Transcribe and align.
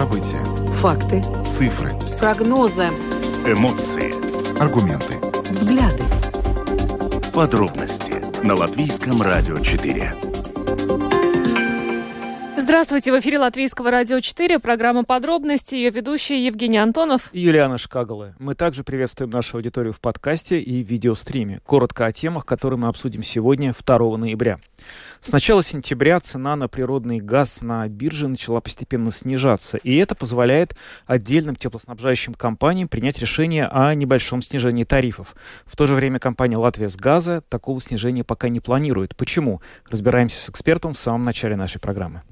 События. 0.00 0.42
Факты. 0.80 1.22
Цифры. 1.46 1.90
Прогнозы. 2.18 2.86
Эмоции. 3.46 4.14
Аргументы. 4.58 5.18
Взгляды. 5.50 6.04
Подробности 7.34 8.14
на 8.42 8.54
Латвийском 8.54 9.20
радио 9.20 9.58
4. 9.58 10.14
Здравствуйте, 12.56 13.12
в 13.12 13.18
эфире 13.18 13.40
Латвийского 13.40 13.90
радио 13.90 14.20
4, 14.20 14.58
программа 14.58 15.04
«Подробности», 15.04 15.74
ее 15.74 15.90
ведущие 15.90 16.46
Евгений 16.46 16.78
Антонов 16.78 17.28
и 17.32 17.40
Юлиана 17.40 17.76
Шкагала. 17.76 18.34
Мы 18.38 18.54
также 18.54 18.84
приветствуем 18.84 19.30
нашу 19.30 19.58
аудиторию 19.58 19.92
в 19.92 20.00
подкасте 20.00 20.58
и 20.58 20.82
видеостриме. 20.82 21.58
Коротко 21.66 22.06
о 22.06 22.12
темах, 22.12 22.46
которые 22.46 22.78
мы 22.78 22.88
обсудим 22.88 23.22
сегодня, 23.22 23.74
2 23.78 24.16
ноября. 24.16 24.60
С 25.20 25.32
начала 25.32 25.62
сентября 25.62 26.18
цена 26.20 26.56
на 26.56 26.66
природный 26.66 27.20
газ 27.20 27.60
на 27.60 27.86
бирже 27.88 28.26
начала 28.26 28.60
постепенно 28.60 29.12
снижаться, 29.12 29.76
и 29.76 29.96
это 29.96 30.14
позволяет 30.14 30.74
отдельным 31.06 31.56
теплоснабжающим 31.56 32.34
компаниям 32.34 32.88
принять 32.88 33.18
решение 33.18 33.66
о 33.66 33.94
небольшом 33.94 34.40
снижении 34.40 34.84
тарифов. 34.84 35.34
В 35.66 35.76
то 35.76 35.86
же 35.86 35.94
время 35.94 36.18
компания 36.18 36.56
«Латвия 36.56 36.88
с 36.88 36.96
газа» 36.96 37.42
такого 37.48 37.80
снижения 37.80 38.24
пока 38.24 38.48
не 38.48 38.60
планирует. 38.60 39.14
Почему? 39.14 39.60
Разбираемся 39.90 40.40
с 40.40 40.48
экспертом 40.48 40.94
в 40.94 40.98
самом 40.98 41.24
начале 41.24 41.54
нашей 41.54 41.80
программы. 41.80 42.22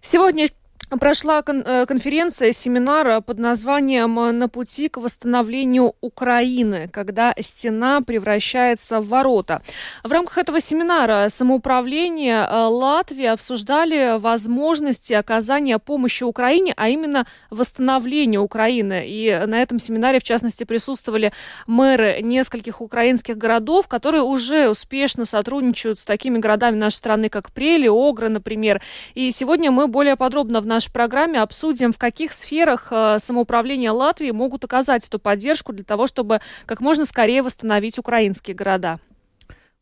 Сегодня 0.00 0.48
Прошла 0.88 1.42
кон- 1.42 1.64
э, 1.66 1.84
конференция, 1.84 2.52
семинар 2.52 3.20
под 3.20 3.38
названием 3.38 4.14
«На 4.38 4.48
пути 4.48 4.88
к 4.88 4.96
восстановлению 4.96 5.92
Украины», 6.00 6.88
когда 6.90 7.34
стена 7.38 8.00
превращается 8.00 9.02
в 9.02 9.08
ворота. 9.08 9.60
В 10.02 10.10
рамках 10.10 10.38
этого 10.38 10.60
семинара 10.60 11.28
самоуправление 11.28 12.38
э, 12.38 12.66
Латвии 12.68 13.26
обсуждали 13.26 14.18
возможности 14.18 15.12
оказания 15.12 15.78
помощи 15.78 16.24
Украине, 16.24 16.72
а 16.74 16.88
именно 16.88 17.26
восстановления 17.50 18.40
Украины. 18.40 19.04
И 19.06 19.44
на 19.46 19.60
этом 19.60 19.78
семинаре, 19.78 20.20
в 20.20 20.24
частности, 20.24 20.64
присутствовали 20.64 21.32
мэры 21.66 22.20
нескольких 22.22 22.80
украинских 22.80 23.36
городов, 23.36 23.88
которые 23.88 24.22
уже 24.22 24.70
успешно 24.70 25.26
сотрудничают 25.26 26.00
с 26.00 26.06
такими 26.06 26.38
городами 26.38 26.76
нашей 26.76 26.96
страны, 26.96 27.28
как 27.28 27.52
Прели, 27.52 27.88
Огра, 27.88 28.30
например. 28.30 28.80
И 29.12 29.30
сегодня 29.32 29.70
мы 29.70 29.86
более 29.86 30.16
подробно 30.16 30.62
в 30.62 30.66
нашей 30.68 30.92
программе 30.92 31.40
обсудим, 31.40 31.92
в 31.92 31.98
каких 31.98 32.32
сферах 32.32 32.88
э, 32.90 33.18
самоуправления 33.18 33.92
Латвии 33.92 34.30
могут 34.30 34.64
оказать 34.64 35.06
эту 35.06 35.18
поддержку 35.18 35.72
для 35.72 35.84
того, 35.84 36.06
чтобы 36.06 36.40
как 36.66 36.80
можно 36.80 37.04
скорее 37.04 37.42
восстановить 37.42 37.98
украинские 37.98 38.54
города. 38.54 39.00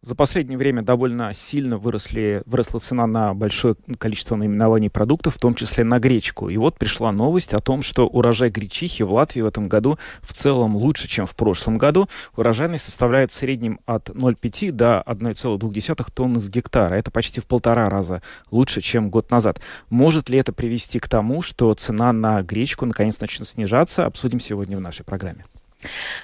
За 0.07 0.15
последнее 0.15 0.57
время 0.57 0.83
довольно 0.83 1.35
сильно 1.35 1.79
выросли, 1.79 2.41
выросла 2.47 2.79
цена 2.79 3.09
на 3.09 3.35
большое 3.35 3.75
количество 3.99 4.37
наименований 4.37 4.89
продуктов, 4.89 5.35
в 5.35 5.41
том 5.41 5.57
числе 5.57 5.83
на 5.83 5.98
гречку. 5.98 6.48
И 6.48 6.57
вот 6.59 6.79
пришла 6.79 7.11
новость 7.11 7.53
о 7.53 7.59
том, 7.59 7.83
что 7.83 8.07
урожай 8.07 8.51
гречихи 8.51 9.03
в 9.03 9.13
Латвии 9.13 9.41
в 9.41 9.47
этом 9.47 9.67
году 9.67 9.98
в 10.23 10.33
целом 10.33 10.77
лучше, 10.77 11.09
чем 11.09 11.27
в 11.27 11.35
прошлом 11.35 11.77
году. 11.77 12.09
Урожайность 12.37 12.85
составляет 12.85 13.33
в 13.33 13.35
среднем 13.35 13.81
от 13.85 14.11
0,5 14.11 14.71
до 14.71 15.03
1,2 15.09 16.07
тонны 16.15 16.39
с 16.39 16.48
гектара. 16.48 16.95
Это 16.95 17.11
почти 17.11 17.41
в 17.41 17.47
полтора 17.47 17.89
раза 17.89 18.23
лучше, 18.53 18.83
чем 18.83 19.11
год 19.11 19.33
назад. 19.33 19.61
Может 19.91 20.29
ли 20.29 20.39
это 20.39 20.53
привести 20.53 21.01
к 21.01 21.09
тому, 21.09 21.43
что 21.43 21.75
цена 21.75 22.13
на 22.13 22.43
гречку 22.43 22.87
наконец 22.87 23.19
начнет 23.19 23.48
снижаться? 23.48 24.07
Обсудим 24.07 24.39
сегодня 24.39 24.77
в 24.77 24.81
нашей 24.81 25.05
программе. 25.05 25.47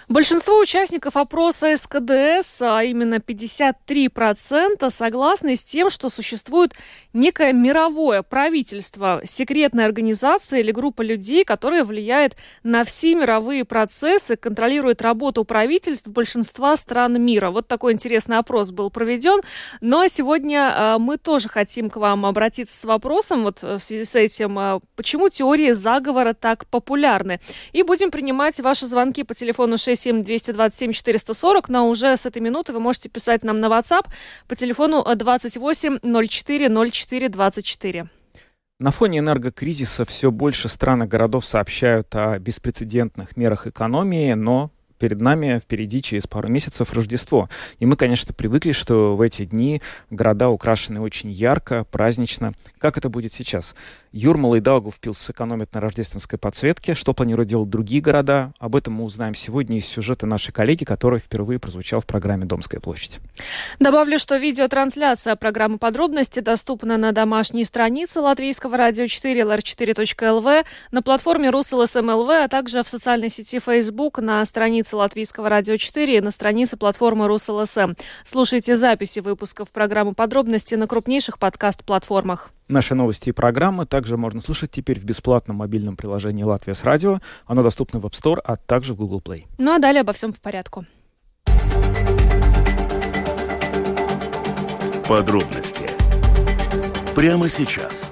Большинство 0.08 0.58
участников 0.58 1.16
опроса 1.16 1.76
СКДС, 1.76 2.62
а 2.62 2.82
именно 2.82 3.16
53%, 3.16 4.90
согласны 4.90 5.56
с 5.56 5.62
тем, 5.62 5.90
что 5.90 6.10
существует 6.10 6.72
некое 7.12 7.52
мировое 7.52 8.22
правительство, 8.22 9.20
секретная 9.24 9.84
организация 9.86 10.60
или 10.60 10.72
группа 10.72 11.02
людей, 11.02 11.44
которая 11.44 11.84
влияет 11.84 12.36
на 12.62 12.84
все 12.84 13.14
мировые 13.14 13.64
процессы, 13.64 14.36
контролирует 14.36 15.02
работу 15.02 15.44
правительств 15.44 16.08
большинства 16.08 16.76
стран 16.76 17.22
мира. 17.22 17.50
Вот 17.50 17.68
такой 17.68 17.92
интересный 17.92 18.38
опрос 18.38 18.70
был 18.70 18.90
проведен. 18.90 19.40
Но 19.80 20.06
сегодня 20.08 20.72
а, 20.74 20.98
мы 20.98 21.18
тоже 21.18 21.48
хотим 21.48 21.90
к 21.90 21.96
вам 21.96 22.26
обратиться 22.26 22.78
с 22.78 22.84
вопросом, 22.84 23.44
вот 23.44 23.62
э, 23.62 23.78
в 23.78 23.84
связи 23.84 24.04
с 24.04 24.14
этим, 24.14 24.58
а, 24.58 24.80
почему 24.96 25.28
теории 25.28 25.72
заговора 25.72 26.34
так 26.34 26.66
популярны. 26.66 27.40
И 27.72 27.82
будем 27.82 28.10
принимать 28.10 28.58
ваши 28.60 28.86
звонки 28.86 29.22
по 29.22 29.34
телефону 29.34 29.41
67227 29.50 30.92
440, 30.92 31.68
но 31.68 31.88
уже 31.88 32.16
с 32.16 32.26
этой 32.26 32.40
минуты 32.40 32.72
вы 32.72 32.80
можете 32.80 33.08
писать 33.08 33.42
нам 33.42 33.56
на 33.56 33.66
WhatsApp 33.66 34.06
по 34.46 34.54
телефону 34.54 35.04
28 35.04 35.98
04 36.28 36.90
04 36.90 37.28
24. 37.28 38.08
На 38.78 38.90
фоне 38.90 39.20
энергокризиса 39.20 40.04
все 40.04 40.30
больше 40.30 40.68
стран 40.68 41.04
и 41.04 41.06
городов 41.06 41.46
сообщают 41.46 42.14
о 42.16 42.38
беспрецедентных 42.38 43.36
мерах 43.36 43.66
экономии, 43.68 44.32
но 44.32 44.72
перед 44.98 45.20
нами 45.20 45.60
впереди 45.60 46.00
через 46.00 46.28
пару 46.28 46.48
месяцев 46.48 46.92
Рождество. 46.92 47.48
И 47.80 47.86
мы, 47.86 47.96
конечно, 47.96 48.32
привыкли, 48.32 48.70
что 48.70 49.16
в 49.16 49.20
эти 49.20 49.44
дни 49.44 49.82
города 50.10 50.48
украшены 50.48 51.00
очень 51.00 51.30
ярко, 51.30 51.84
празднично. 51.90 52.54
Как 52.78 52.98
это 52.98 53.08
будет 53.08 53.32
сейчас? 53.32 53.74
Юрмала 54.12 54.56
и 54.56 54.60
Даугавпилс 54.60 55.18
сэкономят 55.18 55.72
на 55.72 55.80
рождественской 55.80 56.38
подсветке. 56.38 56.94
Что 56.94 57.14
планируют 57.14 57.48
делать 57.48 57.70
другие 57.70 58.02
города? 58.02 58.52
Об 58.58 58.76
этом 58.76 58.92
мы 58.94 59.04
узнаем 59.04 59.34
сегодня 59.34 59.78
из 59.78 59.86
сюжета 59.86 60.26
нашей 60.26 60.52
коллеги, 60.52 60.84
который 60.84 61.18
впервые 61.18 61.58
прозвучал 61.58 62.00
в 62.00 62.06
программе 62.06 62.44
«Домская 62.44 62.78
площадь». 62.78 63.20
Добавлю, 63.80 64.18
что 64.18 64.36
видеотрансляция 64.36 65.34
программы 65.34 65.78
«Подробности» 65.78 66.40
доступна 66.40 66.98
на 66.98 67.12
домашней 67.12 67.64
странице 67.64 68.20
Латвийского 68.20 68.76
радио 68.76 69.06
4 69.06 69.40
lr4.lv, 69.40 70.64
на 70.90 71.02
платформе 71.02 71.48
РусЛСМЛВ, 71.48 72.28
а 72.28 72.48
также 72.48 72.82
в 72.82 72.88
социальной 72.88 73.30
сети 73.30 73.60
Facebook 73.60 74.18
на 74.18 74.44
странице 74.44 74.96
Латвийского 74.96 75.48
радио 75.48 75.76
4 75.78 76.18
и 76.18 76.20
на 76.20 76.30
странице 76.30 76.76
платформы 76.76 77.28
РусЛСМ. 77.28 77.94
Слушайте 78.24 78.76
записи 78.76 79.20
выпусков 79.20 79.70
программы 79.70 80.12
«Подробности» 80.12 80.74
на 80.74 80.86
крупнейших 80.86 81.38
подкаст-платформах. 81.38 82.50
Наши 82.68 82.94
новости 82.94 83.30
и 83.30 83.32
программы 83.32 83.86
также 83.86 84.16
можно 84.16 84.40
слушать 84.40 84.70
теперь 84.70 84.98
в 84.98 85.04
бесплатном 85.04 85.56
мобильном 85.56 85.96
приложении 85.96 86.44
«Латвия 86.44 86.74
с 86.74 86.84
радио». 86.84 87.20
Оно 87.46 87.62
доступно 87.62 88.00
в 88.00 88.06
App 88.06 88.12
Store, 88.12 88.40
а 88.42 88.56
также 88.56 88.94
в 88.94 88.96
Google 88.96 89.20
Play. 89.20 89.44
Ну 89.58 89.74
а 89.74 89.78
далее 89.78 90.00
обо 90.00 90.12
всем 90.12 90.32
по 90.32 90.40
порядку. 90.40 90.86
Подробности 95.08 95.90
прямо 97.14 97.50
сейчас 97.50 98.10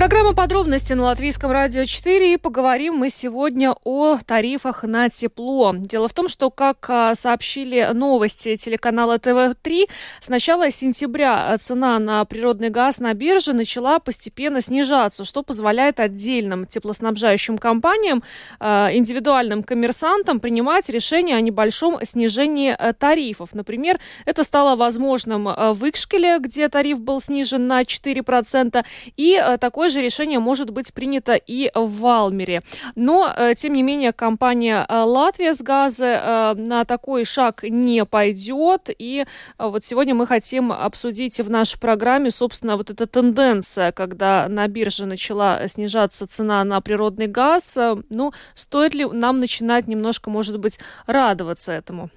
Программа 0.00 0.32
«Подробности» 0.32 0.94
на 0.94 1.02
Латвийском 1.02 1.50
радио 1.50 1.84
4. 1.84 2.32
И 2.32 2.38
поговорим 2.38 2.94
мы 2.94 3.10
сегодня 3.10 3.74
о 3.84 4.16
тарифах 4.16 4.82
на 4.82 5.10
тепло. 5.10 5.74
Дело 5.76 6.08
в 6.08 6.14
том, 6.14 6.26
что, 6.26 6.50
как 6.50 6.86
а, 6.88 7.14
сообщили 7.14 7.86
новости 7.92 8.56
телеканала 8.56 9.18
ТВ-3, 9.18 9.90
с 10.20 10.30
начала 10.30 10.70
сентября 10.70 11.54
цена 11.58 11.98
на 11.98 12.24
природный 12.24 12.70
газ 12.70 12.98
на 12.98 13.12
бирже 13.12 13.52
начала 13.52 13.98
постепенно 13.98 14.62
снижаться, 14.62 15.26
что 15.26 15.42
позволяет 15.42 16.00
отдельным 16.00 16.64
теплоснабжающим 16.64 17.58
компаниям, 17.58 18.22
а, 18.58 18.88
индивидуальным 18.90 19.62
коммерсантам 19.62 20.40
принимать 20.40 20.88
решение 20.88 21.36
о 21.36 21.42
небольшом 21.42 22.02
снижении 22.06 22.74
э, 22.74 22.94
тарифов. 22.94 23.50
Например, 23.52 24.00
это 24.24 24.44
стало 24.44 24.76
возможным 24.76 25.46
э, 25.46 25.74
в 25.74 25.86
Икшкеле, 25.86 26.38
где 26.38 26.70
тариф 26.70 27.00
был 27.00 27.20
снижен 27.20 27.66
на 27.66 27.82
4%, 27.82 28.82
и 29.18 29.34
э, 29.34 29.58
такой 29.90 30.02
же 30.02 30.02
решение 30.02 30.38
может 30.38 30.70
быть 30.70 30.92
принято 30.92 31.34
и 31.34 31.70
в 31.74 32.00
Валмере. 32.00 32.62
Но, 32.94 33.32
э, 33.36 33.54
тем 33.56 33.72
не 33.72 33.82
менее, 33.82 34.12
компания 34.12 34.86
э, 34.88 35.02
«Латвия 35.02 35.52
с 35.52 35.62
газа» 35.62 36.06
э, 36.06 36.60
на 36.60 36.84
такой 36.84 37.24
шаг 37.24 37.64
не 37.64 38.04
пойдет. 38.04 38.90
И 38.98 39.24
вот 39.58 39.84
сегодня 39.84 40.14
мы 40.14 40.26
хотим 40.26 40.70
обсудить 40.72 41.40
в 41.40 41.50
нашей 41.50 41.80
программе, 41.80 42.30
собственно, 42.30 42.76
вот 42.76 42.90
эта 42.90 43.06
тенденция, 43.06 43.92
когда 43.92 44.48
на 44.48 44.68
бирже 44.68 45.06
начала 45.06 45.66
снижаться 45.68 46.26
цена 46.26 46.64
на 46.64 46.80
природный 46.80 47.26
газ. 47.26 47.78
Ну, 48.10 48.32
стоит 48.54 48.94
ли 48.94 49.04
нам 49.04 49.40
начинать 49.40 49.88
немножко, 49.88 50.30
может 50.30 50.58
быть, 50.58 50.78
радоваться 51.06 51.72
этому? 51.72 52.10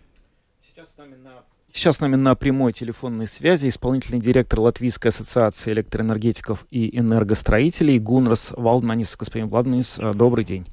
Сейчас 0.62 0.94
с 0.94 0.98
нами 0.98 1.16
на 1.16 1.44
Сейчас 1.76 1.98
с 1.98 2.00
нами 2.02 2.16
на 2.16 2.36
прямой 2.36 2.72
телефонной 2.72 3.26
связи 3.26 3.68
исполнительный 3.68 4.22
директор 4.22 4.60
Латвийской 4.60 5.08
ассоциации 5.08 5.72
электроэнергетиков 5.72 6.68
и 6.70 6.96
энергостроителей 6.98 7.98
Гунрас 7.98 8.54
Валдманис. 8.56 9.16
Господин 9.18 9.48
Валдманис, 9.48 9.98
э, 9.98 10.12
добрый 10.14 10.46
день. 10.46 10.68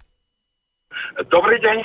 Добрый 1.31 1.59
день. 1.59 1.83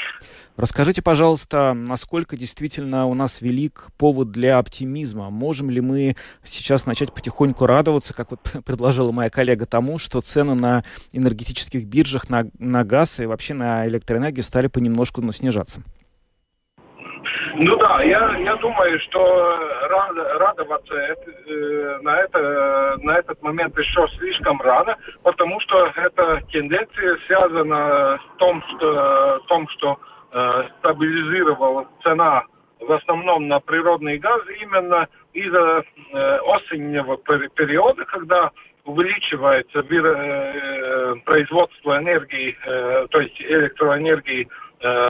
Расскажите, 0.57 1.01
пожалуйста, 1.01 1.73
насколько 1.73 2.35
действительно 2.35 3.05
у 3.05 3.13
нас 3.13 3.39
велик 3.39 3.87
повод 3.97 4.31
для 4.31 4.57
оптимизма? 4.57 5.29
Можем 5.29 5.69
ли 5.69 5.79
мы 5.79 6.17
сейчас 6.43 6.85
начать 6.85 7.13
потихоньку 7.13 7.65
радоваться, 7.65 8.13
как 8.13 8.31
вот 8.31 8.41
предложила 8.65 9.13
моя 9.13 9.29
коллега, 9.29 9.65
тому, 9.65 9.97
что 9.97 10.19
цены 10.19 10.55
на 10.55 10.83
энергетических 11.13 11.85
биржах 11.85 12.29
на, 12.29 12.49
на 12.59 12.83
газ 12.83 13.21
и 13.21 13.25
вообще 13.25 13.53
на 13.53 13.87
электроэнергию 13.87 14.43
стали 14.43 14.67
понемножку 14.67 15.21
ну, 15.21 15.31
снижаться? 15.31 15.83
Ну 17.53 17.75
да, 17.77 18.01
я, 18.03 18.37
я 18.39 18.55
думаю, 18.55 18.99
что 19.01 19.59
рад, 19.89 20.11
радоваться 20.39 20.93
э, 20.95 21.99
на, 22.01 22.17
это, 22.17 22.97
на 23.01 23.17
этот 23.17 23.41
момент 23.43 23.77
еще 23.77 24.07
слишком 24.17 24.59
рано, 24.61 24.97
потому 25.23 25.59
что 25.61 25.91
эта 25.95 26.41
тенденция 26.51 27.17
связана 27.27 28.17
с 28.17 28.37
том, 28.37 28.63
что, 28.69 29.39
том, 29.47 29.67
что 29.69 29.99
э, 30.31 30.63
стабилизировала 30.79 31.87
цена 32.03 32.43
в 32.79 32.91
основном 32.91 33.47
на 33.47 33.59
природный 33.59 34.17
газ 34.17 34.41
именно 34.61 35.07
из-за 35.33 35.83
э, 36.13 36.37
осеннего 36.47 37.17
периода, 37.17 38.05
когда 38.05 38.51
увеличивается 38.85 39.79
э, 39.79 41.15
производство 41.25 41.97
энергии, 41.97 42.55
э, 42.65 43.07
то 43.09 43.19
есть 43.19 43.39
электроэнергии 43.41 44.43
э, 44.43 44.64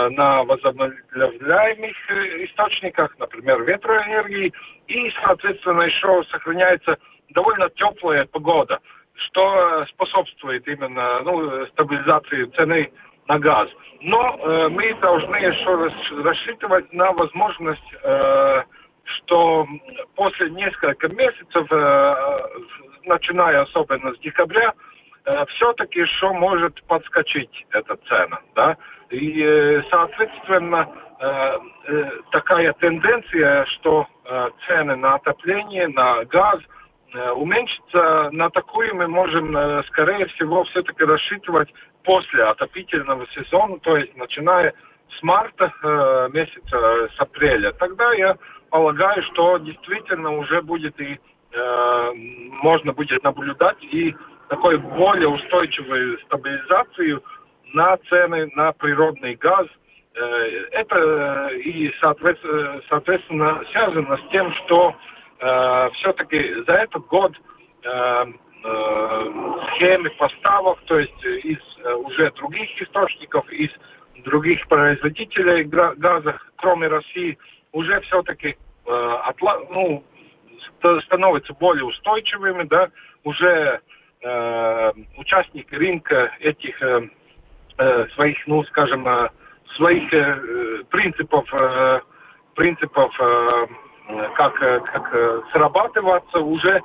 на 0.10 0.44
возобновляемых 0.44 1.96
э, 2.10 2.46
источниках, 2.46 3.18
например, 3.20 3.64
ветроэнергии, 3.64 4.54
и, 4.88 5.12
соответственно, 5.22 5.82
еще 5.82 6.24
сохраняется 6.32 6.98
довольно 7.30 7.70
теплая 7.70 8.26
погода, 8.26 8.80
что 9.16 9.86
способствует 9.90 10.68
именно 10.68 11.22
ну, 11.22 11.66
стабилизации 11.68 12.46
цены 12.56 12.92
на 13.28 13.40
газ. 13.40 13.70
Но 14.02 14.38
э, 14.38 14.70
мы 14.70 14.94
должны 14.96 15.36
еще 15.36 15.92
рассчитывать 16.24 16.92
на 16.94 17.12
возможность, 17.12 17.94
э, 18.04 18.64
что 19.04 19.68
после 20.16 20.50
нескольких 20.52 21.12
месяцев, 21.12 21.68
э, 21.72 22.16
начиная 23.06 23.62
особенно 23.62 24.14
с 24.14 24.20
декабря, 24.20 24.74
э, 25.26 25.46
все-таки 25.56 26.00
еще 26.00 26.32
может 26.34 26.82
подскочить 26.84 27.66
эта 27.72 27.96
цена. 28.08 28.40
Да? 28.56 28.78
И, 29.10 29.42
э, 29.42 29.84
соответственно, 29.90 30.90
э, 31.20 31.58
э, 31.88 32.12
такая 32.32 32.74
тенденция, 32.74 33.66
что 33.66 34.08
цены 34.68 34.96
на 34.96 35.16
отопление, 35.16 35.88
на 35.90 36.26
газ 36.26 36.60
уменьшится, 37.36 38.30
на 38.32 38.50
такую 38.50 38.96
мы 38.96 39.08
можем, 39.08 39.56
скорее 39.84 40.26
всего, 40.26 40.64
все-таки 40.64 41.04
рассчитывать 41.04 41.72
после 42.04 42.44
отопительного 42.44 43.28
сезона, 43.28 43.78
то 43.82 43.98
есть 43.98 44.18
начиная 44.18 44.74
с 45.16 45.22
марта 45.22 45.72
месяца, 46.34 47.08
с 47.16 47.20
апреля. 47.20 47.72
Тогда 47.74 48.12
я 48.14 48.36
полагаю, 48.72 49.22
что 49.32 49.60
действительно 49.60 50.36
уже 50.36 50.64
будет 50.64 51.00
и 51.00 51.20
можно 52.64 52.92
будет 52.94 53.24
наблюдать 53.24 53.78
и 53.84 54.16
такой 54.50 54.78
более 54.78 55.30
устойчивую 55.30 56.18
стабилизацию 56.22 57.24
на 57.76 57.98
цены 58.10 58.50
на 58.56 58.72
природный 58.72 59.36
газ. 59.36 59.68
Э, 60.16 60.22
это 60.72 61.50
и 61.54 61.92
соответственно, 62.00 62.82
соответственно 62.90 63.62
связано 63.72 64.18
с 64.18 64.32
тем, 64.32 64.52
что 64.66 64.96
э, 65.40 65.90
все-таки 65.96 66.64
за 66.66 66.74
этот 66.74 67.06
год 67.08 67.34
э, 67.84 68.26
э, 68.64 69.26
схемы 69.76 70.10
поставок, 70.12 70.80
то 70.86 71.00
есть 71.00 71.24
из 71.24 71.60
э, 71.84 71.94
уже 71.94 72.32
других 72.32 72.82
источников, 72.82 73.48
из 73.52 73.70
других 74.24 74.66
производителей 74.68 75.64
газа, 75.64 76.40
кроме 76.56 76.88
России, 76.88 77.38
уже 77.74 78.00
все-таки 78.02 78.56
э, 78.88 79.18
ну, 79.70 80.04
становятся 81.04 81.54
более 81.54 81.84
устойчивыми, 81.84 82.64
да, 82.64 82.90
уже 83.26 83.82
э, 84.22 84.94
участники 85.18 85.76
рынка 85.76 86.32
этих 86.40 86.82
э, 86.82 87.10
э, 87.78 88.08
своих, 88.16 88.38
ну, 88.48 88.64
скажем, 88.66 89.08
э, 89.08 89.30
своих 89.76 90.14
э, 90.14 90.84
принципов, 90.90 91.46
принципов, 92.56 93.12
как, 94.38 94.56
как 94.56 95.44
срабатываться, 95.52 96.40
уже 96.40 96.82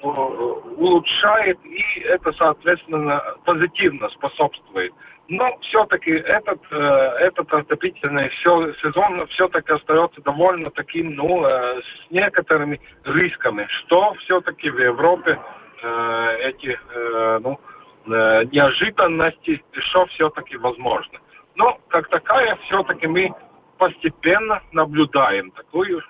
улучшает, 0.00 1.58
и 1.64 2.00
это, 2.00 2.32
соответственно, 2.32 3.22
позитивно 3.44 4.08
способствует. 4.08 4.92
Но 5.28 5.58
все-таки 5.60 6.12
этот, 6.12 6.60
этот 6.70 7.52
отопительный 7.52 8.30
все, 8.30 8.72
сезон 8.82 9.26
все-таки 9.28 9.72
остается 9.72 10.22
довольно 10.22 10.70
таким, 10.70 11.14
ну, 11.14 11.44
с 11.44 12.10
некоторыми 12.10 12.80
рисками, 13.04 13.66
что 13.68 14.14
все-таки 14.14 14.70
в 14.70 14.78
Европе 14.78 15.38
эти, 16.40 16.78
ну, 17.42 17.60
неожиданности 18.06 19.62
еще 19.74 20.06
все-таки 20.06 20.56
возможны. 20.56 21.18
Но 21.56 21.78
как 21.88 22.08
такая 22.08 22.56
все-таки 22.66 23.06
мы 23.06 23.32
постепенно 23.78 24.62
наблюдаем 24.72 25.50
такую, 25.50 26.02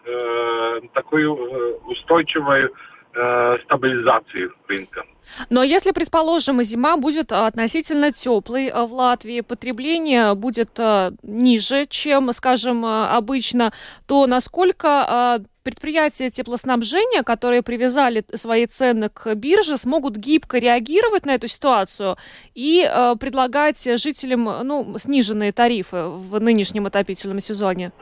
такую 0.93 1.81
устойчивую 1.87 2.73
э, 3.15 3.57
стабилизации 3.65 4.51
рынка. 4.69 5.05
Но 5.51 5.63
если, 5.63 5.93
предположим, 5.93 6.63
зима 6.63 6.97
будет 6.97 7.33
относительно 7.33 8.13
теплой 8.13 8.67
э, 8.67 8.85
в 8.85 8.93
Латвии, 8.93 9.41
потребление 9.41 10.35
будет 10.35 10.79
э, 10.79 11.13
ниже, 11.23 11.87
чем, 11.87 12.33
скажем, 12.33 12.85
э, 12.85 13.07
обычно, 13.07 13.73
то 14.07 14.27
насколько 14.27 15.41
предприятия 15.63 16.29
теплоснабжения, 16.29 17.23
которые 17.23 17.63
привязали 17.63 18.25
свои 18.35 18.67
цены 18.67 19.09
к 19.09 19.35
бирже, 19.37 19.77
смогут 19.77 20.17
гибко 20.17 20.59
реагировать 20.59 21.25
на 21.25 21.35
эту 21.35 21.47
ситуацию 21.47 22.17
и 22.55 22.83
предлагать 23.21 23.81
жителям 24.01 24.45
ну, 24.65 24.99
сниженные 24.99 25.53
тарифы 25.53 26.09
в 26.09 26.41
нынешнем 26.41 26.87
отопительном 26.87 27.39
сезоне? 27.39 27.93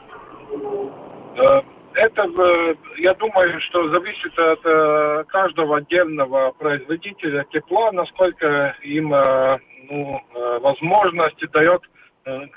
Это, 1.93 2.23
э, 2.23 2.75
я 2.97 3.13
думаю, 3.15 3.59
что 3.61 3.89
зависит 3.89 4.37
от 4.39 4.59
э, 4.63 5.23
каждого 5.27 5.77
отдельного 5.77 6.51
производителя 6.51 7.45
тепла, 7.51 7.91
насколько 7.91 8.75
им 8.81 9.13
э, 9.13 9.57
ну, 9.89 10.21
возможности 10.61 11.47
дает, 11.47 11.81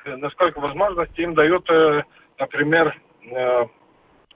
насколько 0.07 0.61
возможности 0.61 1.21
им 1.21 1.35
дают, 1.35 1.69
например, 2.39 2.95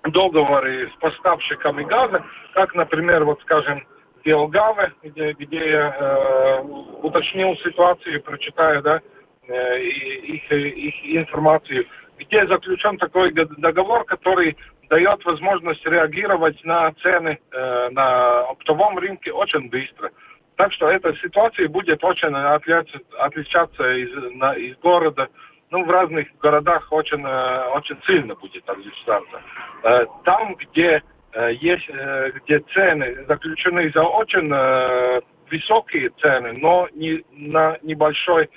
договоры 0.04 0.90
с 0.90 1.00
поставщиками 1.00 1.84
газа, 1.84 2.24
как, 2.54 2.74
например, 2.74 3.24
вот, 3.24 3.40
скажем, 3.42 3.86
Белгавы, 4.24 4.92
где, 5.02 5.32
где 5.32 5.70
я 5.70 5.96
э, 5.98 6.60
уточнил 7.02 7.56
ситуацию, 7.58 8.22
прочитаю, 8.22 8.82
да, 8.82 9.00
э, 9.48 9.80
их, 9.80 10.50
их 10.52 11.16
информацию, 11.16 11.86
где 12.18 12.46
заключен 12.46 12.98
такой 12.98 13.32
договор, 13.32 14.04
который 14.04 14.56
дает 14.88 15.24
возможность 15.24 15.84
реагировать 15.86 16.62
на 16.64 16.92
цены 17.02 17.38
э, 17.52 17.88
на 17.90 18.40
оптовом 18.42 18.98
рынке 18.98 19.32
очень 19.32 19.68
быстро. 19.68 20.10
Так 20.56 20.72
что 20.72 20.90
эта 20.90 21.14
ситуация 21.16 21.68
будет 21.68 22.02
очень 22.02 22.34
отличаться, 22.34 23.92
из, 23.92 24.34
на, 24.34 24.54
из 24.54 24.76
города. 24.78 25.28
Ну, 25.70 25.84
в 25.84 25.90
разных 25.90 26.26
городах 26.40 26.90
очень, 26.90 27.22
э, 27.24 27.64
очень 27.74 27.98
сильно 28.06 28.34
будет 28.34 28.68
отличаться. 28.68 29.42
Э, 29.84 30.06
там, 30.24 30.56
где 30.56 31.02
э, 31.32 31.52
есть, 31.60 31.88
э, 31.88 32.32
где 32.36 32.60
цены 32.74 33.24
заключены 33.28 33.90
за 33.92 34.02
очень 34.02 34.50
э, 34.52 35.20
высокие 35.50 36.10
цены, 36.20 36.54
но 36.54 36.88
не 36.94 37.22
на 37.32 37.78
небольшой 37.82 38.48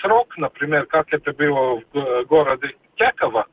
срок, 0.00 0.36
например, 0.36 0.86
как 0.86 1.12
это 1.12 1.32
было 1.32 1.80
в 1.92 2.24
городе 2.24 2.74
Теково, 2.96 3.46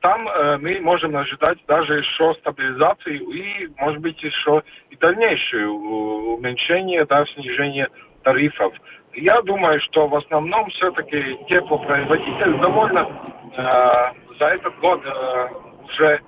там 0.00 0.28
э, 0.28 0.58
мы 0.58 0.80
можем 0.80 1.16
ожидать 1.16 1.58
даже 1.66 1.98
еще 1.98 2.34
стабилизации 2.34 3.16
и, 3.16 3.68
может 3.78 4.00
быть, 4.00 4.22
еще 4.22 4.62
и 4.90 4.96
дальнейшее 4.96 5.68
уменьшение, 5.68 7.04
да, 7.06 7.24
снижение 7.34 7.88
тарифов. 8.22 8.72
Я 9.14 9.42
думаю, 9.42 9.80
что 9.80 10.06
в 10.06 10.14
основном 10.14 10.68
все-таки 10.70 11.38
теплопроизводители 11.48 12.56
довольно 12.58 13.08
э, 13.56 14.12
за 14.38 14.44
этот 14.46 14.78
год 14.78 15.02
э, 15.04 15.48
уже 15.84 16.20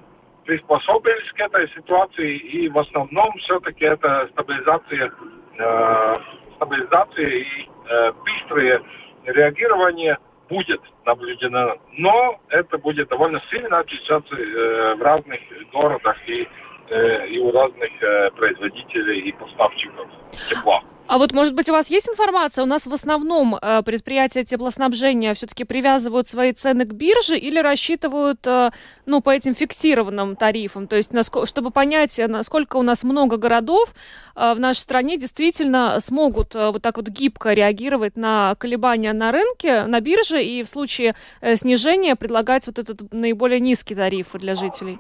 приспособились 0.45 1.31
к 1.35 1.41
этой 1.41 1.69
ситуации, 1.69 2.37
и 2.37 2.69
в 2.69 2.79
основном 2.79 3.33
все-таки 3.39 3.85
это 3.85 4.29
стабилизация, 4.33 5.13
э, 5.59 6.19
стабилизация 6.57 7.29
и 7.29 7.69
э, 7.89 8.13
быстрое 8.25 8.83
реагирование– 9.25 10.19
будет 10.49 10.81
наблюдено, 11.05 11.77
но 11.93 12.41
это 12.49 12.79
будет 12.79 13.09
довольно 13.09 13.43
сильно 13.51 13.79
отличаться 13.79 14.35
э, 14.35 14.95
в 14.95 15.03
разных 15.03 15.41
городах 15.73 16.17
и, 16.27 16.49
э, 16.91 17.29
и 17.29 17.39
у 17.39 17.53
разных 17.53 17.91
э, 18.03 18.31
производителей 18.33 19.21
и 19.21 19.33
поставщиков 19.33 20.09
тепла. 20.49 20.83
А 21.09 21.17
вот, 21.17 21.33
может 21.33 21.55
быть, 21.55 21.71
у 21.71 21.73
вас 21.73 21.91
есть 21.91 22.07
информация? 22.07 22.63
У 22.63 22.67
нас 22.67 22.87
в 22.87 22.93
основном 22.93 23.55
э, 23.55 23.83
предприятия 23.83 24.45
теплоснабжения 24.45 25.33
все-таки 25.33 25.65
привязывают 25.65 26.29
свои 26.29 26.53
цены 26.53 26.85
к 26.85 26.93
бирже 26.93 27.39
или 27.39 27.59
рассчитывают, 27.59 28.47
э, 28.47 28.71
ну, 29.07 29.23
по 29.23 29.31
этим 29.31 29.55
фиксированным 29.55 30.37
тарифам? 30.37 30.87
То 30.87 30.97
есть, 30.97 31.15
насколько, 31.15 31.47
чтобы 31.47 31.71
понять, 31.71 32.21
насколько 32.29 32.77
у 32.77 32.83
нас 32.83 33.05
много 33.05 33.39
городов 33.39 33.95
э, 34.37 34.53
в 34.55 34.61
нашей 34.61 34.81
стране 34.81 35.17
действительно 35.17 35.99
смогут 35.99 36.55
э, 36.55 36.71
вот 36.71 36.83
так 36.83 36.99
вот 36.99 37.09
гибко 37.09 37.55
реагировать 37.55 38.19
на 38.19 38.55
колебания 38.57 39.15
на 39.15 39.33
рынке, 39.33 39.87
на 39.87 40.01
бирже, 40.01 40.45
и 40.45 40.63
в 40.63 40.69
случае 40.69 41.15
э, 41.41 41.57
снижения 41.57 42.17
предлагать 42.17 42.67
вот 42.67 42.79
этот 42.79 43.15
наиболее 43.15 43.61
низкий 43.61 43.95
тариф 43.95 44.33
для 44.35 44.55
жителей? 44.55 44.99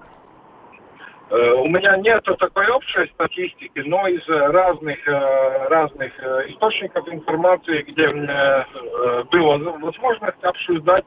Э, 1.31 1.53
у 1.53 1.69
меня 1.69 1.97
нет 1.99 2.25
такой 2.39 2.69
общей 2.69 3.07
статистики, 3.13 3.83
но 3.85 4.07
из 4.09 4.27
разных, 4.29 4.97
э, 5.07 5.69
разных 5.69 6.13
э, 6.19 6.49
источников 6.49 7.07
информации, 7.09 7.83
где 7.83 8.09
было 9.31 9.59
возможность 9.79 10.43
обсуждать 10.43 11.05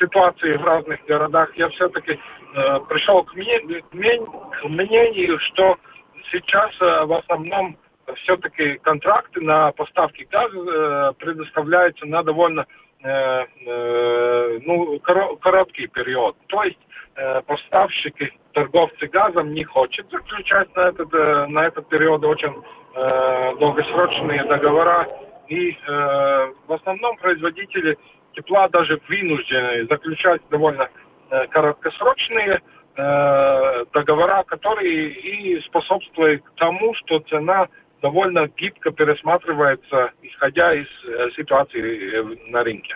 ситуации 0.00 0.56
в 0.56 0.64
разных 0.64 1.04
городах, 1.06 1.56
я 1.56 1.68
все-таки 1.68 2.18
пришел 2.88 3.22
к 3.22 3.32
мнению, 3.34 5.38
что 5.38 5.76
сейчас 6.32 6.72
в 6.80 7.22
основном 7.22 7.78
все-таки 8.24 8.74
контракты 8.78 9.40
на 9.40 9.70
поставки 9.70 10.26
газа 10.28 11.12
предоставляются 11.20 12.06
на 12.06 12.24
довольно 12.24 12.66
ну, 14.66 14.98
короткий 14.98 15.86
период. 15.86 16.36
То 16.48 16.64
есть 16.64 16.80
поставщики 17.46 18.32
торговцы 18.54 19.06
газом 19.08 19.52
не 19.52 19.64
хочет 19.64 20.10
заключать 20.10 20.74
на 20.74 20.88
этот, 20.88 21.12
э, 21.12 21.46
на 21.46 21.66
этот 21.66 21.88
период 21.88 22.24
очень 22.24 22.54
э, 22.94 23.56
долгосрочные 23.58 24.44
договора. 24.44 25.06
И 25.48 25.70
э, 25.70 26.52
в 26.66 26.72
основном 26.72 27.16
производители 27.18 27.98
тепла 28.34 28.68
даже 28.68 29.00
вынуждены 29.08 29.86
заключать 29.88 30.40
довольно 30.50 30.88
э, 31.30 31.46
короткосрочные 31.48 32.62
э, 32.96 33.84
договора, 33.92 34.44
которые 34.44 35.10
и 35.10 35.60
способствуют 35.62 36.42
тому, 36.56 36.94
что 36.94 37.18
цена 37.20 37.68
довольно 38.04 38.48
гибко 38.48 38.90
пересматривается, 38.90 40.12
исходя 40.20 40.74
из 40.74 40.86
э, 41.08 41.30
ситуации 41.36 41.80
э, 41.80 42.50
на 42.50 42.62
рынке. 42.62 42.94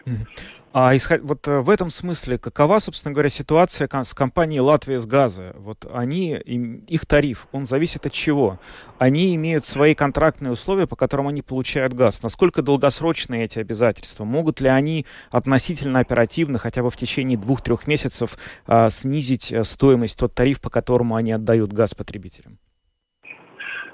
А 0.75 0.95
исход... 0.95 1.21
вот 1.23 1.49
э, 1.49 1.61
в 1.61 1.71
этом 1.71 1.89
смысле, 1.89 2.37
какова, 2.37 2.79
собственно 2.79 3.15
говоря, 3.15 3.31
ситуация 3.31 3.89
с 3.91 4.13
компанией 4.13 4.61
«Латвия 4.61 4.99
с 4.99 5.07
газа»? 5.07 5.55
Вот 5.57 5.91
они, 5.95 6.35
их 6.35 7.07
тариф, 7.07 7.49
он 7.53 7.65
зависит 7.65 8.05
от 8.05 8.13
чего? 8.13 8.61
Они 8.99 9.35
имеют 9.35 9.65
свои 9.65 9.95
контрактные 9.95 10.53
условия, 10.53 10.87
по 10.87 10.95
которым 10.95 11.29
они 11.29 11.41
получают 11.41 11.95
газ. 11.95 12.23
Насколько 12.23 12.61
долгосрочные 12.61 13.47
эти 13.47 13.61
обязательства? 13.61 14.25
Могут 14.25 14.61
ли 14.61 14.69
они 14.69 15.07
относительно 15.31 16.01
оперативно, 16.01 16.59
хотя 16.59 16.83
бы 16.83 16.91
в 16.91 16.99
течение 16.99 17.39
двух-трех 17.39 17.87
месяцев, 17.87 18.37
а, 18.67 18.91
снизить 18.91 19.55
стоимость, 19.63 20.19
тот 20.19 20.35
тариф, 20.35 20.61
по 20.61 20.69
которому 20.69 21.17
они 21.17 21.33
отдают 21.33 21.73
газ 21.73 21.95
потребителям? 21.95 22.59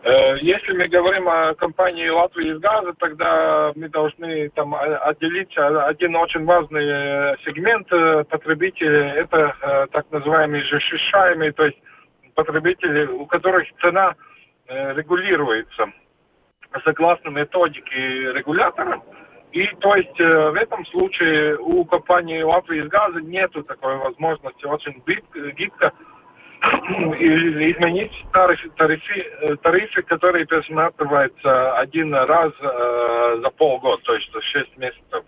Э, 0.04 0.36
если 0.42 0.74
мы 0.74 0.86
говорим 0.88 1.26
о 1.30 1.54
компании 1.54 2.06
Латвии 2.10 2.52
из 2.52 2.58
газа, 2.58 2.92
тогда 2.98 3.72
мы 3.74 3.88
должны 3.88 4.50
там 4.50 4.74
отделить 4.74 5.56
один 5.56 6.14
очень 6.16 6.44
важный 6.44 6.84
э, 6.86 7.36
сегмент 7.42 7.90
э, 7.90 8.24
потребителей. 8.24 9.12
Это 9.12 9.88
так 9.92 10.04
называемые 10.10 10.62
защищаемые, 10.70 11.52
то 11.52 11.64
есть 11.64 11.78
потребители, 12.34 13.06
у 13.06 13.24
которых 13.24 13.66
цена 13.80 14.14
регулируется 14.68 15.86
согласно 16.84 17.30
методике 17.30 18.32
регулятора. 18.32 19.00
И 19.52 19.66
то 19.80 19.94
есть 19.94 20.18
в 20.18 20.54
этом 20.54 20.84
случае 20.86 21.56
у 21.58 21.84
компании 21.84 22.42
Латвии 22.42 22.82
из 22.82 22.88
газа 22.88 23.20
нету 23.20 23.62
такой 23.62 23.96
возможности 23.96 24.66
очень 24.66 25.02
гибко 25.56 25.92
изменить 27.18 28.12
тарифы, 28.32 28.70
тарифы, 28.76 29.56
тарифы, 29.62 30.02
которые 30.02 30.46
пересматриваются 30.46 31.78
один 31.78 32.14
раз 32.14 32.52
э, 32.60 33.38
за 33.42 33.50
полгода, 33.50 34.02
то 34.04 34.14
есть 34.14 34.32
за 34.32 34.40
6 34.40 34.78
месяцев. 34.78 35.24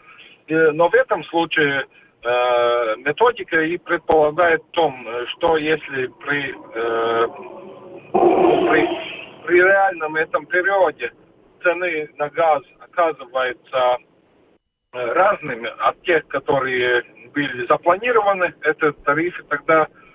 Но 0.48 0.88
в 0.88 0.94
этом 0.94 1.24
случае 1.24 1.86
э, 2.22 2.96
методика 2.98 3.60
и 3.60 3.76
предполагает 3.78 4.62
в 4.62 4.70
том, 4.70 5.06
что 5.28 5.56
если 5.56 6.06
при, 6.24 6.54
э, 6.74 7.28
при, 8.12 9.46
при 9.46 9.62
реальном 9.62 10.16
этом 10.16 10.46
периоде 10.46 11.12
цены 11.62 12.08
на 12.16 12.28
газ 12.30 12.62
оказываются 12.80 13.96
э, 14.92 15.12
разными 15.12 15.70
от 15.80 16.00
тех, 16.02 16.26
которые 16.28 17.02
были 17.34 17.66
запланированы, 17.66 18.54
это 18.62 18.92
тарифы 18.92 19.42
тогда 19.48 19.88
Э, 19.88 19.88
э, 19.88 19.88
э, 19.88 20.05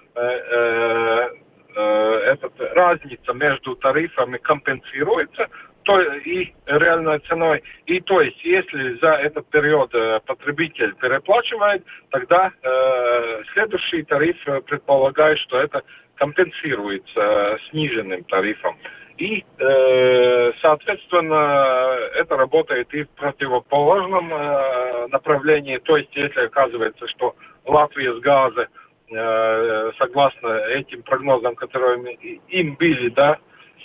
этот, 1.73 2.53
разница 2.75 3.33
между 3.33 3.75
тарифами 3.75 4.37
компенсируется 4.37 5.47
то, 5.83 5.99
и 6.01 6.53
реальной 6.65 7.19
ценой. 7.19 7.63
И 7.85 7.99
то 8.01 8.21
есть, 8.21 8.43
если 8.43 8.99
за 8.99 9.13
этот 9.13 9.47
период 9.49 9.91
потребитель 10.25 10.93
переплачивает, 10.95 11.83
тогда 12.09 12.51
э, 12.61 13.43
следующий 13.53 14.03
тариф 14.03 14.37
предполагает, 14.65 15.39
что 15.39 15.59
это 15.59 15.83
компенсируется 16.15 17.57
сниженным 17.69 18.23
тарифом. 18.25 18.77
И, 19.17 19.43
э, 19.59 20.51
соответственно, 20.61 21.95
это 22.15 22.37
работает 22.37 22.93
и 22.93 23.03
в 23.03 23.09
противоположном 23.09 24.33
э, 24.33 25.07
направлении. 25.07 25.77
То 25.77 25.97
есть, 25.97 26.15
если 26.15 26.41
оказывается, 26.41 27.07
что 27.07 27.35
Латвия 27.65 28.13
с 28.15 28.19
газа 28.19 28.67
Э, 28.67 28.80
согласно 29.11 30.47
этим 30.69 31.03
прогнозам, 31.03 31.55
которые 31.55 32.13
им 32.47 32.75
были, 32.75 33.09
да, 33.09 33.37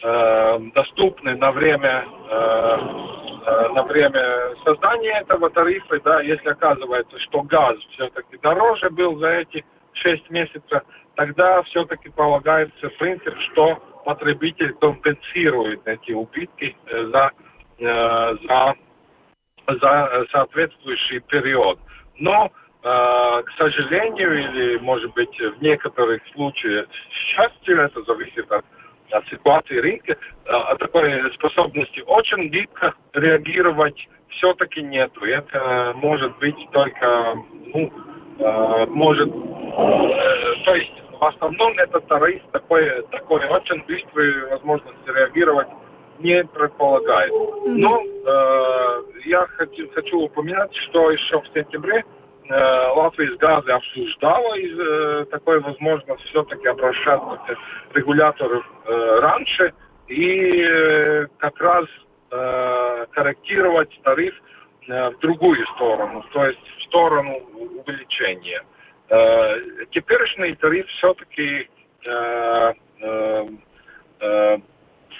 э, 0.02 0.59
доступны 0.75 1.37
на 1.37 1.50
время 1.50 2.06
э, 2.30 2.76
на 3.75 3.83
время 3.85 4.54
создания 4.64 5.21
этого 5.21 5.50
тарифа, 5.50 6.00
да, 6.00 6.21
если 6.21 6.49
оказывается, 6.49 7.18
что 7.21 7.42
газ 7.42 7.76
все-таки 7.92 8.38
дороже 8.38 8.90
был 8.90 9.18
за 9.18 9.28
эти 9.28 9.64
6 9.92 10.30
месяцев, 10.30 10.83
тогда 11.14 11.62
все-таки 11.62 12.09
полагается 12.09 12.88
принцип, 12.99 13.35
что 13.52 13.76
потребитель 14.04 14.73
компенсирует 14.75 15.80
эти 15.87 16.11
убытки 16.11 16.76
за, 16.90 17.30
за, 17.78 18.75
за 19.68 20.26
соответствующий 20.33 21.21
период. 21.21 21.78
Но 22.18 22.50
к 22.87 23.50
сожалению, 23.59 24.38
или, 24.38 24.78
может 24.78 25.12
быть, 25.14 25.37
в 25.40 25.61
некоторых 25.61 26.23
случаях, 26.33 26.87
счастью, 27.11 27.81
это 27.81 28.02
зависит 28.02 28.50
от, 28.52 28.64
от 29.11 29.26
ситуации 29.28 29.78
рынка, 29.78 30.16
а, 30.47 30.73
от 30.73 30.78
такой 30.78 31.33
способности 31.35 32.05
очень 32.07 32.49
гибко 32.49 32.95
реагировать 33.12 34.09
все-таки 34.28 34.83
нет. 34.83 35.11
Это 35.21 35.95
может 35.97 36.38
быть 36.38 36.57
только, 36.73 37.37
ну, 37.75 37.93
а, 38.40 38.87
может, 38.87 39.28
э, 39.28 40.64
то 40.64 40.75
есть 40.75 40.93
в 41.19 41.25
основном 41.25 41.78
этот 41.78 42.07
тариф 42.07 42.43
такой, 42.52 43.02
такой 43.11 43.45
очень 43.47 43.83
быстрой 43.87 44.47
возможности 44.50 45.09
реагировать 45.09 45.69
не 46.19 46.45
предполагает. 46.45 47.33
Но 47.66 48.02
э, 48.02 49.02
я 49.25 49.47
хочу, 49.57 49.88
хочу 49.93 50.21
упомянуть, 50.21 50.75
что 50.88 51.11
еще 51.11 51.40
в 51.40 51.47
сентябре 51.55 52.05
Латвия 52.50 53.35
с 53.35 53.38
газы 53.38 53.71
обсуждала 53.71 54.55
из 54.55 54.79
э, 54.79 55.26
такой 55.31 55.61
возможности 55.61 56.26
все-таки 56.29 56.69
обращаться 56.69 57.41
к 57.47 57.97
регулятору 57.97 58.62
э, 58.85 59.19
раньше 59.21 59.73
и 60.09 60.62
э, 60.62 61.26
как 61.38 61.61
раз 61.61 61.87
э, 62.31 63.07
корректировать 63.11 63.91
тариф 64.03 64.35
э, 64.88 65.11
в 65.11 65.19
другую 65.19 65.67
сторону, 65.75 66.25
то 66.33 66.47
есть 66.47 66.61
в 66.79 66.83
сторону 66.85 67.37
увеличения. 67.85 68.62
Э, 69.09 69.61
теперешний 69.91 70.55
тариф 70.57 70.87
все-таки, 70.99 71.69
э, 72.05 72.73
э, 73.00 73.49
э, 74.21 74.59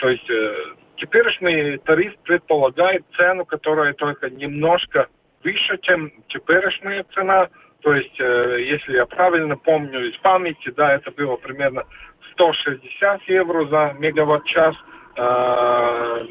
то 0.01 0.09
есть 0.09 0.31
э, 0.31 0.55
теперешний 0.97 1.79
тариф 1.79 2.17
предполагает 2.25 3.05
цену, 3.17 3.45
которая 3.45 3.95
только 3.95 4.31
немножко 4.31 5.09
выше, 5.47 5.79
чем 5.83 6.11
теперешняя 6.29 7.05
цена. 7.15 7.49
То 7.83 7.95
есть, 7.95 8.21
э, 8.21 8.57
если 8.63 8.97
я 8.97 9.07
правильно 9.07 9.57
помню 9.57 10.09
из 10.09 10.17
памяти, 10.19 10.71
да, 10.71 10.95
это 10.95 11.13
было 11.13 11.37
примерно 11.37 11.85
160 12.33 13.23
евро 13.29 13.67
за 13.67 13.95
мегаватт-час, 13.99 14.75
э, 15.17 16.27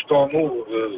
что, 0.00 0.28
ну, 0.32 0.66
э, 0.68 0.90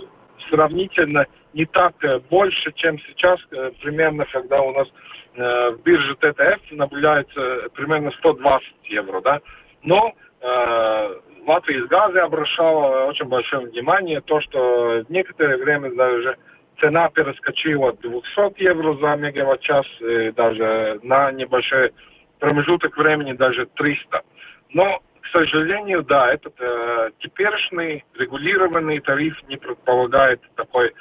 сравнительно 0.49 1.27
не 1.53 1.67
так 1.67 1.95
больше, 2.31 2.73
чем 2.73 2.99
сейчас, 3.01 3.41
примерно, 3.83 4.25
когда 4.33 4.61
у 4.61 4.73
нас 4.73 4.89
в 5.35 5.79
бирже 5.85 6.15
ТТФ 6.17 6.61
наблюдается 6.73 7.69
примерно 7.75 8.11
120 8.19 8.69
евро, 8.85 9.21
да. 9.21 9.41
Но 9.83 10.15
Латвия 11.47 11.79
из 11.79 11.87
газа 11.89 12.25
обращала 12.25 13.07
очень 13.07 13.27
большое 13.27 13.67
внимание, 13.67 14.21
то, 14.21 14.41
что 14.41 15.05
некоторое 15.09 15.57
время 15.57 15.91
даже 15.95 16.37
цена 16.81 17.09
перескочила 17.11 17.91
от 17.91 18.01
200 18.01 18.63
евро 18.63 18.95
за 18.95 19.17
мегаватт-час, 19.17 19.87
даже 20.35 21.01
на 21.03 21.33
небольшой 21.33 21.93
промежуток 22.39 22.97
времени 22.97 23.33
даже 23.33 23.67
300. 23.67 24.23
Но, 24.71 25.01
к 25.21 25.27
сожалению, 25.33 26.03
да, 26.03 26.33
этот 26.33 26.55
э, 26.61 27.11
теперешний 27.21 28.05
регулированный 28.15 29.01
тариф 29.01 29.37
не 29.49 29.57
предполагает 29.57 30.41
такой 30.57 30.93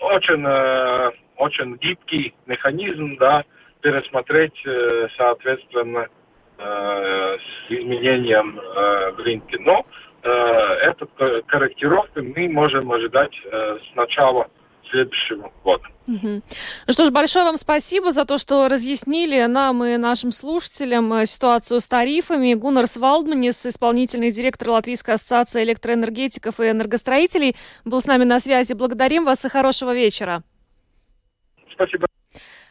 очень, 0.00 0.44
э, 0.46 1.10
очень 1.36 1.76
гибкий 1.76 2.34
механизм, 2.46 3.16
да, 3.18 3.44
пересмотреть, 3.80 4.60
э, 4.64 5.08
соответственно, 5.16 6.08
э, 6.58 7.36
с 7.38 7.70
изменением 7.70 8.58
э, 8.58 9.12
в 9.12 9.18
рынке. 9.18 9.58
Но 9.60 9.84
э, 10.22 10.30
эту 10.30 11.06
корректировку 11.46 12.22
мы 12.22 12.48
можем 12.48 12.92
ожидать 12.92 13.34
э, 13.44 13.78
с 13.90 13.96
начала 13.96 14.48
следующего 14.94 15.52
года. 15.64 15.84
Угу. 16.06 16.42
Ну 16.86 16.92
что 16.92 17.04
ж, 17.06 17.10
большое 17.10 17.44
вам 17.44 17.56
спасибо 17.56 18.12
за 18.12 18.24
то, 18.24 18.38
что 18.38 18.68
разъяснили 18.68 19.44
нам 19.46 19.82
и 19.84 19.96
нашим 19.96 20.30
слушателям 20.30 21.12
э, 21.14 21.26
ситуацию 21.26 21.80
с 21.80 21.88
тарифами. 21.88 22.54
Гуннар 22.54 22.86
Свалдманис, 22.86 23.66
исполнительный 23.66 24.30
директор 24.30 24.70
Латвийской 24.70 25.14
ассоциации 25.14 25.64
электроэнергетиков 25.64 26.60
и 26.60 26.70
энергостроителей, 26.70 27.56
был 27.84 28.00
с 28.00 28.06
нами 28.06 28.24
на 28.24 28.38
связи. 28.38 28.74
Благодарим 28.74 29.24
вас 29.24 29.44
и 29.44 29.48
хорошего 29.48 29.94
вечера. 29.94 30.42
Спасибо. 31.72 32.06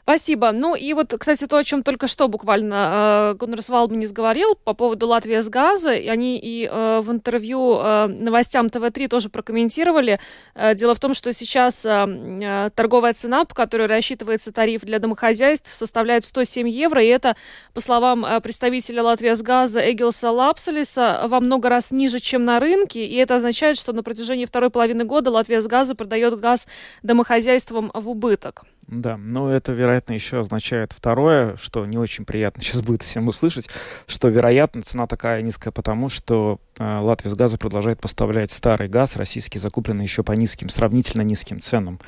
Спасибо. 0.03 0.51
Ну 0.51 0.75
и 0.75 0.91
вот, 0.91 1.15
кстати, 1.17 1.47
то, 1.47 1.55
о 1.55 1.63
чем 1.63 1.81
только 1.81 2.09
что 2.09 2.27
буквально 2.27 3.31
э, 3.31 3.37
Гуннерс 3.37 3.69
Валдманис 3.69 4.11
говорил 4.11 4.55
по 4.61 4.73
поводу 4.73 5.07
Латвии 5.07 5.39
с 5.39 5.47
газа, 5.47 5.93
и 5.93 6.09
они 6.09 6.37
и 6.37 6.67
э, 6.69 6.99
в 7.01 7.09
интервью 7.09 7.79
э, 7.79 8.07
новостям 8.07 8.67
ТВ-3 8.67 9.07
тоже 9.07 9.29
прокомментировали. 9.29 10.19
Э, 10.55 10.75
дело 10.75 10.93
в 10.93 10.99
том, 10.99 11.13
что 11.13 11.31
сейчас 11.31 11.85
э, 11.85 11.89
э, 11.89 12.69
торговая 12.75 13.13
цена, 13.13 13.45
по 13.45 13.55
которой 13.55 13.87
рассчитывается 13.87 14.51
тариф 14.51 14.81
для 14.81 14.99
домохозяйств, 14.99 15.73
составляет 15.73 16.25
107 16.25 16.67
евро, 16.67 17.01
и 17.01 17.07
это, 17.07 17.37
по 17.73 17.79
словам 17.79 18.25
э, 18.25 18.41
представителя 18.41 19.03
Латвии 19.03 19.33
с 19.33 19.41
газа 19.41 19.79
Эгилса 19.89 20.31
Лапсалиса, 20.31 21.23
во 21.27 21.39
много 21.39 21.69
раз 21.69 21.91
ниже, 21.93 22.19
чем 22.19 22.43
на 22.43 22.59
рынке, 22.59 23.05
и 23.05 23.15
это 23.15 23.35
означает, 23.35 23.77
что 23.77 23.93
на 23.93 24.03
протяжении 24.03 24.43
второй 24.43 24.69
половины 24.69 25.05
года 25.05 25.31
Латвия 25.31 25.61
с 25.61 25.67
газа 25.67 25.95
продает 25.95 26.37
газ 26.41 26.67
домохозяйствам 27.03 27.89
в 27.93 28.09
убыток. 28.09 28.65
Да, 28.87 29.17
но 29.17 29.51
это, 29.51 29.71
вероятно, 29.71 30.13
еще 30.13 30.41
означает 30.41 30.91
второе, 30.91 31.55
что 31.57 31.85
не 31.85 31.97
очень 31.97 32.25
приятно 32.25 32.61
сейчас 32.63 32.81
будет 32.81 33.01
всем 33.01 33.27
услышать, 33.27 33.69
что, 34.07 34.27
вероятно, 34.27 34.81
цена 34.81 35.07
такая 35.07 35.41
низкая 35.41 35.71
потому, 35.71 36.09
что 36.09 36.59
Латвия 37.01 37.29
с 37.29 37.35
газа 37.35 37.57
продолжает 37.57 37.99
поставлять 37.99 38.51
старый 38.51 38.87
газ, 38.87 39.15
российский, 39.15 39.59
закупленный 39.59 40.03
еще 40.03 40.23
по 40.23 40.31
низким, 40.33 40.69
сравнительно 40.69 41.21
низким 41.21 41.59
ценам. 41.59 41.99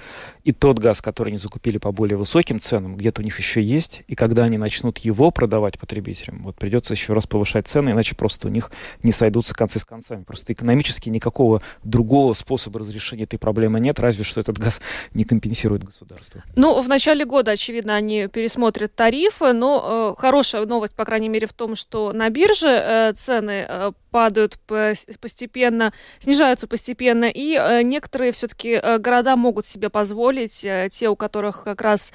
И 0.43 0.51
тот 0.51 0.79
газ, 0.79 1.01
который 1.01 1.29
они 1.29 1.37
закупили 1.37 1.77
по 1.77 1.91
более 1.91 2.17
высоким 2.17 2.59
ценам, 2.59 2.95
где-то 2.97 3.21
у 3.21 3.23
них 3.23 3.37
еще 3.37 3.61
есть, 3.61 4.03
и 4.07 4.15
когда 4.15 4.43
они 4.43 4.57
начнут 4.57 4.97
его 4.99 5.31
продавать 5.31 5.79
потребителям, 5.79 6.43
вот 6.43 6.55
придется 6.55 6.93
еще 6.93 7.13
раз 7.13 7.27
повышать 7.27 7.67
цены, 7.67 7.91
иначе 7.91 8.15
просто 8.15 8.47
у 8.47 8.51
них 8.51 8.71
не 9.03 9.11
сойдутся 9.11 9.53
концы 9.55 9.79
с 9.79 9.85
концами. 9.85 10.23
Просто 10.23 10.53
экономически 10.53 11.09
никакого 11.09 11.61
другого 11.83 12.33
способа 12.33 12.79
разрешения 12.79 13.23
этой 13.23 13.39
проблемы 13.39 13.79
нет, 13.79 13.99
разве 13.99 14.23
что 14.23 14.41
этот 14.41 14.57
газ 14.57 14.81
не 15.13 15.23
компенсирует 15.23 15.83
государство. 15.83 16.43
Ну, 16.55 16.81
в 16.81 16.87
начале 16.87 17.25
года, 17.25 17.51
очевидно, 17.51 17.95
они 17.95 18.27
пересмотрят 18.27 18.95
тарифы, 18.95 19.53
но 19.53 20.15
э, 20.17 20.21
хорошая 20.21 20.65
новость, 20.65 20.93
по 20.93 21.05
крайней 21.05 21.29
мере, 21.29 21.47
в 21.47 21.53
том, 21.53 21.75
что 21.75 22.11
на 22.13 22.29
бирже 22.29 22.67
э, 22.67 23.13
цены 23.15 23.65
э, 23.67 23.91
падают 24.11 24.57
постепенно, 24.65 25.93
снижаются 26.19 26.67
постепенно, 26.67 27.25
и 27.25 27.53
э, 27.53 27.81
некоторые 27.81 28.31
все-таки 28.31 28.79
э, 28.81 28.97
города 28.97 29.35
могут 29.35 29.65
себе 29.65 29.89
позволить, 29.89 30.63
э, 30.65 30.89
те, 30.91 31.09
у 31.09 31.15
которых 31.15 31.63
как 31.63 31.81
раз 31.81 32.13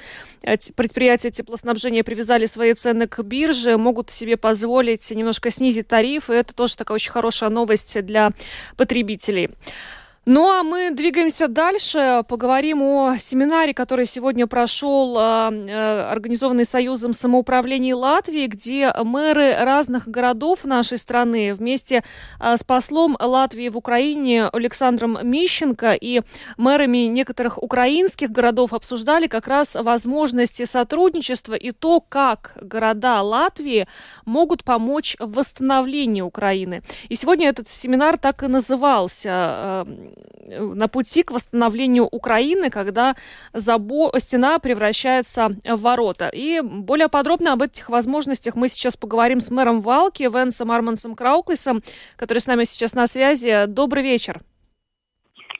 предприятия 0.75 1.30
теплоснабжения 1.30 2.04
привязали 2.04 2.47
свои 2.47 2.75
цены 2.75 3.07
к 3.07 3.23
бирже, 3.23 3.76
могут 3.76 4.11
себе 4.11 4.37
позволить 4.37 5.11
немножко 5.11 5.50
снизить 5.50 5.88
тарифы. 5.88 6.35
Это 6.35 6.54
тоже 6.54 6.76
такая 6.76 6.95
очень 6.95 7.12
хорошая 7.12 7.50
новость 7.50 8.00
для 8.04 8.30
потребителей. 8.76 9.50
Ну 10.33 10.49
а 10.49 10.63
мы 10.63 10.93
двигаемся 10.93 11.49
дальше, 11.49 12.23
поговорим 12.29 12.85
о 12.85 13.17
семинаре, 13.19 13.75
который 13.75 14.07
сегодня 14.07 14.47
прошел, 14.47 15.17
а, 15.19 15.51
э, 15.53 16.03
организованный 16.03 16.65
Союзом 16.65 17.15
самоуправлений 17.15 17.95
Латвии, 17.95 18.47
где 18.47 18.95
мэры 19.03 19.57
разных 19.57 20.07
городов 20.07 20.65
нашей 20.65 20.99
страны 20.99 21.53
вместе 21.53 22.05
а, 22.39 22.57
с 22.57 22.63
послом 22.63 23.17
Латвии 23.19 23.69
в 23.71 23.77
Украине 23.77 24.47
Александром 24.47 25.19
Мищенко 25.21 25.95
и 25.95 26.23
мэрами 26.57 27.09
некоторых 27.09 27.61
украинских 27.61 28.31
городов 28.31 28.73
обсуждали 28.73 29.27
как 29.27 29.49
раз 29.49 29.75
возможности 29.75 30.64
сотрудничества 30.64 31.55
и 31.55 31.73
то, 31.73 32.01
как 32.01 32.57
города 32.62 33.21
Латвии 33.23 33.88
могут 34.27 34.62
помочь 34.62 35.16
в 35.19 35.33
восстановлении 35.33 36.21
Украины. 36.21 36.85
И 37.09 37.16
сегодня 37.16 37.49
этот 37.49 37.69
семинар 37.69 38.16
так 38.16 38.45
и 38.45 38.47
назывался 38.47 39.31
а, 39.33 39.87
на 40.48 40.88
пути 40.88 41.22
к 41.22 41.30
восстановлению 41.30 42.06
Украины, 42.11 42.70
когда 42.70 43.16
забо... 43.52 44.12
стена 44.18 44.59
превращается 44.59 45.50
в 45.64 45.80
ворота. 45.80 46.28
И 46.28 46.61
более 46.61 47.09
подробно 47.09 47.52
об 47.52 47.62
этих 47.62 47.88
возможностях 47.88 48.56
мы 48.56 48.68
сейчас 48.68 48.96
поговорим 48.96 49.40
с 49.40 49.50
мэром 49.50 49.80
Валки, 49.80 50.22
Венсом 50.22 50.70
Армансом 50.72 51.14
Крауклисом, 51.14 51.83
который 52.16 52.38
с 52.38 52.46
нами 52.46 52.64
сейчас 52.64 52.94
на 52.94 53.06
связи. 53.06 53.66
Добрый 53.66 54.02
вечер. 54.02 54.40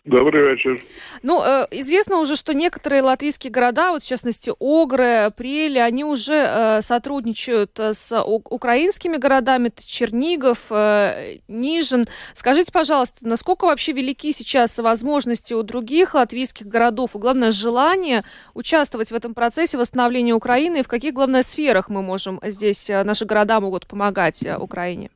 Добрый 0.07 0.53
вечер. 0.53 0.83
Ну, 1.23 1.43
э, 1.43 1.67
известно 1.73 2.17
уже, 2.17 2.35
что 2.35 2.55
некоторые 2.55 3.03
латвийские 3.03 3.51
города, 3.51 3.91
вот 3.91 4.03
в 4.03 4.07
частности 4.07 4.51
Огры, 4.59 5.31
Прели, 5.37 5.79
они 5.79 6.05
уже 6.05 6.33
э, 6.33 6.81
сотрудничают 6.81 7.79
с 7.79 8.19
украинскими 8.25 9.19
городами, 9.19 9.69
это 9.69 9.87
Чернигов, 9.87 10.69
э, 10.71 11.41
Нижин. 11.49 12.07
Скажите, 12.33 12.73
пожалуйста, 12.73 13.19
насколько 13.21 13.67
вообще 13.67 13.93
велики 13.93 14.33
сейчас 14.33 14.79
возможности 14.79 15.53
у 15.53 15.63
других 15.63 16.15
латвийских 16.15 16.67
городов, 16.67 17.15
и 17.15 17.19
главное, 17.19 17.51
желание 17.51 18.23
участвовать 18.55 19.13
в 19.13 19.15
этом 19.15 19.35
процессе 19.35 19.77
восстановления 19.77 20.33
Украины, 20.33 20.79
и 20.79 20.83
в 20.83 20.89
каких, 20.89 21.13
главное, 21.13 21.43
сферах 21.43 21.91
мы 21.91 22.01
можем 22.01 22.41
здесь, 22.43 22.89
наши 22.89 23.27
города 23.27 23.61
могут 23.61 23.87
помогать 23.87 24.47
Украине? 24.59 25.11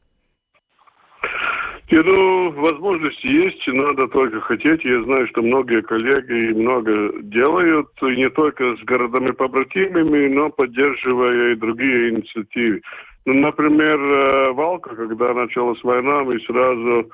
И, 1.89 1.97
ну, 1.97 2.51
возможности 2.53 3.27
есть, 3.27 3.67
надо 3.67 4.09
только 4.09 4.41
хотеть. 4.41 4.83
Я 4.85 5.03
знаю, 5.03 5.29
что 5.29 5.43
многие 5.43 5.83
коллеги 5.83 6.55
много 6.55 7.13
делают, 7.23 7.89
и 8.01 8.17
не 8.17 8.31
только 8.31 8.77
с 8.77 8.85
городами-побратимами, 8.85 10.29
но 10.29 10.49
поддерживая 10.49 11.53
и 11.53 11.57
другие 11.57 12.11
инициативы. 12.11 12.81
Ну, 13.27 13.35
например, 13.35 13.99
э, 13.99 14.53
Валка, 14.53 14.97
когда 14.97 15.35
началась 15.35 15.83
война, 15.83 16.25
мы 16.25 16.41
сразу 16.41 17.11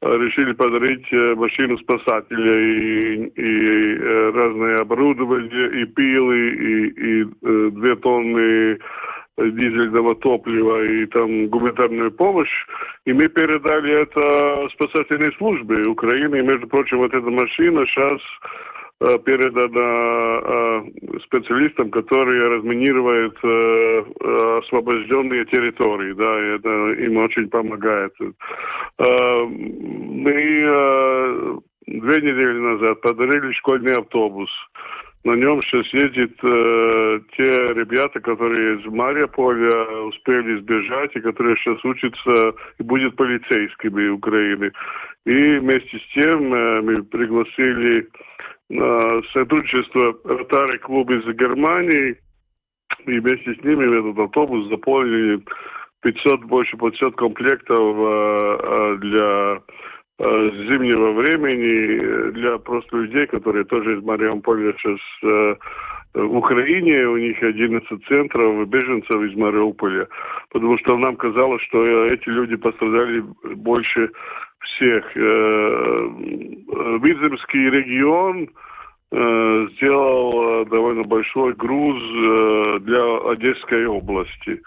э, 0.00 0.16
решили 0.18 0.52
подарить 0.52 1.06
э, 1.12 1.34
машину 1.34 1.76
спасателя 1.78 2.60
и, 2.60 3.26
и 3.26 3.98
разное 4.32 4.80
оборудование, 4.80 5.82
и 5.82 5.84
пилы, 5.84 6.48
и, 6.48 6.88
и 6.88 7.24
две 7.70 7.96
тонны 7.96 8.78
дизельного 9.36 10.14
топлива 10.16 10.84
и 10.84 11.06
там 11.06 11.48
гуманитарную 11.48 12.12
помощь. 12.12 12.52
И 13.04 13.12
мы 13.12 13.28
передали 13.28 14.02
это 14.02 14.68
спасательной 14.74 15.32
службе 15.36 15.82
Украины. 15.88 16.38
И, 16.38 16.42
между 16.42 16.66
прочим, 16.68 16.98
вот 16.98 17.12
эта 17.12 17.28
машина 17.28 17.84
сейчас 17.86 18.20
э, 19.00 19.18
передана 19.24 20.40
э, 20.44 20.82
специалистам, 21.24 21.90
которые 21.90 22.48
разминируют 22.48 23.36
э, 23.42 24.04
освобожденные 24.62 25.44
территории, 25.46 26.12
да, 26.12 26.40
и 26.40 26.56
это 26.56 26.92
им 27.02 27.16
очень 27.16 27.48
помогает. 27.48 28.12
Мы 28.98 30.34
две 31.86 32.16
недели 32.20 32.58
назад 32.58 33.00
подарили 33.00 33.52
школьный 33.52 33.96
автобус 33.96 34.50
на 35.24 35.36
нем 35.36 35.60
сейчас 35.62 35.86
ездят 35.94 36.32
э, 36.42 37.20
те 37.36 37.72
ребята, 37.72 38.20
которые 38.20 38.78
из 38.78 38.84
Мариуполя 38.86 40.02
успели 40.02 40.60
сбежать 40.60 41.16
и 41.16 41.20
которые 41.20 41.56
сейчас 41.56 41.82
учатся 41.82 42.54
и 42.78 42.82
будут 42.82 43.16
полицейскими 43.16 44.08
Украины. 44.08 44.70
И 45.24 45.58
вместе 45.58 45.98
с 45.98 46.14
тем 46.14 46.52
э, 46.52 46.82
мы 46.82 47.02
пригласили 47.04 48.06
на 48.68 49.22
сотрудничество 49.32 50.14
Ротary 50.24 50.78
клуб 50.78 51.10
из 51.10 51.24
Германии, 51.36 52.18
и 53.06 53.18
вместе 53.18 53.54
с 53.54 53.64
ними 53.64 53.98
этот 53.98 54.18
автобус 54.18 54.68
заполнили 54.68 55.42
500, 56.02 56.44
больше 56.44 56.76
500 56.76 57.16
комплектов 57.16 57.78
э, 57.78 58.58
э, 58.62 58.96
для 59.00 59.62
Э, 60.16 60.50
зимнего 60.70 61.10
времени 61.10 62.30
для 62.32 62.58
просто 62.58 62.98
людей, 62.98 63.26
которые 63.26 63.64
тоже 63.64 63.98
из 63.98 64.04
Мариуполя 64.04 64.72
сейчас 64.74 65.00
э, 65.24 65.56
в 66.14 66.36
Украине, 66.36 67.08
у 67.08 67.16
них 67.16 67.42
11 67.42 68.06
центров 68.06 68.68
беженцев 68.68 69.20
из 69.22 69.34
Мариуполя, 69.36 70.06
потому 70.52 70.78
что 70.78 70.96
нам 70.96 71.16
казалось, 71.16 71.62
что 71.62 71.84
эти 72.06 72.28
люди 72.28 72.54
пострадали 72.54 73.24
больше 73.56 74.10
всех. 74.60 75.04
Э, 75.16 76.10
Виземский 77.02 77.70
регион 77.70 78.48
э, 79.10 79.66
сделал 79.72 80.62
э, 80.62 80.66
довольно 80.66 81.02
большой 81.02 81.54
груз 81.54 82.00
э, 82.00 82.78
для 82.82 83.30
Одесской 83.32 83.86
области. 83.86 84.62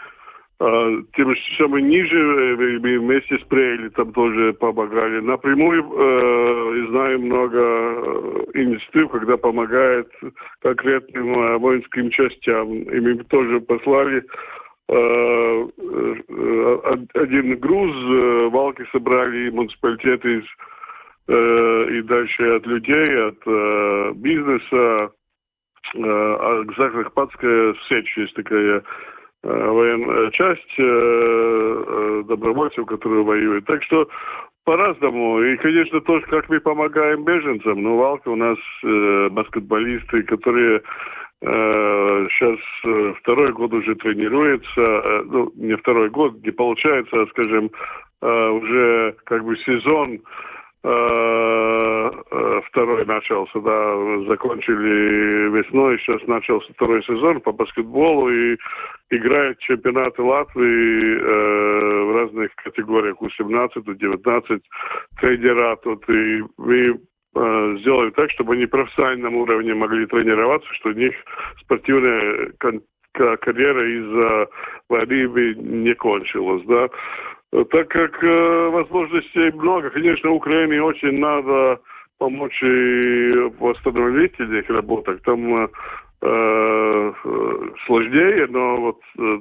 А, 0.60 0.90
тем 1.16 1.36
самым 1.58 1.88
ниже 1.88 2.18
э, 2.18 2.56
вместе 2.80 3.38
с 3.38 3.44
Прейли 3.44 3.90
там 3.90 4.12
тоже 4.12 4.54
помогали. 4.54 5.20
Напрямую 5.20 5.84
э, 5.84 6.88
знаем 6.90 7.28
много 7.28 7.60
э, 7.60 8.44
инициатив, 8.56 9.12
когда 9.12 9.38
помогает 9.38 10.10
конкретным 10.64 11.40
э, 11.40 11.58
воинским 11.60 12.10
частям. 12.10 12.74
И 12.74 13.00
мы 13.00 13.24
тоже 13.26 13.60
послали 13.62 14.24
э, 14.90 15.68
э, 15.78 16.78
один 17.14 17.60
груз, 17.60 17.92
э, 17.92 18.50
валки 18.50 18.84
собрали 18.92 19.52
муниципалитеты 19.52 20.40
из, 20.40 20.46
э, 21.28 21.88
и 22.00 22.02
дальше 22.02 22.44
от 22.46 22.66
людей, 22.66 23.28
от 23.28 23.38
э, 23.46 24.12
бизнеса. 24.16 25.12
Э, 25.94 26.64
Закарпатская 26.76 27.76
сечь 27.88 28.18
есть 28.18 28.34
такая 28.34 28.82
военная 29.44 30.32
часть 30.32 30.80
э, 30.80 30.84
э, 30.84 32.24
добровольцев, 32.28 32.86
которые 32.86 33.24
воюют. 33.24 33.66
Так 33.66 33.84
что 33.84 34.08
по-разному. 34.66 35.42
И, 35.42 35.56
конечно, 35.58 36.02
тоже, 36.02 36.26
как 36.26 36.50
мы 36.50 36.60
помогаем 36.60 37.24
беженцам. 37.24 37.82
Ну, 37.82 37.98
Валка 37.98 38.30
у 38.30 38.36
нас 38.36 38.58
э, 38.84 39.30
баскетболисты, 39.30 40.24
которые 40.24 40.82
э, 41.42 42.28
сейчас 42.30 42.60
э, 42.84 43.14
второй 43.22 43.54
год 43.54 43.74
уже 43.74 43.96
тренируются. 43.96 44.82
Э, 44.82 45.24
ну, 45.26 45.52
не 45.56 45.78
второй 45.78 46.10
год, 46.10 46.44
не 46.44 46.52
получается, 46.52 47.22
а, 47.22 47.28
скажем, 47.28 47.72
э, 48.22 48.50
уже 48.50 49.16
как 49.24 49.46
бы 49.46 49.56
сезон 49.58 50.20
Э, 50.20 50.20
э, 50.20 50.57
второй 52.78 53.06
начался, 53.06 53.60
да, 53.60 54.20
закончили 54.28 55.50
весной, 55.50 55.98
сейчас 56.00 56.22
начался 56.28 56.72
второй 56.74 57.04
сезон 57.04 57.42
по 57.42 57.52
баскетболу 57.52 58.30
и 58.30 58.58
играют 59.10 59.60
чемпионаты 59.60 60.22
Латвии 60.22 61.18
э, 61.18 62.04
в 62.04 62.16
разных 62.16 62.54
категориях, 62.56 63.22
у 63.22 63.30
17, 63.30 63.88
у 63.88 63.94
19 63.94 64.62
тренера 65.20 65.76
тут, 65.78 66.08
и 66.10 66.44
мы 66.58 67.00
э, 67.36 67.78
сделали 67.80 68.12
так, 68.12 68.32
чтобы 68.32 68.54
они 68.54 68.66
профессиональном 68.66 69.36
уровне 69.36 69.74
могли 69.74 70.06
тренироваться, 70.06 70.72
что 70.76 70.90
у 70.90 70.94
них 70.94 71.14
спортивная 71.62 72.52
карьера 73.14 74.00
из-за 74.00 74.48
войны 74.90 75.56
не 75.56 75.96
кончилась, 75.96 76.64
да. 76.66 76.90
Так 77.52 77.88
как 77.88 78.24
э, 78.24 78.70
возможностей 78.70 79.52
много, 79.52 79.90
конечно, 79.90 80.32
Украине 80.32 80.84
очень 80.84 81.18
надо 81.18 81.80
помочь 82.18 82.62
и 82.62 83.32
восстановить 83.60 84.34
этих 84.40 84.70
работах. 84.70 85.22
Там 85.22 85.56
э, 85.56 85.68
э, 86.24 87.14
сложнее, 87.86 88.48
но 88.50 88.78
вот 88.78 89.00
э, 89.18 89.40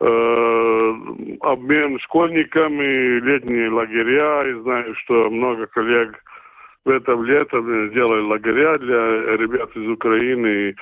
э, 0.00 0.94
обмен 1.42 2.00
школьниками, 2.00 3.20
летние 3.20 3.70
лагеря, 3.70 4.50
и 4.50 4.60
знаю, 4.62 4.94
что 4.96 5.30
много 5.30 5.66
коллег 5.66 6.16
в 6.84 6.90
этом 6.90 7.24
летом 7.24 7.90
сделали 7.90 8.22
лагеря 8.22 8.76
для 8.78 9.36
ребят 9.36 9.70
из 9.76 9.88
Украины 9.88 10.74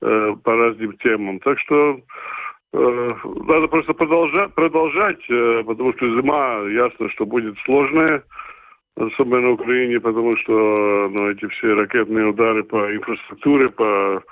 э, 0.00 0.34
по 0.44 0.56
разным 0.56 0.92
темам. 0.98 1.40
Так 1.40 1.58
что 1.58 2.00
надо 2.72 3.68
просто 3.68 3.92
продолжать, 3.92 4.54
продолжать, 4.54 5.20
э, 5.28 5.62
потому 5.66 5.92
что 5.94 6.20
зима, 6.20 6.62
ясно, 6.70 7.10
что 7.10 7.26
будет 7.26 7.56
сложная, 7.64 8.22
особенно 8.96 9.40
на 9.40 9.50
Украине, 9.52 10.00
потому 10.00 10.36
что 10.38 11.10
ну, 11.12 11.30
эти 11.30 11.46
все 11.48 11.74
ракетные 11.74 12.26
удары 12.26 12.64
по 12.64 12.94
инфраструктуре, 12.94 13.68
по 13.68 14.22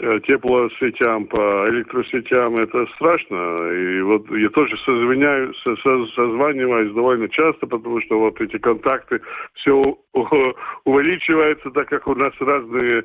э, 0.00 0.20
теплосетям, 0.20 1.26
по 1.26 1.68
электросетям, 1.68 2.54
это 2.54 2.86
страшно. 2.94 3.56
И 3.70 4.00
вот 4.00 4.30
я 4.30 4.48
тоже 4.50 4.74
созваниваюсь 4.78 6.94
довольно 6.94 7.28
часто, 7.28 7.66
потому 7.66 8.00
что 8.02 8.18
вот 8.18 8.40
эти 8.40 8.56
контакты 8.56 9.20
все 9.54 9.98
увеличиваются, 10.84 11.70
так 11.72 11.88
как 11.88 12.08
у 12.08 12.14
нас 12.14 12.32
разные 12.40 13.00
Э, 13.00 13.02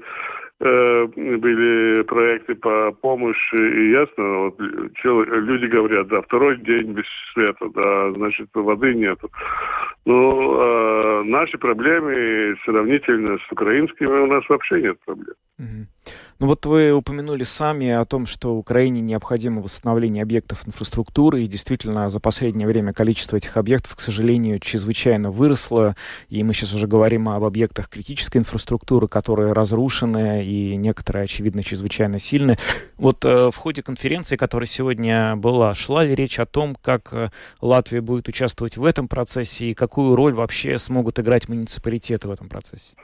были 0.62 2.04
проекты 2.04 2.56
по 2.56 2.92
помощи, 2.92 3.56
и 3.56 3.92
ясно, 3.92 4.38
вот, 4.46 4.60
люди 4.60 5.66
говорят, 5.66 6.08
да, 6.08 6.22
второй 6.22 6.58
день 6.58 6.94
без 6.94 7.06
света, 7.34 7.68
да, 7.74 8.12
значит, 8.12 8.48
воды 8.54 8.94
нету. 8.94 9.30
Ну, 10.06 10.60
э, 10.60 11.24
наши 11.24 11.58
проблемы 11.58 12.56
сравнительно 12.66 13.38
с 13.38 13.52
украинскими 13.52 14.08
у 14.08 14.28
нас 14.28 14.44
вообще 14.50 14.82
нет 14.82 14.98
проблем. 15.06 15.36
Ну 16.42 16.48
вот 16.48 16.66
вы 16.66 16.92
упомянули 16.92 17.44
сами 17.44 17.90
о 17.90 18.04
том, 18.04 18.26
что 18.26 18.56
Украине 18.56 19.00
необходимо 19.00 19.62
восстановление 19.62 20.24
объектов 20.24 20.68
инфраструктуры, 20.68 21.44
и 21.44 21.48
действительно 21.48 22.10
за 22.10 22.20
последнее 22.20 22.68
время 22.68 22.94
количество 22.94 23.38
этих 23.38 23.58
объектов, 23.58 23.96
к 23.96 24.00
сожалению, 24.00 24.58
чрезвычайно 24.58 25.30
выросло, 25.30 25.96
и 26.30 26.42
мы 26.42 26.56
сейчас 26.56 26.74
уже 26.74 26.88
говорим 26.88 27.30
об 27.30 27.44
объектах 27.44 27.90
критической 27.90 28.42
инфраструктуры, 28.42 29.08
которые 29.08 29.54
разрушены, 29.54 30.44
и 30.44 30.76
некоторые, 30.78 31.26
очевидно, 31.26 31.64
чрезвычайно 31.64 32.18
сильны. 32.18 32.58
Вот 32.98 33.24
э, 33.24 33.52
в 33.52 33.56
ходе 33.56 33.84
конференции, 33.84 34.36
которая 34.36 34.66
сегодня 34.66 35.36
была, 35.36 35.76
шла 35.76 36.04
ли 36.04 36.16
речь 36.16 36.40
о 36.40 36.48
том, 36.48 36.76
как 36.82 37.14
э, 37.14 37.30
Латвия 37.62 38.02
будет 38.02 38.28
участвовать 38.28 38.78
в 38.78 38.86
этом 38.86 39.08
процессе, 39.08 39.66
и 39.66 39.74
какую 39.76 40.16
роль 40.16 40.34
вообще 40.34 40.80
смогут 40.80 41.20
играть 41.20 41.48
муниципалитеты 41.48 42.28
в 42.28 42.32
этом 42.32 42.50
процессе? 42.50 42.96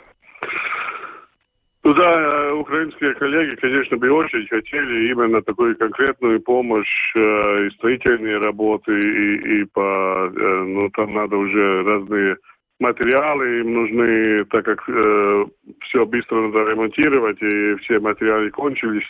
Ну 1.87 1.93
да, 1.93 2.53
украинские 2.53 3.13
коллеги, 3.13 3.55
конечно, 3.61 3.95
бы 3.95 4.11
очень 4.11 4.45
хотели 4.49 5.09
именно 5.09 5.41
такую 5.41 5.77
конкретную 5.77 6.41
помощь 6.41 7.15
э, 7.15 7.67
и 7.67 7.69
строительные 7.75 8.39
работы, 8.39 8.91
и, 8.91 9.61
и 9.61 9.63
по, 9.63 10.29
э, 10.29 10.63
ну 10.67 10.89
там 10.89 11.13
надо 11.13 11.37
уже 11.37 11.83
разные 11.83 12.35
материалы 12.81 13.61
им 13.61 13.73
нужны, 13.73 14.43
так 14.49 14.65
как 14.65 14.83
э, 14.89 15.45
все 15.83 16.05
быстро 16.05 16.41
надо 16.41 16.69
ремонтировать, 16.71 17.41
и 17.41 17.75
все 17.75 18.01
материалы 18.01 18.49
кончились. 18.49 19.09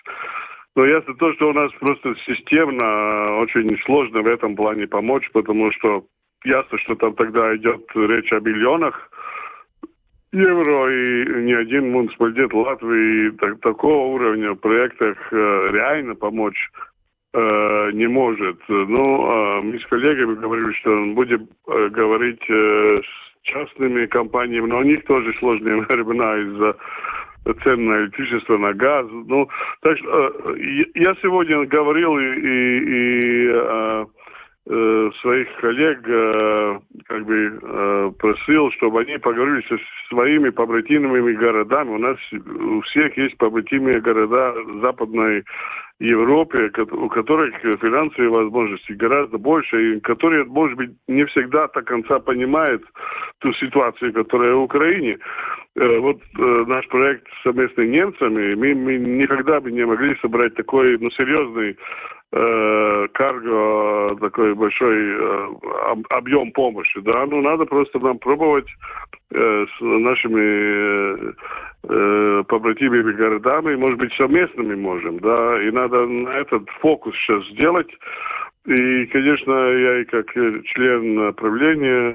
Но 0.75 0.85
ясно 0.85 1.15
то, 1.15 1.33
что 1.33 1.49
у 1.49 1.53
нас 1.53 1.71
просто 1.79 2.13
системно 2.27 3.39
очень 3.39 3.75
сложно 3.85 4.21
в 4.21 4.27
этом 4.27 4.55
плане 4.55 4.85
помочь, 4.85 5.27
потому 5.33 5.71
что 5.71 6.05
ясно, 6.45 6.77
что 6.77 6.93
там 6.93 7.15
тогда 7.15 7.55
идет 7.55 7.81
речь 7.95 8.31
о 8.31 8.39
миллионах, 8.39 9.09
евро 10.31 10.91
и 10.91 11.43
ни 11.43 11.53
один 11.53 11.91
муниципалитет 11.91 12.53
Латвии 12.53 13.31
так, 13.31 13.59
такого 13.61 14.13
уровня 14.13 14.51
в 14.51 14.57
проектах 14.57 15.17
э, 15.31 15.69
реально 15.71 16.15
помочь 16.15 16.69
э, 17.33 17.91
не 17.93 18.07
может. 18.07 18.57
Ну, 18.67 19.01
э, 19.03 19.61
мы 19.61 19.79
с 19.79 19.85
коллегами 19.85 20.35
говорили, 20.35 20.71
что 20.73 21.05
будем 21.13 21.47
э, 21.67 21.89
говорить 21.89 22.43
э, 22.49 23.01
с 23.01 23.43
частными 23.43 24.05
компаниями, 24.07 24.67
но 24.67 24.79
у 24.79 24.83
них 24.83 25.05
тоже 25.05 25.33
сложные 25.39 25.81
времена 25.89 26.37
из-за 26.37 26.75
цен 27.63 27.85
на 27.85 28.03
электричество, 28.03 28.57
на 28.57 28.73
газ. 28.73 29.07
Ну, 29.11 29.47
так 29.81 29.97
что 29.97 30.27
э, 30.27 30.85
я 30.95 31.15
сегодня 31.21 31.65
говорил 31.65 32.17
и, 32.17 32.25
и, 32.25 32.79
и 32.79 33.51
э, 33.53 34.05
своих 35.21 35.47
коллег 35.61 35.99
э, 36.07 36.79
как 37.07 37.25
бы 37.25 37.59
э, 37.61 38.11
просил, 38.19 38.71
чтобы 38.71 39.01
они 39.01 39.17
поговорили 39.17 39.65
со 39.67 39.77
своими 40.09 40.49
побратимыми 40.49 41.33
городами. 41.33 41.89
У 41.89 41.97
нас 41.97 42.17
у 42.33 42.81
всех 42.81 43.17
есть 43.17 43.37
побратимые 43.37 44.01
города 44.01 44.53
Западной 44.81 45.43
Европе, 45.99 46.71
у 46.91 47.07
которых 47.09 47.55
финансовые 47.59 48.29
возможности 48.29 48.91
гораздо 48.91 49.37
больше, 49.37 49.95
и 49.95 49.99
которые, 50.01 50.43
может 50.43 50.77
быть, 50.77 50.91
не 51.07 51.25
всегда 51.25 51.67
до 51.67 51.81
конца 51.81 52.19
понимают 52.19 52.83
ту 53.39 53.53
ситуацию, 53.53 54.13
которая 54.13 54.53
в 54.53 54.63
Украине. 54.63 55.17
Э, 55.79 55.99
вот 55.99 56.17
э, 56.39 56.63
наш 56.67 56.87
проект 56.87 57.27
совместно 57.43 57.83
с 57.83 57.87
немцами, 57.87 58.55
мы, 58.55 58.73
мы 58.73 58.97
никогда 58.97 59.59
бы 59.59 59.71
не 59.71 59.85
могли 59.85 60.15
собрать 60.21 60.55
такой, 60.55 60.97
ну, 60.97 61.11
серьезный 61.11 61.77
э, 62.31 63.07
карго, 63.13 64.17
такой 64.19 64.55
большой 64.55 64.97
э, 65.07 65.47
объем 66.09 66.51
помощи, 66.53 66.99
да, 67.01 67.27
ну 67.27 67.41
надо 67.41 67.65
просто 67.65 67.99
нам 67.99 68.17
пробовать 68.17 68.67
э, 69.31 69.65
с 69.77 69.81
нашими 69.81 71.33
э, 71.83 72.43
побратимыми 72.47 73.11
городами, 73.11 73.75
может 73.75 73.99
быть, 73.99 74.13
совместными 74.13 74.73
можем, 74.73 75.19
да, 75.19 75.61
и 75.61 75.69
надо 75.69 76.07
на 76.07 76.29
этот 76.29 76.67
фокус 76.81 77.15
сейчас 77.15 77.45
сделать. 77.49 77.89
И, 78.65 79.05
конечно, 79.05 79.53
я 79.53 80.01
и 80.01 80.05
как 80.05 80.33
член 80.33 81.33
правления, 81.35 82.09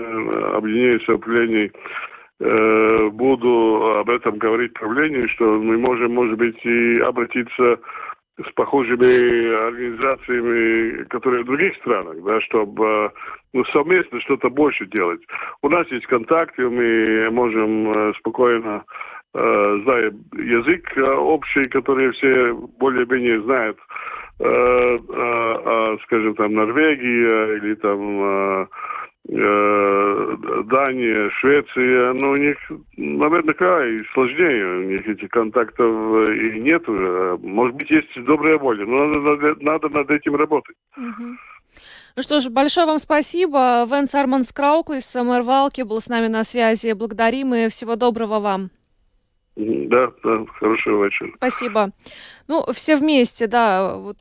объединения 0.56 1.00
самоуправлений, 1.06 1.72
э, 2.40 3.08
буду 3.10 3.98
об 3.98 4.10
этом 4.10 4.38
говорить 4.38 4.74
правлению, 4.74 5.28
что 5.30 5.44
мы 5.44 5.78
можем, 5.78 6.14
может 6.14 6.36
быть, 6.38 6.58
и 6.64 7.00
обратиться 7.00 7.78
с 8.38 8.52
похожими 8.54 9.68
организациями, 9.68 11.04
которые 11.04 11.42
в 11.42 11.46
других 11.46 11.76
странах, 11.76 12.16
да, 12.24 12.40
чтобы 12.40 13.12
ну, 13.52 13.64
совместно 13.66 14.20
что-то 14.20 14.48
больше 14.48 14.86
делать. 14.86 15.20
У 15.62 15.68
нас 15.68 15.86
есть 15.88 16.06
контакты, 16.06 16.68
мы 16.68 17.28
можем 17.30 18.14
спокойно, 18.18 18.84
зная 19.34 20.12
язык 20.34 20.92
общий, 20.96 21.64
который 21.64 22.10
все 22.12 22.54
более-менее 22.78 23.42
знают, 23.42 23.78
скажем, 26.04 26.34
там, 26.34 26.54
Норвегия 26.54 27.56
или 27.58 27.74
там 27.74 28.20
Э, 28.22 28.66
Дания, 29.28 31.30
Швеция, 31.40 32.12
но 32.14 32.32
у 32.32 32.36
них, 32.36 32.56
наверное, 32.96 33.54
край 33.54 34.02
сложнее, 34.14 34.80
у 34.80 34.82
них 34.82 35.06
этих 35.06 35.30
контактов 35.30 35.86
э, 35.86 36.36
и 36.36 36.60
нет. 36.60 36.82
Может 36.88 37.76
быть, 37.76 37.88
есть 37.88 38.12
добрая 38.24 38.58
воля, 38.58 38.84
но 38.84 39.06
надо, 39.06 39.20
надо, 39.20 39.54
надо 39.60 39.88
над 39.90 40.10
этим 40.10 40.34
работать. 40.34 40.76
Ну 40.96 42.22
что 42.22 42.40
ж, 42.40 42.50
большое 42.50 42.86
вам 42.86 42.98
спасибо. 42.98 43.86
Венс 43.88 44.14
Арман 44.14 44.42
Скрауклис, 44.42 45.14
мэр 45.14 45.42
Валки, 45.42 45.82
был 45.82 46.00
с 46.00 46.08
нами 46.08 46.26
на 46.26 46.44
связи. 46.44 46.92
Благодарим 46.92 47.54
и 47.54 47.68
всего 47.68 47.96
доброго 47.96 48.40
вам. 48.40 48.70
Да, 49.54 50.10
да, 50.24 50.44
хорошего 50.58 51.04
вечера. 51.04 51.30
Спасибо. 51.36 51.90
Ну, 52.48 52.64
все 52.72 52.96
вместе, 52.96 53.46
да, 53.46 53.96
вот 53.96 54.16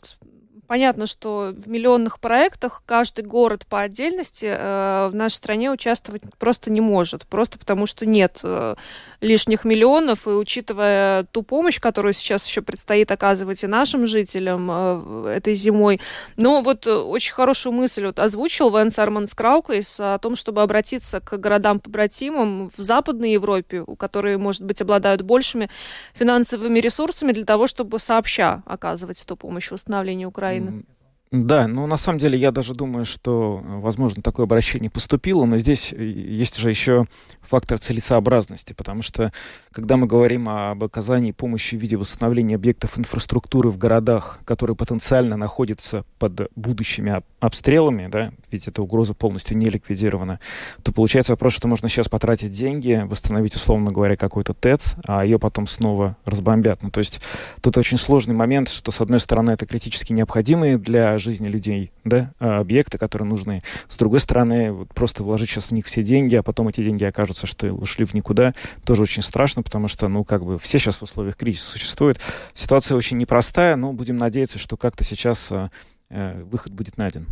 Понятно, 0.72 1.06
что 1.06 1.54
в 1.54 1.68
миллионных 1.68 2.22
проектах 2.22 2.82
каждый 2.86 3.26
город 3.26 3.66
по 3.68 3.82
отдельности 3.82 4.46
э, 4.46 5.10
в 5.12 5.14
нашей 5.14 5.34
стране 5.34 5.70
участвовать 5.70 6.22
просто 6.40 6.72
не 6.72 6.80
может, 6.80 7.28
просто 7.28 7.60
потому 7.60 7.86
что 7.86 8.06
нет 8.06 8.40
э, 8.46 8.76
лишних 9.20 9.66
миллионов, 9.66 10.28
и 10.28 10.30
учитывая 10.30 11.24
ту 11.24 11.44
помощь, 11.44 11.82
которую 11.82 12.14
сейчас 12.14 12.48
еще 12.48 12.62
предстоит 12.62 13.12
оказывать 13.12 13.66
и 13.66 13.68
нашим 13.68 14.08
жителям 14.08 14.70
э, 14.72 15.34
этой 15.36 15.56
зимой. 15.56 16.00
Ну, 16.38 16.62
вот 16.62 16.88
э, 16.88 16.94
очень 16.94 17.34
хорошую 17.34 17.74
мысль 17.74 18.06
вот 18.06 18.22
озвучил 18.22 18.70
Венс 18.70 18.98
Арманс 18.98 19.34
Крауклейс 19.34 20.00
о 20.00 20.20
том, 20.20 20.38
чтобы 20.38 20.62
обратиться 20.62 21.20
к 21.20 21.38
городам-побратимам 21.38 22.70
в 22.70 22.82
Западной 22.82 23.34
Европе, 23.34 23.84
у 23.86 23.98
которые, 23.98 24.38
может 24.38 24.62
быть, 24.62 24.82
обладают 24.82 25.22
большими 25.22 25.70
финансовыми 26.14 26.80
ресурсами 26.80 27.34
для 27.34 27.44
того, 27.44 27.68
чтобы 27.68 28.00
сообща 28.00 28.64
оказывать 28.66 29.22
эту 29.22 29.36
помощь 29.36 29.68
в 29.68 29.72
восстановлении 29.74 30.24
Украины. 30.24 30.61
Украины. 30.62 30.86
Да, 31.32 31.66
ну 31.66 31.88
на 31.88 31.96
самом 31.96 32.20
деле 32.20 32.38
я 32.38 32.52
даже 32.52 32.74
думаю, 32.74 33.06
что, 33.06 33.62
возможно, 33.64 34.22
такое 34.22 34.46
обращение 34.46 34.90
поступило, 34.90 35.46
но 35.46 35.58
здесь 35.60 35.94
э, 35.94 36.04
есть 36.04 36.58
же 36.58 36.68
еще 36.68 37.06
фактор 37.40 37.80
целесообразности, 37.80 38.74
потому 38.74 39.02
что 39.02 39.32
когда 39.72 39.96
мы 39.96 40.08
говорим 40.08 40.50
об 40.50 40.84
оказании 40.84 41.32
помощи 41.32 41.76
в 41.76 41.80
виде 41.80 41.96
восстановления 41.96 42.56
объектов 42.56 43.00
инфраструктуры 43.00 43.70
в 43.70 43.78
городах, 43.78 44.40
которые 44.44 44.76
потенциально 44.76 45.38
находятся 45.38 46.04
под 46.20 46.52
будущими 46.58 47.22
обстрелами, 47.40 48.10
да, 48.12 48.34
ведь 48.52 48.68
эта 48.68 48.82
угроза 48.82 49.14
полностью 49.14 49.56
не 49.58 49.70
ликвидирована, 49.70 50.42
то 50.84 50.92
получается 50.92 51.32
вопрос, 51.32 51.54
что 51.54 51.70
можно 51.70 51.88
сейчас 51.88 52.10
потратить 52.10 52.52
деньги, 52.52 53.06
восстановить, 53.06 53.56
условно 53.56 53.92
говоря, 53.92 54.18
какой-то 54.18 54.54
ТЭЦ, 54.54 54.96
а 55.08 55.24
ее 55.24 55.40
потом 55.40 55.66
снова 55.66 56.18
разбомбят. 56.26 56.84
Ну, 56.84 56.92
то 56.92 57.00
есть 57.00 57.22
тут 57.62 57.78
очень 57.78 57.98
сложный 57.98 58.36
момент, 58.36 58.68
что, 58.68 58.92
с 58.92 59.00
одной 59.00 59.22
стороны, 59.22 59.52
это 59.52 59.66
критически 59.66 60.12
необходимые 60.12 60.78
для 60.78 61.18
жизни 61.22 61.48
людей 61.48 61.92
да, 62.04 62.34
объекты, 62.40 62.98
которые 62.98 63.28
нужны. 63.28 63.62
С 63.90 63.98
другой 63.98 64.20
стороны, 64.20 64.72
вот 64.72 64.94
просто 64.94 65.24
вложить 65.24 65.50
сейчас 65.50 65.66
в 65.66 65.72
них 65.72 65.86
все 65.86 66.04
деньги, 66.04 66.36
а 66.36 66.44
потом 66.44 66.68
эти 66.68 66.84
деньги 66.84 67.04
окажутся 67.04 67.48
что 67.48 67.72
ушли 67.74 68.06
в 68.06 68.14
никуда, 68.14 68.54
тоже 68.84 69.04
очень 69.04 69.22
страшно, 69.22 69.64
потому 69.64 69.88
что, 69.88 70.08
ну, 70.08 70.24
как 70.24 70.44
бы 70.44 70.58
все 70.58 70.80
сейчас 70.80 70.98
в 70.98 71.04
условиях 71.04 71.36
кризиса 71.36 71.72
существуют. 71.72 72.20
Ситуация 72.54 72.96
очень 72.98 73.18
непростая, 73.18 73.76
но 73.76 73.94
будем 73.94 74.18
надеяться, 74.18 74.60
что 74.60 74.78
как-то 74.78 75.04
сейчас 75.04 75.52
э, 75.52 75.70
э 76.10 76.44
выход 76.44 76.74
будет 76.74 76.98
найден. 76.98 77.28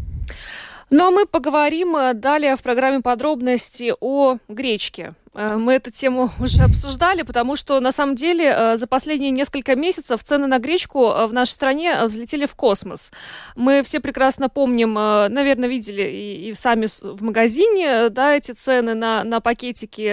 Ну 0.92 1.08
а 1.08 1.12
мы 1.12 1.28
поговорим 1.28 1.96
э, 1.96 2.14
далее 2.14 2.56
в 2.56 2.64
программе 2.64 3.02
подробности 3.02 3.94
о 4.00 4.38
гречке. 4.48 5.14
Э, 5.34 5.58
мы 5.58 5.74
эту 5.74 5.92
тему 5.92 6.32
уже 6.40 6.64
обсуждали, 6.64 7.24
потому 7.24 7.56
что 7.56 7.80
на 7.80 7.92
самом 7.92 8.16
деле 8.16 8.46
э, 8.46 8.78
за 8.78 8.88
последние 8.88 9.32
несколько 9.32 9.76
месяцев 9.76 10.24
цены 10.24 10.48
на 10.48 10.60
гречку 10.60 11.08
э, 11.08 11.28
в 11.28 11.34
нашей 11.34 11.52
стране 11.52 12.04
взлетели 12.06 12.46
в 12.46 12.56
космос. 12.56 13.12
Мы 13.56 13.82
все 13.84 14.00
прекрасно 14.00 14.50
помним, 14.50 14.94
наверное, 14.94 15.70
видели 15.70 16.04
и, 16.04 16.50
и 16.50 16.54
сами 16.54 16.88
в 17.02 17.24
магазине, 17.24 18.10
да, 18.10 18.36
эти 18.36 18.52
цены 18.52 18.94
на, 18.94 19.24
на 19.24 19.40
пакетики, 19.40 20.10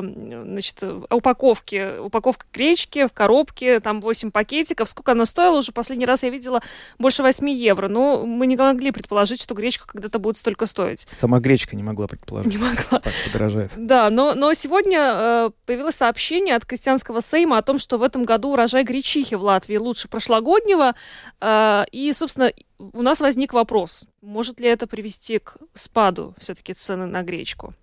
значит, 0.00 0.82
упаковки, 1.10 1.98
упаковка 2.00 2.46
гречки 2.52 3.06
в 3.06 3.12
коробке, 3.12 3.80
там 3.80 4.00
8 4.00 4.30
пакетиков. 4.30 4.88
Сколько 4.88 5.12
она 5.12 5.24
стоила? 5.24 5.58
Уже 5.58 5.72
последний 5.72 6.06
раз 6.06 6.22
я 6.22 6.30
видела 6.30 6.62
больше 6.98 7.22
8 7.22 7.48
евро. 7.48 7.88
Но 7.88 8.26
мы 8.26 8.46
не 8.46 8.56
могли 8.56 8.90
предположить, 8.90 9.42
что 9.42 9.54
гречка 9.54 9.86
когда-то 9.86 10.18
будет 10.18 10.36
столько 10.36 10.66
стоить. 10.66 11.06
Сама 11.18 11.40
гречка 11.40 11.76
не 11.76 11.82
могла 11.82 12.06
предположить. 12.06 12.52
Не 12.52 12.58
могла. 12.58 13.00
Так 13.00 13.12
подорожает. 13.26 13.72
Да, 13.76 14.10
но, 14.10 14.34
но 14.34 14.52
сегодня 14.58 14.98
э, 15.00 15.50
появилось 15.64 15.94
сообщение 15.94 16.54
от 16.56 16.66
крестьянского 16.66 17.20
сейма 17.20 17.58
о 17.58 17.62
том, 17.62 17.78
что 17.78 17.98
в 17.98 18.02
этом 18.02 18.24
году 18.24 18.52
урожай 18.52 18.84
гречихи 18.84 19.34
в 19.34 19.42
Латвии 19.42 19.76
лучше 19.76 20.08
прошлогоднего. 20.08 20.94
Э, 21.40 21.84
и, 21.92 22.12
собственно, 22.12 22.52
у 22.78 23.02
нас 23.02 23.20
возник 23.20 23.52
вопрос, 23.52 24.04
может 24.20 24.60
ли 24.60 24.68
это 24.68 24.86
привести 24.86 25.38
к 25.38 25.56
спаду 25.74 26.34
все-таки 26.38 26.74
цены 26.74 27.06
на 27.06 27.22
гречку? 27.22 27.74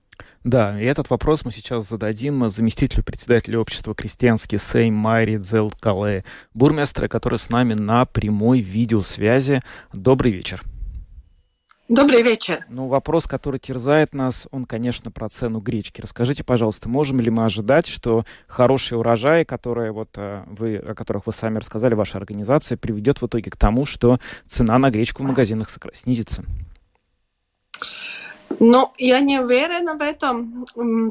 Да, 0.44 0.80
и 0.80 0.86
этот 0.86 1.10
вопрос 1.10 1.44
мы 1.44 1.52
сейчас 1.52 1.90
зададим 1.90 2.48
заместителю 2.50 3.04
председателя 3.04 3.60
общества 3.60 3.96
«Крестьянский 3.96 4.60
Сейм» 4.60 4.94
Майри 4.94 5.38
Дзелкале, 5.38 6.24
бурмистра, 6.54 7.08
который 7.08 7.40
с 7.40 7.50
нами 7.50 7.74
на 7.74 8.06
прямой 8.06 8.60
видеосвязи. 8.60 9.62
Добрый 9.92 10.32
вечер. 10.32 10.62
Добрый 11.88 12.24
вечер. 12.24 12.66
Ну, 12.68 12.88
вопрос, 12.88 13.28
который 13.28 13.60
терзает 13.60 14.16
нас, 14.16 14.48
он, 14.50 14.66
конечно, 14.66 15.12
про 15.12 15.30
цену 15.30 15.60
гречки. 15.60 16.02
Расскажите, 16.02 16.44
пожалуйста, 16.44 16.90
можем 16.90 17.20
ли 17.20 17.30
мы 17.30 17.46
ожидать, 17.46 17.86
что 17.86 18.26
хороший 18.48 18.98
урожай, 18.98 19.46
которые 19.46 19.92
вот 19.92 20.10
э, 20.16 20.44
вы, 20.48 20.78
о 20.78 20.96
которых 20.96 21.28
вы 21.28 21.34
сами 21.34 21.60
рассказали, 21.60 21.94
ваша 21.94 22.18
организация, 22.18 22.76
приведет 22.76 23.22
в 23.22 23.28
итоге 23.28 23.52
к 23.52 23.56
тому, 23.56 23.86
что 23.86 24.20
цена 24.48 24.80
на 24.80 24.90
гречку 24.90 25.22
в 25.22 25.28
магазинах 25.28 25.70
снизится? 25.94 26.44
Ну, 28.60 28.92
я 28.98 29.20
не 29.20 29.40
уверена 29.40 29.96
в 29.96 30.02
этом, 30.02 30.66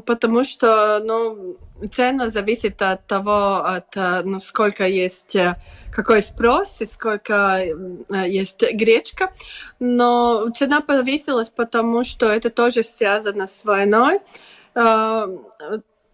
потому 0.05 0.43
что, 0.43 0.99
ну, 1.03 1.57
цена 1.91 2.29
зависит 2.29 2.81
от 2.81 3.05
того, 3.05 3.57
от, 3.57 3.95
э, 3.97 4.21
ну, 4.23 4.39
сколько 4.39 4.87
есть, 4.87 5.35
э, 5.35 5.55
какой 5.91 6.21
спрос 6.21 6.81
и 6.81 6.85
сколько 6.85 7.59
э, 7.59 8.29
есть 8.29 8.63
гречка. 8.73 9.33
Но 9.79 10.49
цена 10.55 10.81
повысилась, 10.81 11.49
потому 11.49 12.03
что 12.03 12.25
это 12.27 12.49
тоже 12.49 12.83
связано 12.83 13.47
с 13.47 13.63
войной. 13.63 14.19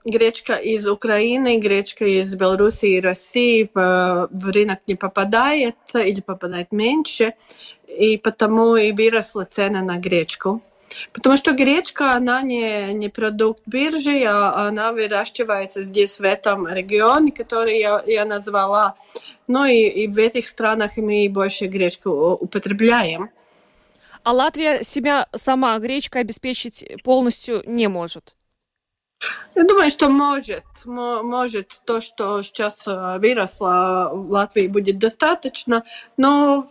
Гречка 0.04 0.56
из 0.56 0.88
Украины, 0.88 1.60
гречка 1.60 2.06
из 2.06 2.34
Белоруссии 2.34 2.98
и 2.98 3.02
России 3.02 3.70
в, 3.72 4.30
рынок 4.52 4.80
не 4.88 4.96
попадает 4.96 5.76
или 5.94 6.22
попадает 6.22 6.72
меньше, 6.72 7.34
и 7.88 8.18
потому 8.18 8.76
и 8.76 8.92
выросла 8.92 9.46
цена 9.46 9.82
на 9.84 9.98
гречку. 9.98 10.64
Потому 11.14 11.38
что 11.38 11.54
гречка, 11.54 12.14
она 12.14 12.42
не, 12.42 12.94
не 12.94 13.10
продукт 13.10 13.62
биржи, 13.66 14.24
а 14.24 14.68
она 14.68 14.92
выращивается 14.92 15.84
здесь, 15.84 16.20
в 16.20 16.24
этом 16.24 16.68
регионе, 16.68 17.32
который 17.32 17.80
я, 17.80 18.04
я 18.06 18.26
назвала. 18.26 18.96
Ну 19.48 19.66
и, 19.66 19.88
и 19.88 20.08
в 20.08 20.18
этих 20.18 20.48
странах 20.48 20.98
мы 20.98 21.28
больше 21.30 21.66
гречку 21.66 22.10
употребляем. 22.10 23.30
А 24.24 24.34
Латвия 24.34 24.84
себя 24.84 25.28
сама 25.36 25.78
гречкой 25.80 26.22
обеспечить 26.22 26.86
полностью 27.04 27.64
не 27.66 27.88
может? 27.88 28.36
Я 29.56 29.64
думаю, 29.64 29.90
что 29.90 30.10
может. 30.10 30.64
Может 30.86 31.82
то, 31.86 32.02
что 32.02 32.42
сейчас 32.42 32.88
э, 32.88 33.18
выросло 33.20 34.12
в 34.14 34.32
Латвии, 34.32 34.68
будет 34.68 34.98
достаточно, 34.98 35.84
но 36.18 36.68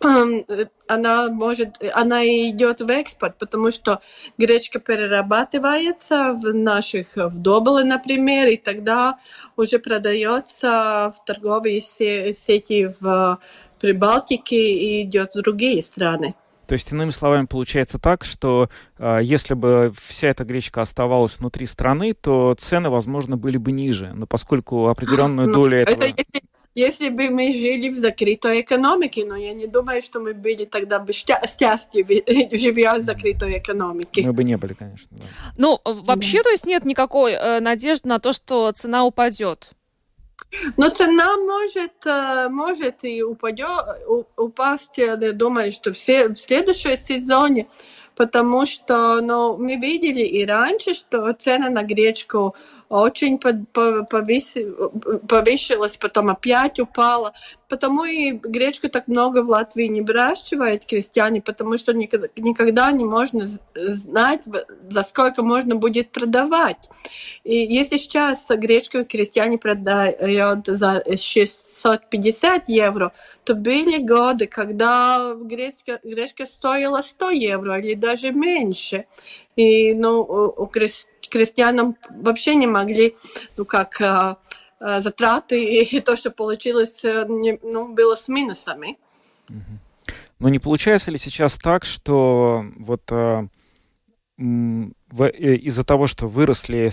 она 0.00 1.28
может, 1.30 1.76
она 1.94 2.24
идет 2.26 2.80
в 2.80 2.90
экспорт, 2.90 3.38
потому 3.38 3.70
что 3.70 4.00
гречка 4.38 4.78
перерабатывается 4.78 6.32
в 6.32 6.52
наших 6.52 7.16
в 7.16 7.38
Доболе, 7.38 7.84
например, 7.84 8.48
и 8.48 8.56
тогда 8.56 9.18
уже 9.56 9.78
продается 9.78 11.12
в 11.16 11.24
торговые 11.24 11.80
сети 11.80 12.94
в 13.00 13.38
Прибалтике 13.80 14.56
и 14.56 15.02
идет 15.02 15.34
в 15.34 15.42
другие 15.42 15.82
страны. 15.82 16.34
То 16.66 16.72
есть, 16.72 16.90
иными 16.90 17.10
словами, 17.10 17.46
получается 17.46 17.98
так, 17.98 18.24
что 18.24 18.68
э, 18.98 19.20
если 19.22 19.54
бы 19.54 19.92
вся 19.96 20.28
эта 20.28 20.44
гречка 20.44 20.82
оставалась 20.82 21.38
внутри 21.38 21.64
страны, 21.64 22.12
то 22.12 22.54
цены, 22.58 22.90
возможно, 22.90 23.36
были 23.36 23.56
бы 23.56 23.70
ниже. 23.70 24.12
Но 24.14 24.26
поскольку 24.26 24.88
определенную 24.88 25.48
ну, 25.48 25.54
долю 25.54 25.78
этого... 25.78 26.02
Это 26.02 26.06
если 26.06 26.45
если 26.76 27.08
бы 27.08 27.30
мы 27.30 27.54
жили 27.54 27.88
в 27.88 27.94
закрытой 27.94 28.60
экономике, 28.60 29.24
но 29.24 29.34
я 29.34 29.54
не 29.54 29.66
думаю, 29.66 30.02
что 30.02 30.20
мы 30.20 30.34
были 30.34 30.66
тогда 30.66 30.98
бы 30.98 31.12
счастливы, 31.12 32.22
живя 32.52 32.96
в 32.96 33.00
закрытой 33.00 33.58
экономике. 33.58 34.22
Мы 34.26 34.34
бы 34.34 34.44
не 34.44 34.58
были, 34.58 34.74
конечно. 34.74 35.08
Да. 35.10 35.24
Ну, 35.56 35.80
вообще, 35.84 36.38
да. 36.38 36.44
то 36.44 36.50
есть 36.50 36.66
нет 36.66 36.84
никакой 36.84 37.32
э, 37.32 37.60
надежды 37.60 38.10
на 38.10 38.18
то, 38.18 38.34
что 38.34 38.70
цена 38.72 39.06
упадет? 39.06 39.70
Но 40.76 40.90
цена 40.90 41.38
может, 41.38 42.04
э, 42.04 42.48
может 42.50 43.04
и 43.04 43.22
упадет, 43.22 43.70
упасть, 44.36 44.98
я 44.98 45.16
думаю, 45.16 45.72
что 45.72 45.94
все 45.94 46.28
в 46.28 46.36
следующем 46.36 46.98
сезоне, 46.98 47.68
потому 48.16 48.66
что 48.66 49.22
ну, 49.22 49.56
мы 49.56 49.76
видели 49.76 50.22
и 50.22 50.44
раньше, 50.44 50.92
что 50.92 51.32
цены 51.32 51.70
на 51.70 51.82
гречку 51.82 52.54
очень 52.88 53.38
повысилась, 55.28 55.96
потом 55.96 56.28
опять 56.30 56.78
упала. 56.78 57.32
Потому 57.68 58.04
и 58.04 58.30
гречку 58.30 58.88
так 58.88 59.08
много 59.08 59.42
в 59.42 59.48
Латвии 59.48 59.86
не 59.86 60.00
выращивают 60.00 60.86
крестьяне, 60.86 61.42
потому 61.42 61.76
что 61.78 61.92
никогда 61.92 62.92
не 62.92 63.04
можно 63.04 63.44
знать, 63.74 64.42
за 64.88 65.02
сколько 65.02 65.42
можно 65.42 65.74
будет 65.74 66.10
продавать. 66.12 66.88
И 67.42 67.56
если 67.56 67.96
сейчас 67.96 68.46
гречку 68.48 69.04
крестьяне 69.04 69.58
продают 69.58 70.66
за 70.66 71.02
650 71.16 72.68
евро, 72.68 73.12
то 73.42 73.54
были 73.54 73.98
годы, 74.00 74.46
когда 74.46 75.34
гречка, 75.34 75.98
гречка 76.04 76.46
стоила 76.46 77.00
100 77.00 77.30
евро 77.30 77.80
или 77.80 77.94
даже 77.94 78.30
меньше. 78.30 79.06
И 79.56 79.94
ну, 79.94 80.20
у 80.20 80.66
крестьянам 81.28 81.96
вообще 82.10 82.54
не 82.54 82.66
могли, 82.66 83.14
ну 83.56 83.64
как, 83.64 84.00
а, 84.00 84.38
а, 84.78 85.00
затраты 85.00 85.64
и 85.64 86.00
то, 86.00 86.16
что 86.16 86.30
получилось, 86.30 87.04
э, 87.04 87.24
ну, 87.26 87.92
было 87.92 88.14
с 88.14 88.28
минусами. 88.28 88.98
Но 90.38 90.48
не 90.48 90.58
получается 90.58 91.10
ли 91.10 91.18
сейчас 91.18 91.54
так, 91.54 91.84
что 91.84 92.64
вот 92.76 93.02
э, 93.10 93.48
из-за 94.38 95.84
того, 95.84 96.06
что 96.06 96.28
выросли 96.28 96.90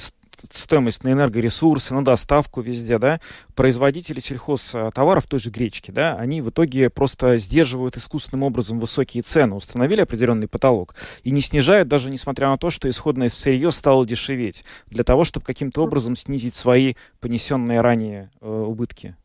стоимость 0.51 1.03
на 1.03 1.11
энергоресурсы, 1.11 1.93
на 1.93 2.03
доставку 2.03 2.61
везде, 2.61 2.97
да, 2.97 3.19
производители 3.55 4.19
сельхозтоваров, 4.19 5.27
той 5.27 5.39
же 5.39 5.49
гречки, 5.49 5.91
да, 5.91 6.15
они 6.15 6.41
в 6.41 6.49
итоге 6.49 6.89
просто 6.89 7.37
сдерживают 7.37 7.97
искусственным 7.97 8.43
образом 8.43 8.79
высокие 8.79 9.23
цены, 9.23 9.55
установили 9.55 10.01
определенный 10.01 10.47
потолок 10.47 10.95
и 11.23 11.31
не 11.31 11.41
снижают 11.41 11.87
даже 11.87 12.09
несмотря 12.09 12.49
на 12.49 12.57
то, 12.57 12.69
что 12.69 12.89
исходное 12.89 13.29
сырье 13.29 13.71
стало 13.71 14.05
дешеветь, 14.05 14.63
для 14.87 15.03
того, 15.03 15.23
чтобы 15.23 15.45
каким-то 15.45 15.83
образом 15.83 16.15
снизить 16.15 16.55
свои 16.55 16.95
понесенные 17.19 17.81
ранее 17.81 18.31
э, 18.41 18.49
убытки. 18.49 19.15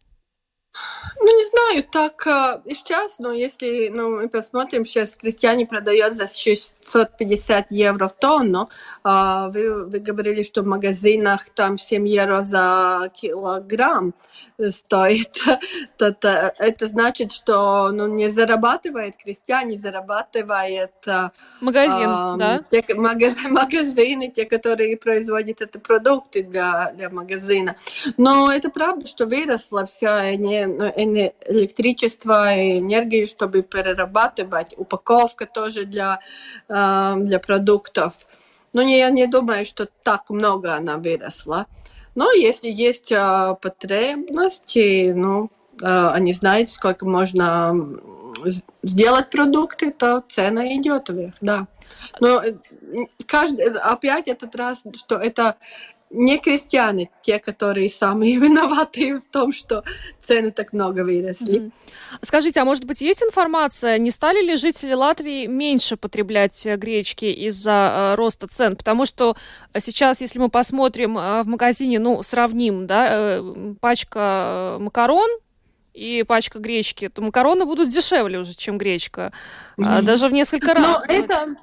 Ну, 1.20 1.36
не 1.36 1.44
знаю, 1.44 1.84
так 1.90 2.26
э, 2.26 2.72
сейчас, 2.74 3.18
но 3.18 3.32
если 3.32 3.88
ну, 3.88 4.16
мы 4.16 4.28
посмотрим, 4.28 4.84
сейчас 4.84 5.16
крестьяне 5.16 5.66
продают 5.66 6.14
за 6.14 6.26
650 6.26 7.70
евро 7.70 8.06
в 8.06 8.12
тонну. 8.12 8.68
А 9.02 9.48
вы, 9.48 9.86
вы 9.86 9.98
говорили, 9.98 10.42
что 10.42 10.62
в 10.62 10.66
магазинах 10.66 11.48
там 11.50 11.78
7 11.78 12.06
евро 12.06 12.42
за 12.42 13.10
килограмм 13.14 14.14
стоит. 14.70 15.38
это, 15.98 16.54
это 16.58 16.88
значит, 16.88 17.32
что 17.32 17.90
ну, 17.90 18.06
не 18.06 18.28
зарабатывает 18.28 19.16
крестьяне, 19.16 19.76
зарабатывает 19.76 20.92
э, 21.06 21.30
Магазин, 21.60 22.08
а, 22.08 22.36
да? 22.36 22.64
те, 22.70 22.84
магаз, 22.94 23.36
магазины, 23.50 24.30
те, 24.34 24.44
которые 24.44 24.96
производят 24.96 25.60
это 25.60 25.78
продукты 25.78 26.42
для, 26.42 26.92
для 26.96 27.10
магазина. 27.10 27.76
Но 28.16 28.52
это 28.52 28.70
правда, 28.70 29.06
что 29.06 29.26
выросло 29.26 29.84
все 29.84 30.36
не 30.36 30.64
электричество 31.46 32.54
и 32.54 32.80
энергии, 32.80 33.24
чтобы 33.24 33.62
перерабатывать, 33.62 34.74
упаковка 34.76 35.46
тоже 35.46 35.84
для, 35.84 36.20
э, 36.68 37.14
для 37.18 37.38
продуктов. 37.38 38.26
Но 38.72 38.82
я 38.82 39.10
не 39.10 39.26
думаю, 39.26 39.64
что 39.64 39.88
так 40.02 40.30
много 40.30 40.74
она 40.74 40.98
выросла. 40.98 41.66
Но 42.14 42.30
если 42.32 42.68
есть 42.68 43.12
э, 43.12 43.56
потребности, 43.60 45.12
ну, 45.14 45.50
э, 45.80 46.08
они 46.08 46.32
знают, 46.32 46.70
сколько 46.70 47.06
можно 47.06 47.74
сделать 48.82 49.30
продукты, 49.30 49.90
то 49.90 50.22
цена 50.28 50.66
идет 50.76 51.08
вверх, 51.08 51.34
да. 51.40 51.66
Но 52.20 52.42
каждый, 53.26 53.68
опять 53.78 54.28
этот 54.28 54.54
раз, 54.54 54.82
что 54.94 55.16
это 55.16 55.56
не 56.10 56.38
крестьяне 56.38 57.10
те, 57.22 57.38
которые 57.38 57.90
самые 57.90 58.36
виноваты 58.40 59.18
в 59.18 59.26
том, 59.26 59.52
что 59.52 59.84
цены 60.22 60.50
так 60.50 60.72
много 60.72 61.04
выросли. 61.04 61.60
Mm-hmm. 61.60 61.72
Скажите, 62.22 62.60
а 62.60 62.64
может 62.64 62.84
быть 62.84 63.00
есть 63.00 63.22
информация, 63.22 63.98
не 63.98 64.10
стали 64.10 64.44
ли 64.44 64.56
жители 64.56 64.92
Латвии 64.92 65.46
меньше 65.46 65.96
потреблять 65.96 66.66
э, 66.66 66.76
гречки 66.76 67.26
из-за 67.26 68.12
э, 68.12 68.14
роста 68.16 68.46
цен? 68.48 68.76
Потому 68.76 69.06
что 69.06 69.36
сейчас, 69.78 70.20
если 70.20 70.38
мы 70.38 70.48
посмотрим 70.48 71.18
э, 71.18 71.42
в 71.42 71.46
магазине, 71.46 71.98
ну, 71.98 72.22
сравним, 72.22 72.86
да, 72.86 73.08
э, 73.10 73.74
пачка 73.80 74.76
э, 74.76 74.82
макарон 74.82 75.28
и 75.92 76.24
пачка 76.26 76.58
гречки, 76.58 77.08
то 77.08 77.20
макароны 77.22 77.64
будут 77.64 77.90
дешевле 77.90 78.38
уже, 78.38 78.54
чем 78.54 78.78
гречка. 78.78 79.32
Mm-hmm. 79.78 80.02
Даже 80.02 80.28
в 80.28 80.32
несколько 80.32 80.74
раз. 80.74 81.06
Но 81.06 81.12
это 81.12 81.56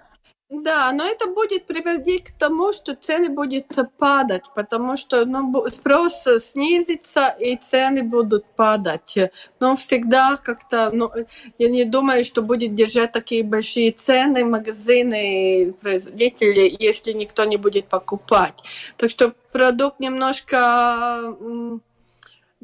да, 0.49 0.91
но 0.91 1.03
это 1.03 1.27
будет 1.27 1.65
приводить 1.65 2.25
к 2.25 2.37
тому, 2.37 2.71
что 2.71 2.95
цены 2.95 3.29
будут 3.29 3.65
падать, 3.97 4.43
потому 4.53 4.95
что 4.95 5.25
ну, 5.25 5.67
спрос 5.69 6.27
снизится 6.39 7.29
и 7.39 7.55
цены 7.55 8.03
будут 8.03 8.45
падать. 8.55 9.17
Но 9.59 9.75
всегда 9.75 10.37
как-то, 10.37 10.91
ну, 10.93 11.11
я 11.57 11.69
не 11.69 11.83
думаю, 11.83 12.23
что 12.23 12.43
будет 12.43 12.75
держать 12.75 13.11
такие 13.11 13.43
большие 13.43 13.91
цены 13.91 14.45
магазины, 14.45 15.73
производители, 15.81 16.75
если 16.79 17.13
никто 17.13 17.43
не 17.45 17.57
будет 17.57 17.87
покупать. 17.87 18.63
Так 18.97 19.09
что 19.09 19.33
продукт 19.51 19.99
немножко 19.99 21.35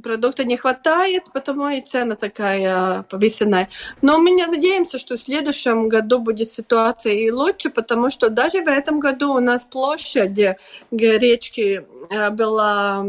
продукта 0.01 0.43
не 0.43 0.57
хватает, 0.57 1.23
потому 1.33 1.69
и 1.69 1.81
цена 1.81 2.15
такая 2.15 3.03
повышенная. 3.03 3.69
Но 4.01 4.19
мы 4.19 4.31
не 4.31 4.45
надеемся, 4.45 4.97
что 4.97 5.15
в 5.15 5.19
следующем 5.19 5.89
году 5.89 6.19
будет 6.19 6.51
ситуация 6.51 7.13
и 7.13 7.31
лучше, 7.31 7.69
потому 7.69 8.09
что 8.09 8.29
даже 8.29 8.61
в 8.61 8.67
этом 8.67 8.99
году 8.99 9.33
у 9.33 9.39
нас 9.39 9.63
площадь 9.63 10.37
речки 10.91 11.85
э, 12.09 12.29
была 12.31 13.05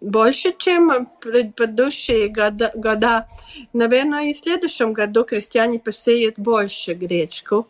больше, 0.00 0.54
чем 0.56 1.06
предыдущие 1.20 2.28
года, 2.28 2.70
года. 2.74 3.26
Наверное, 3.72 4.30
и 4.30 4.32
в 4.32 4.36
следующем 4.36 4.92
году 4.92 5.24
крестьяне 5.24 5.78
посеют 5.78 6.38
больше 6.38 6.94
гречку. 6.94 7.66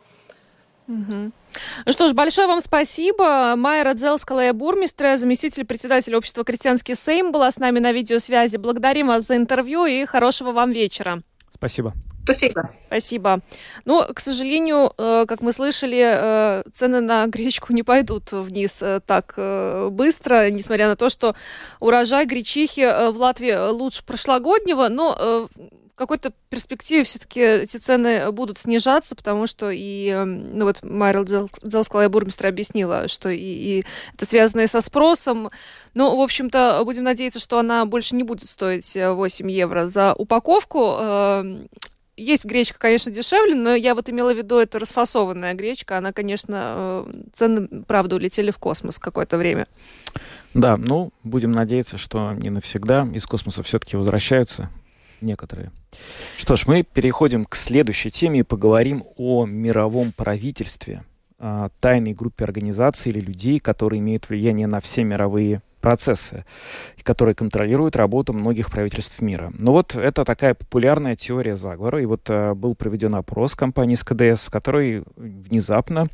Ну 0.88 1.92
что 1.92 2.09
ж, 2.09 2.14
большое 2.14 2.48
вам 2.48 2.61
спасибо. 2.61 3.55
Майя 3.57 3.85
Радзелская, 3.85 4.53
бурмистра, 4.53 5.16
заместитель 5.16 5.64
председателя 5.64 6.16
общества 6.18 6.44
«Крестьянский 6.44 6.94
Сейм» 6.94 7.31
была 7.31 7.51
с 7.51 7.59
нами 7.59 7.79
на 7.79 7.92
видеосвязи. 7.92 8.57
Благодарим 8.57 9.09
вас 9.09 9.27
за 9.27 9.37
интервью 9.37 9.85
и 9.85 10.05
хорошего 10.07 10.53
вам 10.53 10.72
вечера. 10.72 11.22
Спасибо. 11.55 11.94
Спасибо. 12.29 12.71
Спасибо. 12.88 13.41
Ну, 13.87 14.03
к 14.14 14.21
сожалению, 14.21 14.93
э, 14.99 15.25
как 15.27 15.41
мы 15.41 15.51
слышали, 15.53 16.03
э, 16.05 16.62
цены 16.73 17.01
на 17.01 17.27
гречку 17.27 17.73
не 17.73 17.83
пойдут 17.83 18.33
вниз 18.33 18.83
э, 18.83 19.01
так 19.07 19.35
быстро, 19.91 20.51
несмотря 20.51 20.88
на 20.88 20.97
то, 20.97 21.09
что 21.09 21.35
урожай 21.81 22.27
гречихи 22.27 23.11
в 23.11 23.17
Латвии 23.19 23.71
лучше 23.71 24.05
прошлогоднего, 24.05 24.88
но 24.88 25.49
какой-то 25.99 26.33
перспективе 26.49 27.03
все-таки 27.03 27.41
эти 27.41 27.77
цены 27.77 28.31
будут 28.31 28.59
снижаться, 28.59 29.14
потому 29.17 29.47
что 29.47 29.71
и, 29.71 30.09
эм, 30.09 30.57
ну 30.57 30.64
вот 30.64 30.83
Майрл 30.83 31.25
Дзелская 31.25 32.09
бурмистра 32.09 32.49
объяснила, 32.49 33.09
что 33.09 33.29
и, 33.29 33.38
и 33.38 33.85
это 34.14 34.25
связано 34.25 34.62
и 34.62 34.67
со 34.67 34.81
спросом. 34.81 35.51
Ну, 35.95 36.17
в 36.17 36.21
общем-то, 36.21 36.81
будем 36.85 37.03
надеяться, 37.03 37.41
что 37.41 37.59
она 37.59 37.85
больше 37.85 38.14
не 38.14 38.23
будет 38.23 38.49
стоить 38.49 38.97
8 38.97 39.51
евро 39.51 39.87
за 39.87 40.14
упаковку. 40.14 40.79
Есть 42.18 42.44
гречка, 42.44 42.81
конечно, 42.81 43.12
дешевле, 43.12 43.54
но 43.54 43.76
я 43.76 43.94
вот 43.94 44.11
имела 44.11 44.35
в 44.35 44.37
виду, 44.37 44.59
это 44.59 44.81
расфасованная 44.81 45.54
гречка. 45.54 45.98
Она, 45.98 46.12
конечно, 46.12 47.04
э, 47.07 47.12
цены, 47.33 47.68
правда, 47.87 48.16
улетели 48.16 48.50
в 48.50 48.59
космос 48.59 48.98
какое-то 48.98 49.38
время. 49.38 49.68
Да, 50.52 50.76
ну, 50.76 51.12
будем 51.22 51.52
надеяться, 51.52 51.96
что 51.96 52.33
не 52.33 52.50
навсегда 52.50 53.07
из 53.14 53.24
космоса 53.24 53.62
все-таки 53.62 53.96
возвращаются 53.96 54.68
некоторые. 55.20 55.70
Что 56.37 56.57
ж, 56.57 56.66
мы 56.66 56.83
переходим 56.83 57.44
к 57.44 57.54
следующей 57.54 58.11
теме 58.11 58.40
и 58.40 58.42
поговорим 58.42 59.04
о 59.16 59.46
мировом 59.46 60.11
правительстве, 60.11 61.04
о 61.38 61.68
тайной 61.78 62.14
группе 62.14 62.42
организаций 62.42 63.12
или 63.12 63.20
людей, 63.20 63.61
которые 63.61 64.00
имеют 64.00 64.28
влияние 64.28 64.66
на 64.66 64.81
все 64.81 65.04
мировые 65.04 65.62
процессы, 65.81 66.45
которые 67.03 67.35
контролируют 67.35 67.97
работу 67.97 68.33
многих 68.33 68.71
правительств 68.71 69.21
мира. 69.21 69.53
Но 69.57 69.73
вот 69.73 69.95
это 69.95 70.25
такая 70.25 70.55
популярная 70.55 71.17
теория 71.17 71.57
заговора. 71.57 72.03
И 72.03 72.07
вот 72.07 72.29
э, 72.29 72.55
был 72.55 72.75
проведен 72.75 73.14
опрос 73.14 73.55
компании 73.55 73.95
СКДС, 73.95 74.43
в 74.43 74.51
которой 74.51 75.05
внезапно 75.17 76.09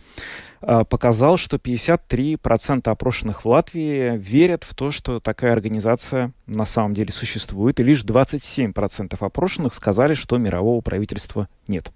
э, 0.61 0.85
показал, 0.89 1.37
что 1.37 1.57
53% 1.57 2.89
опрошенных 2.89 3.45
в 3.45 3.49
Латвии 3.49 4.17
верят 4.17 4.65
в 4.65 4.75
то, 4.75 4.91
что 4.91 5.21
такая 5.21 5.53
организация 5.53 6.33
на 6.47 6.65
самом 6.65 6.95
деле 6.95 7.13
существует, 7.13 7.81
и 7.81 7.85
лишь 7.85 8.05
27% 8.05 9.17
опрошенных 9.19 9.75
сказали, 9.75 10.15
что 10.15 10.39
мирового 10.39 10.81
правительства 10.81 11.49
нет. 11.69 11.91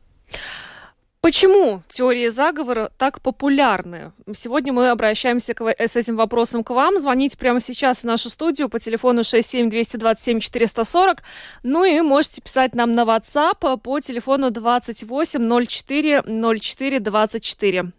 Почему 1.21 1.83
теории 1.89 2.29
заговора 2.29 2.93
так 2.97 3.21
популярны? 3.21 4.13
Сегодня 4.33 4.73
мы 4.73 4.91
обращаемся 4.91 5.53
к, 5.53 5.61
с 5.69 5.97
этим 5.97 6.15
вопросом 6.15 6.63
к 6.63 6.71
вам. 6.71 7.01
Звоните 7.01 7.37
прямо 7.37 7.59
сейчас 7.59 8.03
в 8.03 8.05
нашу 8.05 8.31
студию 8.31 8.69
по 8.69 8.79
телефону 8.79 9.23
67-227-440. 9.23 11.19
Ну 11.65 11.85
и 11.85 12.01
можете 12.03 12.41
писать 12.41 12.77
нам 12.77 12.93
на 12.93 13.03
WhatsApp 13.03 13.79
по 13.79 13.99
телефону 14.01 14.53
28 14.53 15.67
04 15.67 16.23
04 16.61 17.01
24. 17.01 17.93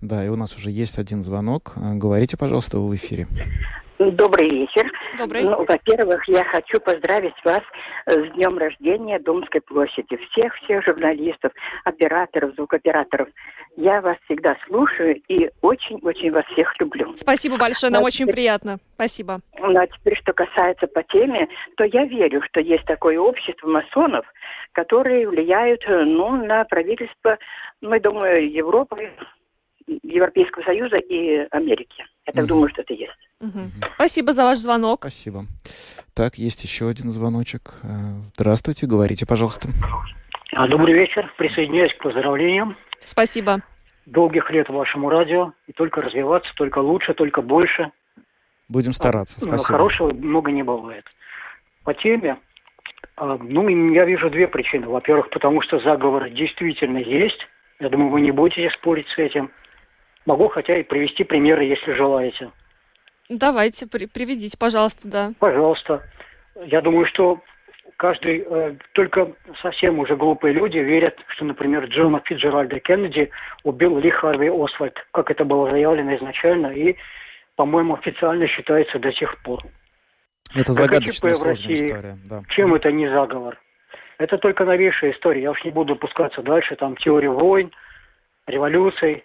Да, 0.00 0.24
и 0.24 0.28
у 0.28 0.34
нас 0.34 0.56
уже 0.56 0.72
есть 0.72 0.98
один 0.98 1.22
звонок. 1.22 1.74
Говорите, 1.76 2.36
пожалуйста, 2.36 2.78
вы 2.80 2.88
в 2.88 2.94
эфире. 2.96 3.28
Добрый 3.98 4.50
вечер. 4.50 4.90
Добрый. 5.18 5.44
Ну, 5.44 5.64
во-первых, 5.64 6.26
я 6.28 6.44
хочу 6.44 6.80
поздравить 6.80 7.34
вас 7.44 7.60
с 8.06 8.32
днем 8.32 8.58
рождения 8.58 9.20
Домской 9.20 9.60
площади. 9.60 10.18
Всех-всех 10.30 10.84
журналистов, 10.84 11.52
операторов, 11.84 12.54
звукооператоров. 12.56 13.28
Я 13.76 14.00
вас 14.00 14.16
всегда 14.24 14.56
слушаю 14.66 15.20
и 15.28 15.48
очень-очень 15.60 16.32
вас 16.32 16.44
всех 16.46 16.72
люблю. 16.80 17.12
Спасибо 17.14 17.56
большое, 17.56 17.92
нам 17.92 18.00
ну, 18.00 18.06
очень 18.06 18.24
теперь... 18.24 18.34
приятно. 18.34 18.78
Спасибо. 18.94 19.40
Ну, 19.60 19.78
а 19.78 19.86
теперь, 19.86 20.18
что 20.18 20.32
касается 20.32 20.88
по 20.88 21.02
теме, 21.04 21.48
то 21.76 21.84
я 21.84 22.04
верю, 22.04 22.42
что 22.42 22.60
есть 22.60 22.84
такое 22.86 23.18
общество 23.18 23.68
масонов, 23.68 24.26
которые 24.72 25.28
влияют 25.28 25.84
ну, 25.86 26.44
на 26.44 26.64
правительство, 26.64 27.38
мы 27.80 28.00
думаю, 28.00 28.50
Европы, 28.50 29.10
Европейского 29.86 30.62
Союза 30.62 30.96
и 30.96 31.46
Америки. 31.50 32.04
Я 32.26 32.32
так 32.32 32.44
угу. 32.44 32.48
думаю, 32.48 32.68
что 32.70 32.82
это 32.82 32.94
есть. 32.94 33.12
Угу. 33.40 33.60
Спасибо 33.96 34.32
за 34.32 34.44
ваш 34.44 34.58
звонок. 34.58 35.00
Спасибо. 35.00 35.44
Так, 36.14 36.36
есть 36.36 36.62
еще 36.62 36.88
один 36.88 37.10
звоночек. 37.10 37.80
Э, 37.82 38.22
здравствуйте, 38.34 38.86
говорите, 38.86 39.26
пожалуйста. 39.26 39.68
А, 40.52 40.68
добрый 40.68 40.94
вечер. 40.94 41.32
Присоединяюсь 41.36 41.92
к 41.94 42.02
поздравлениям. 42.02 42.76
Спасибо. 43.04 43.60
Долгих 44.06 44.50
лет 44.50 44.68
вашему 44.68 45.10
радио. 45.10 45.52
И 45.66 45.72
только 45.72 46.00
развиваться, 46.00 46.50
только 46.56 46.78
лучше, 46.78 47.14
только 47.14 47.42
больше. 47.42 47.90
Будем 48.68 48.92
стараться. 48.92 49.40
А, 49.40 49.58
Спасибо. 49.58 49.78
Хорошего 49.78 50.12
много 50.12 50.50
не 50.50 50.62
бывает. 50.62 51.04
По 51.84 51.92
теме, 51.92 52.38
а, 53.16 53.36
ну, 53.40 53.68
я 53.92 54.04
вижу 54.04 54.30
две 54.30 54.48
причины. 54.48 54.88
Во-первых, 54.88 55.30
потому 55.30 55.60
что 55.62 55.78
заговор 55.80 56.30
действительно 56.30 56.98
есть. 56.98 57.46
Я 57.80 57.88
думаю, 57.88 58.10
вы 58.10 58.20
не 58.20 58.30
будете 58.30 58.70
спорить 58.70 59.08
с 59.08 59.18
этим. 59.18 59.50
Могу 60.26 60.48
хотя 60.48 60.78
и 60.78 60.82
привести 60.82 61.24
примеры, 61.24 61.64
если 61.64 61.92
желаете. 61.92 62.50
Давайте, 63.28 63.86
при, 63.86 64.06
приведите, 64.06 64.56
пожалуйста, 64.58 65.08
да. 65.08 65.32
Пожалуйста. 65.38 66.02
Я 66.66 66.80
думаю, 66.80 67.06
что 67.06 67.40
каждый, 67.96 68.44
э, 68.46 68.74
только 68.92 69.32
совсем 69.62 69.98
уже 69.98 70.16
глупые 70.16 70.52
люди 70.54 70.78
верят, 70.78 71.18
что, 71.28 71.44
например, 71.44 71.84
Джона 71.86 72.20
Фиджеральда 72.24 72.80
Кеннеди 72.80 73.30
убил 73.62 73.98
Ли 73.98 74.10
Харви 74.10 74.48
Освальд, 74.48 74.94
как 75.12 75.30
это 75.30 75.44
было 75.44 75.70
заявлено 75.70 76.14
изначально, 76.16 76.68
и, 76.68 76.96
по-моему, 77.56 77.94
официально 77.94 78.46
считается 78.46 78.98
до 78.98 79.12
сих 79.12 79.36
пор. 79.42 79.62
Это 80.54 80.72
загадочная 80.72 81.34
в 81.34 81.42
России, 81.42 81.72
история. 81.72 82.18
Да. 82.24 82.42
Чем 82.50 82.74
это 82.74 82.92
не 82.92 83.08
заговор? 83.08 83.58
Это 84.18 84.38
только 84.38 84.64
новейшая 84.64 85.12
история. 85.12 85.42
Я 85.42 85.50
уж 85.50 85.64
не 85.64 85.70
буду 85.70 85.96
пускаться 85.96 86.42
дальше. 86.42 86.76
Там 86.76 86.96
теория 86.96 87.30
войн, 87.30 87.72
революций, 88.46 89.24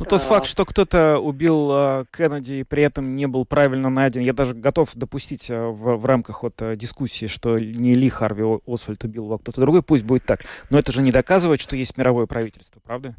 ну, 0.00 0.06
тот 0.06 0.22
факт, 0.22 0.46
что 0.46 0.64
кто-то 0.64 1.18
убил 1.18 1.70
э, 1.72 2.04
Кеннеди 2.10 2.52
и 2.60 2.64
при 2.64 2.82
этом 2.82 3.14
не 3.14 3.26
был 3.26 3.44
правильно 3.44 3.90
найден, 3.90 4.22
я 4.22 4.32
даже 4.32 4.54
готов 4.54 4.90
допустить 4.94 5.50
э, 5.50 5.54
в, 5.54 5.96
в 5.96 6.06
рамках 6.06 6.42
вот 6.42 6.54
э, 6.60 6.76
дискуссии, 6.76 7.26
что 7.26 7.58
не 7.58 7.94
Ли 7.94 8.08
Харви 8.08 8.60
Освальд 8.66 9.04
убил, 9.04 9.32
а 9.32 9.38
кто-то 9.38 9.60
другой, 9.60 9.82
пусть 9.82 10.04
будет 10.04 10.24
так. 10.24 10.40
Но 10.70 10.78
это 10.78 10.92
же 10.92 11.02
не 11.02 11.12
доказывает, 11.12 11.60
что 11.60 11.76
есть 11.76 11.96
мировое 11.96 12.26
правительство, 12.26 12.80
правда? 12.84 13.14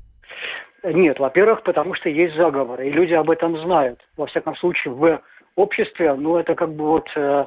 Нет, 0.83 1.19
во-первых, 1.19 1.61
потому 1.63 1.93
что 1.93 2.09
есть 2.09 2.35
заговор, 2.35 2.81
и 2.81 2.89
люди 2.89 3.13
об 3.13 3.29
этом 3.29 3.57
знают. 3.61 4.01
Во 4.17 4.25
всяком 4.25 4.55
случае, 4.55 4.93
в 4.93 5.21
обществе, 5.55 6.13
ну, 6.15 6.37
это 6.37 6.55
как 6.55 6.73
бы 6.73 6.85
вот, 6.85 7.07
э, 7.15 7.45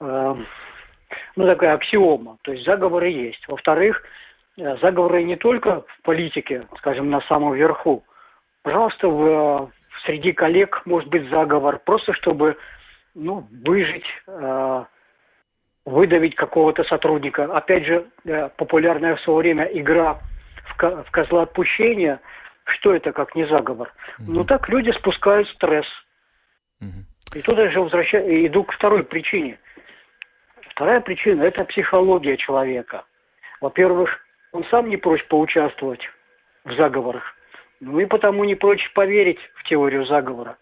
э, 0.00 0.34
ну, 1.36 1.46
такая 1.46 1.74
аксиома. 1.74 2.38
То 2.42 2.52
есть 2.52 2.64
заговоры 2.64 3.10
есть. 3.10 3.46
Во-вторых, 3.48 4.02
э, 4.56 4.76
заговоры 4.80 5.24
не 5.24 5.36
только 5.36 5.82
в 5.82 6.02
политике, 6.02 6.66
скажем, 6.78 7.10
на 7.10 7.20
самом 7.22 7.54
верху, 7.54 8.04
Пожалуйста, 8.68 9.08
в, 9.08 9.26
э, 9.26 9.66
среди 10.04 10.32
коллег 10.32 10.82
может 10.84 11.08
быть 11.08 11.26
заговор, 11.30 11.80
просто 11.86 12.12
чтобы 12.12 12.58
ну, 13.14 13.48
выжить, 13.64 14.04
э, 14.26 14.84
выдавить 15.86 16.34
какого-то 16.34 16.84
сотрудника. 16.84 17.44
Опять 17.44 17.86
же, 17.86 18.06
э, 18.26 18.50
популярная 18.58 19.16
в 19.16 19.22
свое 19.22 19.38
время 19.38 19.64
игра 19.72 20.18
в, 20.66 20.76
ко- 20.76 21.02
в 21.02 21.10
козла 21.10 21.44
отпущения. 21.44 22.20
Что 22.64 22.94
это, 22.94 23.12
как 23.12 23.34
не 23.34 23.46
заговор? 23.46 23.88
Mm-hmm. 23.88 24.24
Ну 24.26 24.44
так 24.44 24.68
люди 24.68 24.90
спускают 24.90 25.48
стресс. 25.48 25.86
Mm-hmm. 26.82 27.38
И 27.38 27.40
тут 27.40 27.56
я 27.56 27.70
же 27.70 27.80
возвращаю, 27.80 28.46
иду 28.46 28.64
к 28.64 28.74
второй 28.74 29.02
причине. 29.02 29.58
Вторая 30.72 31.00
причина– 31.00 31.42
это 31.44 31.64
психология 31.64 32.36
человека. 32.36 33.04
Во-первых, 33.62 34.10
он 34.52 34.62
сам 34.64 34.90
не 34.90 34.98
прочь 34.98 35.26
поучаствовать 35.28 36.02
в 36.66 36.74
заговорах. 36.74 37.34
Ну 37.80 38.00
и 38.00 38.06
потому 38.06 38.44
не 38.44 38.54
прочь 38.54 38.90
поверить 38.94 39.38
в 39.54 39.68
теорию 39.68 40.06
заговора. 40.06 40.56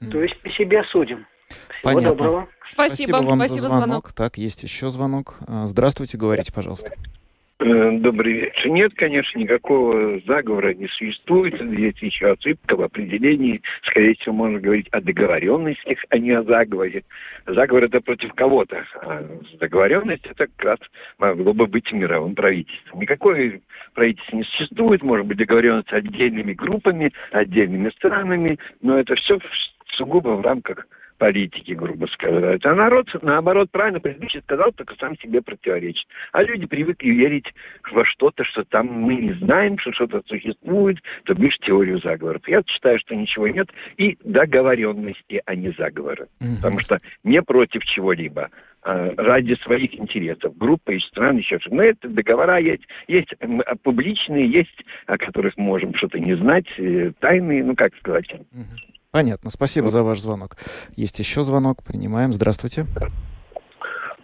Mm. 0.00 0.10
То 0.10 0.22
есть 0.22 0.40
по 0.42 0.50
себе 0.50 0.82
судим. 0.84 1.26
Всего 1.48 1.94
Понятно. 1.94 2.08
доброго. 2.10 2.48
Спасибо, 2.68 3.16
спасибо 3.16 3.28
вам 3.28 3.38
спасибо 3.38 3.60
за 3.62 3.68
звонок. 3.68 3.86
звонок. 3.86 4.12
Так, 4.12 4.38
есть 4.38 4.62
еще 4.62 4.90
звонок. 4.90 5.36
А, 5.46 5.66
здравствуйте, 5.66 6.18
говорите, 6.18 6.52
пожалуйста. 6.52 6.92
Э, 7.64 7.98
добрый 7.98 8.32
вечер. 8.32 8.70
Нет, 8.70 8.92
конечно, 8.96 9.38
никакого 9.38 10.20
заговора 10.26 10.74
не 10.74 10.88
существует. 10.88 11.54
Здесь 11.60 11.96
еще 12.00 12.32
ошибка 12.32 12.74
в 12.74 12.82
определении. 12.82 13.62
Скорее 13.84 14.14
всего, 14.16 14.34
можно 14.34 14.58
говорить 14.58 14.88
о 14.90 15.00
договоренностях, 15.00 15.98
а 16.08 16.18
не 16.18 16.32
о 16.32 16.42
заговоре. 16.42 17.04
Заговор 17.46 17.84
это 17.84 18.00
против 18.00 18.34
кого-то. 18.34 18.84
А 19.02 19.24
договоренность 19.60 20.26
это 20.26 20.48
как 20.48 20.64
раз 20.64 20.78
могло 21.18 21.52
бы 21.52 21.68
быть 21.68 21.92
мировым 21.92 22.34
правительством. 22.34 23.00
Никакой 23.00 23.62
правительства 23.94 24.36
не 24.36 24.44
существует. 24.44 25.02
Может 25.04 25.26
быть 25.26 25.38
договоренность 25.38 25.92
отдельными 25.92 26.54
группами, 26.54 27.12
отдельными 27.30 27.90
странами, 27.90 28.58
но 28.80 28.98
это 28.98 29.14
все 29.14 29.38
сугубо 29.96 30.30
в 30.30 30.40
рамках 30.40 30.84
политики, 31.22 31.70
грубо 31.70 32.06
сказать. 32.06 32.66
А 32.66 32.74
народ, 32.74 33.06
наоборот, 33.22 33.70
правильно 33.70 34.00
предыдущий 34.00 34.40
сказал, 34.40 34.72
только 34.72 34.96
сам 34.98 35.16
себе 35.18 35.40
противоречит. 35.40 36.04
А 36.32 36.42
люди 36.42 36.66
привыкли 36.66 37.10
верить 37.10 37.46
во 37.92 38.04
что-то, 38.04 38.42
что 38.42 38.64
там 38.64 38.88
мы 38.88 39.14
не 39.14 39.32
знаем, 39.34 39.78
что 39.78 39.92
что-то 39.92 40.22
существует, 40.26 40.98
то 41.24 41.34
бишь 41.34 41.56
теорию 41.58 42.00
заговоров. 42.00 42.42
Я 42.48 42.64
считаю, 42.66 42.98
что 42.98 43.14
ничего 43.14 43.46
нет. 43.46 43.68
И 43.98 44.18
договоренности, 44.24 45.40
а 45.46 45.54
не 45.54 45.70
заговоры. 45.78 46.26
Mm-hmm. 46.40 46.56
Потому 46.56 46.80
что 46.80 47.00
не 47.22 47.40
против 47.40 47.84
чего-либо 47.84 48.50
ради 48.82 49.54
своих 49.62 49.94
интересов. 49.94 50.56
Группа 50.56 50.90
из 50.90 51.04
стран 51.04 51.36
еще 51.36 51.58
что 51.60 51.74
Но 51.74 51.82
это 51.82 52.08
договора 52.08 52.58
есть. 52.58 52.82
Есть 53.06 53.32
публичные, 53.82 54.50
есть, 54.50 54.84
о 55.06 55.18
которых 55.18 55.56
можем 55.56 55.94
что-то 55.94 56.18
не 56.18 56.34
знать, 56.36 56.66
э, 56.78 57.12
тайные, 57.20 57.62
ну 57.64 57.76
как 57.76 57.94
сказать. 57.96 58.26
Понятно. 59.12 59.50
Спасибо 59.50 59.88
за 59.88 60.02
ваш 60.02 60.18
звонок. 60.18 60.56
Есть 60.96 61.18
еще 61.18 61.42
звонок. 61.42 61.84
Принимаем. 61.84 62.32
Здравствуйте. 62.32 62.86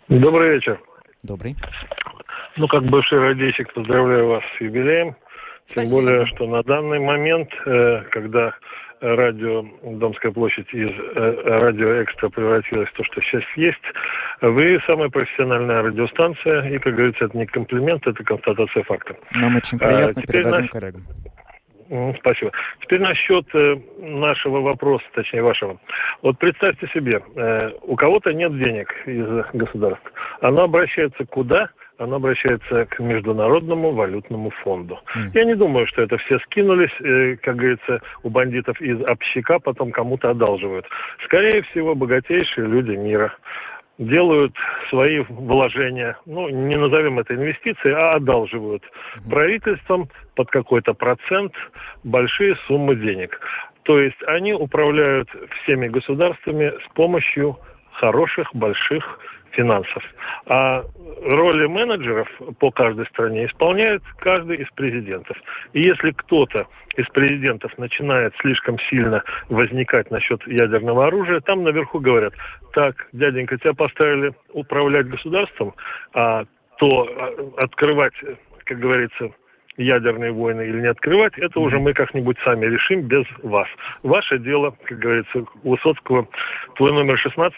Добрый 0.08 0.54
вечер. 0.54 0.80
Добрый. 1.22 1.54
Ну, 2.56 2.66
как 2.66 2.84
бывший 2.84 3.18
радийщик, 3.20 3.72
поздравляю 3.74 4.28
вас 4.28 4.42
с 4.56 4.60
юбилеем. 4.60 5.14
Тем 5.66 5.84
Спасибо. 5.84 6.00
более, 6.00 6.26
что 6.26 6.46
на 6.46 6.62
данный 6.62 6.98
момент, 6.98 7.50
э, 7.66 8.02
когда 8.10 8.54
радио 9.00 9.64
Домская 9.82 10.32
площадь 10.32 10.72
из 10.72 10.90
э, 10.90 11.42
радио 11.44 12.02
Экстра 12.02 12.28
превратилось 12.28 12.88
в 12.88 12.92
то, 12.94 13.04
что 13.04 13.20
сейчас 13.20 13.44
есть, 13.56 13.82
вы 14.40 14.80
самая 14.86 15.08
профессиональная 15.08 15.82
радиостанция, 15.82 16.68
и, 16.70 16.78
как 16.78 16.94
говорится, 16.94 17.26
это 17.26 17.36
не 17.36 17.46
комплимент, 17.46 18.06
это 18.06 18.22
констатация 18.24 18.82
факта. 18.84 19.16
Нам 19.34 19.56
очень 19.56 19.78
приятно, 19.78 20.22
а, 20.22 20.26
передадим 20.26 20.60
наш... 20.62 20.70
коллегам. 20.70 21.04
Спасибо. 22.18 22.52
Теперь 22.82 23.00
насчет 23.00 23.46
э, 23.54 23.76
нашего 23.98 24.60
вопроса, 24.60 25.04
точнее 25.14 25.42
вашего. 25.42 25.78
Вот 26.20 26.38
представьте 26.38 26.86
себе, 26.88 27.22
э, 27.34 27.70
у 27.82 27.96
кого-то 27.96 28.32
нет 28.34 28.56
денег 28.58 28.94
из 29.06 29.26
государства. 29.54 30.10
Оно 30.42 30.64
обращается 30.64 31.24
куда? 31.24 31.70
Оно 31.98 32.16
обращается 32.16 32.86
к 32.86 33.00
Международному 33.00 33.90
валютному 33.92 34.50
фонду. 34.62 35.00
Mm. 35.16 35.30
Я 35.34 35.44
не 35.44 35.54
думаю, 35.54 35.86
что 35.88 36.02
это 36.02 36.16
все 36.18 36.38
скинулись, 36.40 36.92
э, 37.00 37.36
как 37.42 37.56
говорится, 37.56 38.00
у 38.22 38.30
бандитов 38.30 38.80
из 38.80 39.02
общака, 39.02 39.58
потом 39.58 39.90
кому-то 39.90 40.30
одалживают. 40.30 40.86
Скорее 41.24 41.62
всего, 41.62 41.96
богатейшие 41.96 42.68
люди 42.68 42.92
мира 42.92 43.34
делают 43.98 44.54
свои 44.90 45.24
вложения, 45.28 46.16
ну, 46.24 46.48
не 46.48 46.76
назовем 46.76 47.18
это 47.18 47.34
инвестиции, 47.34 47.90
а 47.90 48.12
одалживают 48.12 48.84
правительством 49.28 50.08
под 50.36 50.50
какой-то 50.50 50.94
процент 50.94 51.52
большие 52.04 52.56
суммы 52.68 52.94
денег. 52.94 53.40
То 53.82 53.98
есть 53.98 54.22
они 54.26 54.52
управляют 54.52 55.28
всеми 55.62 55.88
государствами 55.88 56.72
с 56.86 56.94
помощью 56.94 57.58
хороших, 57.92 58.54
больших 58.54 59.18
финансов. 59.52 60.02
А 60.46 60.84
роли 61.22 61.66
менеджеров 61.66 62.28
по 62.58 62.70
каждой 62.70 63.06
стране 63.06 63.46
исполняет 63.46 64.02
каждый 64.20 64.58
из 64.58 64.68
президентов. 64.74 65.36
И 65.72 65.82
если 65.82 66.12
кто-то 66.12 66.66
из 66.96 67.06
президентов 67.08 67.76
начинает 67.78 68.34
слишком 68.40 68.78
сильно 68.90 69.22
возникать 69.48 70.10
насчет 70.10 70.46
ядерного 70.46 71.06
оружия, 71.06 71.40
там 71.40 71.62
наверху 71.64 72.00
говорят, 72.00 72.34
так, 72.72 73.08
дяденька, 73.12 73.58
тебя 73.58 73.74
поставили 73.74 74.32
управлять 74.52 75.08
государством, 75.08 75.74
а 76.12 76.44
то 76.78 77.02
а, 77.02 77.64
открывать, 77.64 78.14
как 78.64 78.78
говорится, 78.78 79.30
ядерные 79.78 80.32
войны 80.32 80.62
или 80.62 80.80
не 80.80 80.88
открывать, 80.88 81.32
это 81.38 81.60
уже 81.60 81.78
мы 81.78 81.94
как-нибудь 81.94 82.36
сами 82.44 82.66
решим 82.66 83.02
без 83.02 83.24
вас. 83.42 83.68
Ваше 84.02 84.38
дело, 84.38 84.74
как 84.84 84.98
говорится, 84.98 85.44
Высоцкого, 85.62 86.28
твой 86.76 86.92
номер 86.92 87.16
16, 87.16 87.54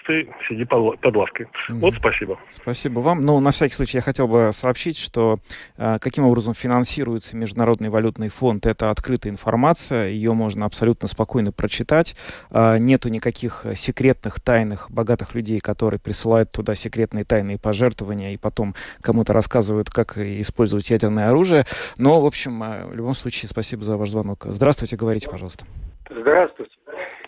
сиди 0.48 0.64
под, 0.64 1.16
лавкой. 1.16 1.46
Вот 1.70 1.94
спасибо. 1.94 2.38
Спасибо 2.50 3.00
вам. 3.00 3.22
Ну, 3.22 3.40
на 3.40 3.50
всякий 3.50 3.74
случай 3.74 3.98
я 3.98 4.02
хотел 4.02 4.28
бы 4.28 4.50
сообщить, 4.52 4.98
что 4.98 5.38
э, 5.78 5.98
каким 6.00 6.26
образом 6.26 6.54
финансируется 6.54 7.36
Международный 7.36 7.88
валютный 7.88 8.28
фонд, 8.28 8.66
это 8.66 8.90
открытая 8.90 9.32
информация, 9.32 10.08
ее 10.08 10.34
можно 10.34 10.66
абсолютно 10.66 11.08
спокойно 11.08 11.52
прочитать. 11.52 12.16
Э, 12.50 12.76
нету 12.78 13.08
никаких 13.08 13.64
секретных, 13.74 14.40
тайных, 14.40 14.90
богатых 14.90 15.34
людей, 15.34 15.60
которые 15.60 15.98
присылают 15.98 16.52
туда 16.52 16.74
секретные 16.74 17.24
тайные 17.24 17.58
пожертвования 17.58 18.32
и 18.32 18.36
потом 18.36 18.74
кому-то 19.00 19.32
рассказывают, 19.32 19.88
как 19.88 20.18
использовать 20.18 20.90
ядерное 20.90 21.28
оружие. 21.28 21.64
Но 21.96 22.09
но, 22.10 22.20
в 22.20 22.26
общем, 22.26 22.60
э, 22.60 22.86
в 22.86 22.94
любом 22.94 23.14
случае, 23.14 23.48
спасибо 23.48 23.84
за 23.84 23.96
ваш 23.96 24.10
звонок. 24.10 24.38
Здравствуйте, 24.42 24.96
говорите, 24.96 25.30
пожалуйста. 25.30 25.64
Здравствуйте. 26.10 26.72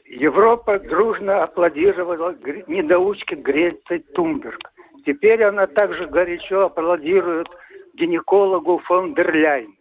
Европа 0.06 0.80
дружно 0.80 1.44
аплодировала 1.44 2.34
недоучке 2.66 3.36
Греции 3.36 3.98
Тумберг. 4.12 4.58
Теперь 5.06 5.44
она 5.44 5.68
также 5.68 6.08
горячо 6.08 6.62
аплодирует 6.62 7.46
гинекологу 7.94 8.78
фон 8.78 9.14
дер 9.14 9.32
Ляйн. 9.32 9.72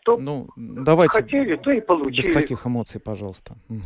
Что 0.00 0.16
ну, 0.16 0.48
давайте 0.56 1.12
хотели, 1.12 1.56
то 1.56 1.70
и 1.70 1.80
получили. 1.80 2.26
Без 2.26 2.34
таких 2.34 2.66
эмоций, 2.66 3.00
пожалуйста. 3.00 3.54
Угу. 3.68 3.78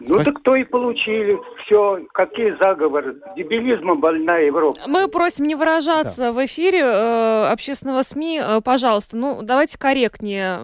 Ну 0.00 0.14
Спа... 0.14 0.24
так 0.24 0.42
то 0.42 0.56
и 0.56 0.64
получили. 0.64 1.38
Все, 1.64 2.06
какие 2.12 2.56
заговоры. 2.62 3.20
Дебилизмом 3.36 4.00
больная 4.00 4.46
Европа. 4.46 4.78
Мы 4.86 5.08
просим 5.08 5.46
не 5.46 5.54
выражаться 5.54 6.24
да. 6.24 6.32
в 6.32 6.44
эфире 6.44 6.80
э, 6.80 7.48
общественного 7.50 8.02
СМИ, 8.02 8.40
э, 8.42 8.60
пожалуйста. 8.62 9.16
Ну, 9.16 9.42
давайте 9.42 9.78
корректнее. 9.78 10.60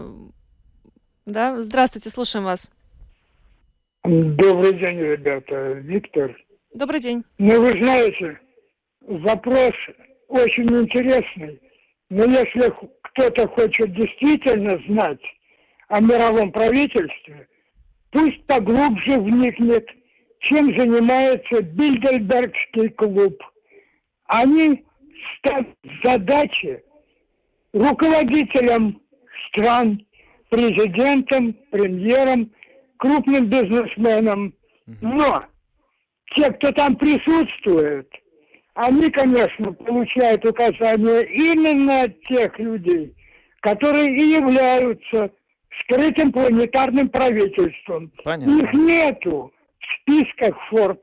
Да? 1.26 1.62
Здравствуйте, 1.62 2.11
слушаем 2.11 2.45
вас. 2.45 2.70
Добрый 4.05 4.78
день, 4.78 4.99
ребята. 4.99 5.72
Виктор. 5.72 6.36
Добрый 6.74 7.01
день. 7.01 7.24
Ну, 7.38 7.62
вы 7.62 7.70
знаете, 7.80 8.38
вопрос 9.01 9.72
очень 10.28 10.68
интересный. 10.76 11.61
Но 12.11 12.24
если 12.24 12.72
кто-то 13.14 13.46
хочет 13.48 13.94
действительно 13.94 14.78
знать 14.88 15.20
о 15.88 16.00
мировом 16.00 16.50
правительстве, 16.52 17.48
пусть 18.10 18.44
поглубже 18.46 19.18
вникнет, 19.20 19.86
чем 20.40 20.66
занимается 20.78 21.62
Бильдельбергский 21.62 22.90
клуб. 22.90 23.40
Они 24.26 24.84
ставят 25.38 25.68
задачи 26.02 26.82
руководителям 27.72 29.00
стран, 29.48 30.04
президентам, 30.50 31.54
премьерам, 31.70 32.50
крупным 32.96 33.46
бизнесменам. 33.46 34.54
Но 35.00 35.44
те, 36.34 36.50
кто 36.52 36.72
там 36.72 36.96
присутствует– 36.96 38.10
они, 38.75 39.11
конечно, 39.11 39.72
получают 39.72 40.45
указания 40.45 41.22
именно 41.22 42.03
от 42.03 42.20
тех 42.25 42.59
людей, 42.59 43.14
которые 43.61 44.14
и 44.16 44.22
являются 44.31 45.31
скрытым 45.81 46.33
планетарным 46.33 47.09
правительством. 47.09 48.11
Понятно. 48.25 48.62
Их 48.62 48.72
нету 48.72 49.53
в 49.79 50.03
списках 50.03 50.57
Forbes. 50.72 51.01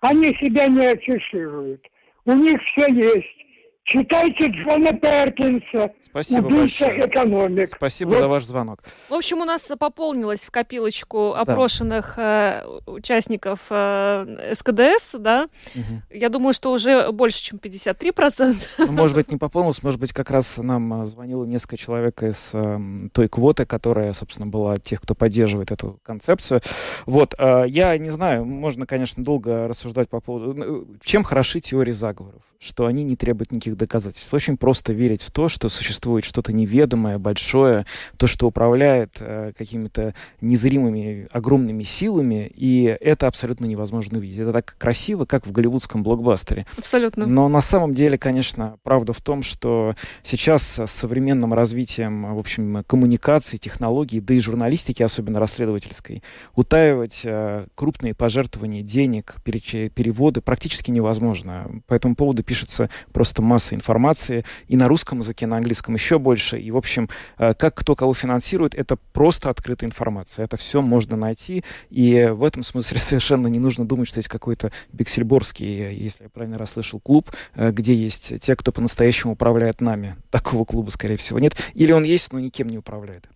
Они 0.00 0.28
себя 0.42 0.66
не 0.68 0.86
афишируют. 0.86 1.84
У 2.26 2.32
них 2.32 2.60
все 2.62 2.92
есть. 2.92 3.45
Читайте 3.86 4.48
Джона 4.48 4.92
Перкинса, 4.94 5.92
Спасибо 6.02 6.46
убийца 6.46 6.86
большое. 6.86 7.08
экономик. 7.08 7.68
Спасибо 7.76 8.08
вот. 8.08 8.18
за 8.18 8.28
ваш 8.28 8.44
звонок. 8.44 8.82
В 9.08 9.14
общем, 9.14 9.38
у 9.38 9.44
нас 9.44 9.70
пополнилось 9.78 10.44
в 10.44 10.50
копилочку 10.50 11.34
опрошенных 11.34 12.14
да. 12.16 12.64
э, 12.64 12.90
участников 12.90 13.60
э, 13.70 14.54
СКДС, 14.54 15.14
да? 15.20 15.46
Угу. 15.76 16.02
Я 16.10 16.30
думаю, 16.30 16.52
что 16.52 16.72
уже 16.72 17.12
больше, 17.12 17.40
чем 17.40 17.58
53%. 17.58 18.56
Ну, 18.78 18.92
может 18.92 19.14
быть, 19.14 19.30
не 19.30 19.36
пополнилось, 19.36 19.80
может 19.84 20.00
быть, 20.00 20.12
как 20.12 20.32
раз 20.32 20.58
нам 20.58 21.02
э, 21.02 21.06
звонило 21.06 21.44
несколько 21.44 21.76
человек 21.76 22.24
из 22.24 22.50
э, 22.54 22.78
той 23.12 23.28
квоты, 23.28 23.66
которая, 23.66 24.12
собственно, 24.14 24.48
была 24.48 24.74
тех, 24.78 25.00
кто 25.00 25.14
поддерживает 25.14 25.70
эту 25.70 26.00
концепцию. 26.02 26.58
Вот, 27.06 27.36
э, 27.38 27.66
я 27.68 27.96
не 27.98 28.10
знаю, 28.10 28.44
можно, 28.44 28.84
конечно, 28.84 29.22
долго 29.22 29.68
рассуждать 29.68 30.08
по 30.08 30.20
поводу... 30.20 30.54
Ну, 30.54 30.86
чем 31.04 31.22
хороши 31.22 31.60
теории 31.60 31.92
заговоров? 31.92 32.42
Что 32.58 32.86
они 32.86 33.04
не 33.04 33.16
требуют 33.16 33.52
никаких 33.52 33.76
доказательств. 33.76 34.32
Очень 34.32 34.56
просто 34.56 34.92
верить 34.92 35.22
в 35.22 35.30
то, 35.30 35.48
что 35.48 35.68
существует 35.68 36.24
что-то 36.24 36.52
неведомое, 36.52 37.18
большое, 37.18 37.86
то, 38.16 38.26
что 38.26 38.46
управляет 38.46 39.16
э, 39.20 39.52
какими-то 39.56 40.14
незримыми 40.40 41.28
огромными 41.30 41.82
силами, 41.82 42.50
и 42.54 42.84
это 42.84 43.26
абсолютно 43.26 43.66
невозможно 43.66 44.18
увидеть. 44.18 44.38
Это 44.38 44.52
так 44.52 44.76
красиво, 44.78 45.24
как 45.24 45.46
в 45.46 45.52
голливудском 45.52 46.02
блокбастере. 46.02 46.66
Абсолютно. 46.78 47.26
Но 47.26 47.48
на 47.48 47.60
самом 47.60 47.94
деле, 47.94 48.18
конечно, 48.18 48.78
правда 48.82 49.12
в 49.12 49.20
том, 49.20 49.42
что 49.42 49.94
сейчас 50.22 50.62
с 50.62 50.86
современным 50.86 51.52
развитием, 51.52 52.34
в 52.34 52.38
общем, 52.38 52.84
коммуникаций, 52.86 53.58
технологий, 53.58 54.20
да 54.20 54.34
и 54.34 54.38
журналистики, 54.38 55.02
особенно 55.02 55.38
расследовательской, 55.40 56.22
утаивать 56.54 57.22
э, 57.24 57.66
крупные 57.74 58.14
пожертвования 58.14 58.82
денег, 58.82 59.36
переводы 59.44 60.40
практически 60.40 60.90
невозможно. 60.90 61.82
По 61.86 61.94
этому 61.94 62.16
поводу 62.16 62.42
пишется 62.46 62.88
просто 63.12 63.42
масса 63.42 63.74
информации 63.74 64.44
и 64.68 64.76
на 64.76 64.88
русском 64.88 65.18
языке, 65.18 65.46
на 65.46 65.56
английском 65.58 65.94
еще 65.94 66.18
больше. 66.18 66.58
И, 66.58 66.70
в 66.70 66.76
общем, 66.76 67.08
э, 67.38 67.54
как 67.54 67.74
кто 67.74 67.94
кого 67.94 68.14
финансирует, 68.14 68.74
это 68.74 68.96
просто 69.12 69.50
открытая 69.50 69.88
информация. 69.88 70.44
Это 70.44 70.56
все 70.56 70.80
можно 70.80 71.16
найти. 71.16 71.64
И 71.90 72.28
в 72.32 72.44
этом 72.44 72.62
смысле 72.62 72.98
совершенно 73.00 73.48
не 73.48 73.58
нужно 73.58 73.86
думать, 73.86 74.08
что 74.08 74.18
есть 74.18 74.28
какой-то 74.28 74.72
Биксельборский, 74.92 75.94
если 75.94 76.24
я 76.24 76.30
правильно 76.30 76.58
расслышал, 76.58 77.00
клуб, 77.00 77.30
э, 77.54 77.72
где 77.72 77.94
есть 77.94 78.40
те, 78.40 78.56
кто 78.56 78.72
по-настоящему 78.72 79.34
управляет 79.34 79.80
нами. 79.80 80.16
Такого 80.30 80.64
клуба, 80.64 80.90
скорее 80.90 81.16
всего, 81.16 81.38
нет. 81.38 81.56
Или 81.74 81.92
он 81.92 82.04
есть, 82.04 82.32
но 82.32 82.40
никем 82.40 82.68
не 82.68 82.78
управляет. 82.78 83.28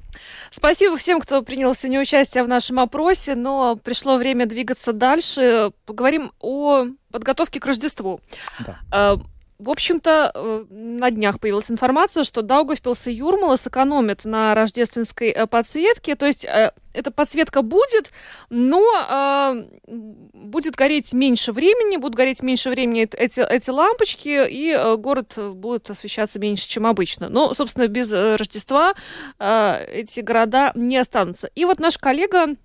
Спасибо 0.51 0.97
всем, 0.97 1.21
кто 1.21 1.43
принял 1.43 1.75
сегодня 1.75 2.01
участие 2.01 2.45
в 2.45 2.49
нашем 2.49 2.79
опросе, 2.81 3.35
но 3.35 3.77
пришло 3.77 4.17
время 4.17 4.47
двигаться 4.47 4.93
дальше. 4.93 5.73
Поговорим 5.87 6.33
о 6.41 6.87
подготовке 7.11 7.61
к 7.61 7.67
Рождеству. 7.67 8.21
Да. 8.61 9.19
В 9.61 9.69
общем-то, 9.69 10.33
э, 10.35 10.65
на 10.71 11.11
днях 11.11 11.39
появилась 11.39 11.71
информация, 11.71 12.25
что 12.25 12.41
Даугавпилс 12.41 13.09
и 13.09 13.13
Юрмала 13.13 13.57
сэкономят 13.57 14.25
на 14.25 14.55
рождественской 14.55 15.29
э, 15.29 15.47
подсветке. 15.47 16.15
То 16.15 16.25
есть 16.27 16.47
э, 16.47 16.73
эта 16.95 17.11
подсветка 17.11 17.61
будет, 17.63 18.11
но 18.49 19.55
будет 19.87 20.75
гореть 20.75 21.13
меньше 21.13 21.53
времени, 21.53 21.99
будут 21.99 22.17
гореть 22.17 22.43
меньше 22.43 22.71
времени 22.71 23.03
эти, 23.03 23.41
эти 23.41 23.71
лампочки, 23.71 24.49
и 24.49 24.97
город 24.97 25.39
будет 25.55 25.89
освещаться 25.89 26.41
меньше, 26.41 26.69
чем 26.69 26.87
обычно. 26.87 27.29
Но, 27.29 27.55
собственно, 27.55 27.87
без 27.87 28.13
Рождества 28.13 28.95
эти 29.39 30.21
города 30.21 30.73
не 30.75 30.97
останутся. 30.97 31.49
И 31.55 31.65
вот 31.65 31.79
наш 31.79 31.97
коллега 31.97 32.57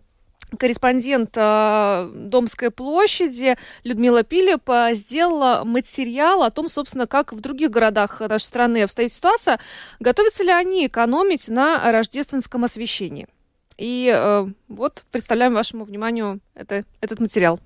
корреспондент 0.58 1.32
э, 1.36 2.12
Домской 2.14 2.72
площади 2.72 3.58
Людмила 3.84 4.24
Пилип 4.24 4.70
сделала 4.96 5.64
материал 5.66 6.44
о 6.44 6.52
том, 6.52 6.70
собственно, 6.70 7.08
как 7.08 7.34
в 7.34 7.40
других 7.40 7.72
городах 7.72 8.20
нашей 8.22 8.44
страны 8.44 8.84
обстоит 8.84 9.12
ситуация. 9.12 9.60
Готовятся 10.00 10.44
ли 10.44 10.52
они 10.52 10.88
экономить 10.88 11.50
на 11.50 11.92
рождественском 11.92 12.64
освещении? 12.64 13.28
И 13.78 14.12
э, 14.14 14.48
вот 14.70 15.06
представляем 15.12 15.54
вашему 15.54 15.84
вниманию 15.84 16.40
это, 16.54 16.86
этот 17.02 17.20
материал 17.20 17.60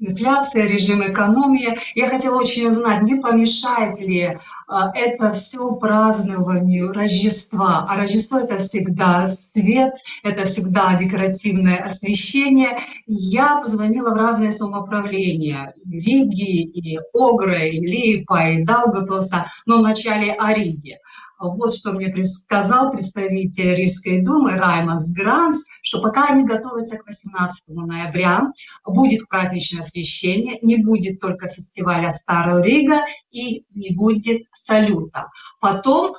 инфляция, 0.00 0.66
режим 0.66 1.02
экономии. 1.02 1.78
Я 1.94 2.08
хотела 2.08 2.38
очень 2.38 2.66
узнать, 2.66 3.02
не 3.02 3.16
помешает 3.16 3.98
ли 4.00 4.38
а, 4.66 4.90
это 4.94 5.32
все 5.32 5.72
празднованию 5.72 6.92
Рождества. 6.92 7.86
А 7.88 7.96
Рождество 7.96 8.38
это 8.38 8.58
всегда 8.58 9.28
свет, 9.28 9.94
это 10.22 10.44
всегда 10.44 10.94
декоративное 10.96 11.76
освещение. 11.84 12.78
Я 13.06 13.60
позвонила 13.62 14.10
в 14.10 14.16
разные 14.16 14.52
самоуправления. 14.52 15.74
Риги, 15.84 16.62
и 16.62 16.98
Огры, 17.12 17.68
и 17.68 17.80
Липа, 17.80 18.50
и 18.50 18.64
Даугавпилса, 18.64 19.46
но 19.66 19.78
вначале 19.78 20.32
о 20.32 20.52
Риге. 20.52 20.98
Вот 21.40 21.74
что 21.74 21.92
мне 21.92 22.24
сказал 22.24 22.92
представитель 22.92 23.74
Рижской 23.74 24.22
думы 24.22 24.52
Райманс 24.52 25.10
Гранс, 25.10 25.64
что 25.82 26.02
пока 26.02 26.28
они 26.28 26.44
готовятся 26.44 26.98
к 26.98 27.06
18 27.06 27.68
ноября, 27.68 28.42
будет 28.84 29.26
праздничное 29.28 29.82
освещение, 29.82 30.58
не 30.60 30.76
будет 30.76 31.18
только 31.18 31.48
фестиваля 31.48 32.12
Старого 32.12 32.62
Рига 32.62 33.04
и 33.30 33.64
не 33.74 33.94
будет 33.94 34.42
салюта. 34.52 35.30
Потом 35.60 36.14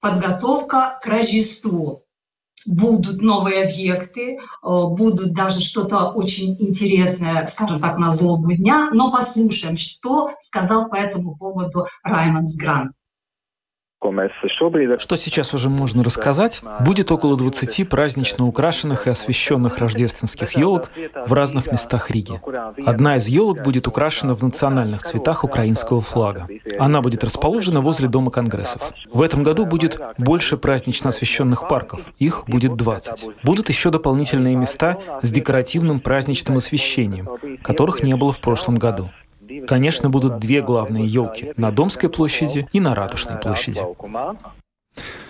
подготовка 0.00 1.00
к 1.02 1.06
Рождеству 1.06 2.04
будут 2.66 3.20
новые 3.22 3.64
объекты, 3.64 4.36
э, 4.36 4.38
будут 4.62 5.34
даже 5.34 5.60
что-то 5.60 6.10
очень 6.10 6.56
интересное, 6.60 7.46
скажем 7.46 7.80
так, 7.80 7.98
на 7.98 8.12
злобу 8.12 8.52
дня, 8.52 8.90
но 8.92 9.10
послушаем, 9.10 9.76
что 9.76 10.30
сказал 10.40 10.88
по 10.88 10.94
этому 10.94 11.36
поводу 11.36 11.86
Раймондс 12.02 12.56
Грант. 12.56 12.92
Что 14.98 15.16
сейчас 15.16 15.54
уже 15.54 15.68
можно 15.68 16.02
рассказать? 16.02 16.60
Будет 16.80 17.10
около 17.10 17.36
20 17.36 17.88
празднично 17.88 18.46
украшенных 18.46 19.06
и 19.06 19.10
освещенных 19.10 19.78
рождественских 19.78 20.56
елок 20.56 20.90
в 21.26 21.32
разных 21.32 21.70
местах 21.70 22.10
Риги. 22.10 22.40
Одна 22.84 23.16
из 23.16 23.28
елок 23.28 23.62
будет 23.62 23.86
украшена 23.86 24.34
в 24.34 24.42
национальных 24.42 25.02
цветах 25.02 25.44
украинского 25.44 26.00
флага. 26.00 26.48
Она 26.78 27.00
будет 27.00 27.24
расположена 27.24 27.80
возле 27.80 28.08
Дома 28.08 28.30
конгрессов. 28.30 28.92
В 29.12 29.22
этом 29.22 29.42
году 29.42 29.66
будет 29.66 30.00
больше 30.18 30.56
празднично 30.56 31.10
освещенных 31.10 31.68
парков. 31.68 32.00
Их 32.18 32.44
будет 32.46 32.76
20. 32.76 33.26
Будут 33.42 33.68
еще 33.68 33.90
дополнительные 33.90 34.56
места 34.56 34.98
с 35.22 35.30
декоративным 35.30 36.00
праздничным 36.00 36.58
освещением, 36.58 37.28
которых 37.62 38.02
не 38.02 38.14
было 38.14 38.32
в 38.32 38.40
прошлом 38.40 38.76
году. 38.76 39.10
Конечно, 39.66 40.10
будут 40.10 40.38
две 40.38 40.62
главные 40.62 41.06
елки 41.06 41.52
на 41.56 41.70
Домской 41.70 42.08
площади 42.08 42.68
и 42.72 42.80
на 42.80 42.94
Ратушной 42.94 43.38
площади. 43.38 43.80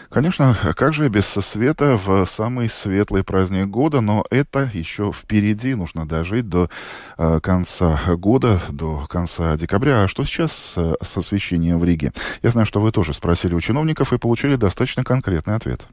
Конечно, 0.08 0.56
как 0.76 0.94
же 0.94 1.08
без 1.08 1.26
света 1.26 1.98
в 2.02 2.24
самый 2.26 2.68
светлый 2.68 3.24
праздник 3.24 3.66
года, 3.68 4.00
но 4.00 4.24
это 4.30 4.70
еще 4.72 5.12
впереди, 5.12 5.74
нужно 5.74 6.06
дожить 6.06 6.48
до 6.48 6.70
э, 7.18 7.40
конца 7.42 7.98
года, 8.16 8.60
до 8.70 9.06
конца 9.08 9.56
декабря. 9.56 10.04
А 10.04 10.08
что 10.08 10.24
сейчас 10.24 10.52
с, 10.52 10.96
с 11.02 11.16
освещением 11.16 11.78
в 11.78 11.84
Риге? 11.84 12.12
Я 12.42 12.50
знаю, 12.50 12.66
что 12.66 12.80
вы 12.80 12.92
тоже 12.92 13.14
спросили 13.14 13.54
у 13.54 13.60
чиновников 13.60 14.12
и 14.12 14.18
получили 14.18 14.56
достаточно 14.56 15.02
конкретный 15.04 15.56
ответ. 15.56 15.88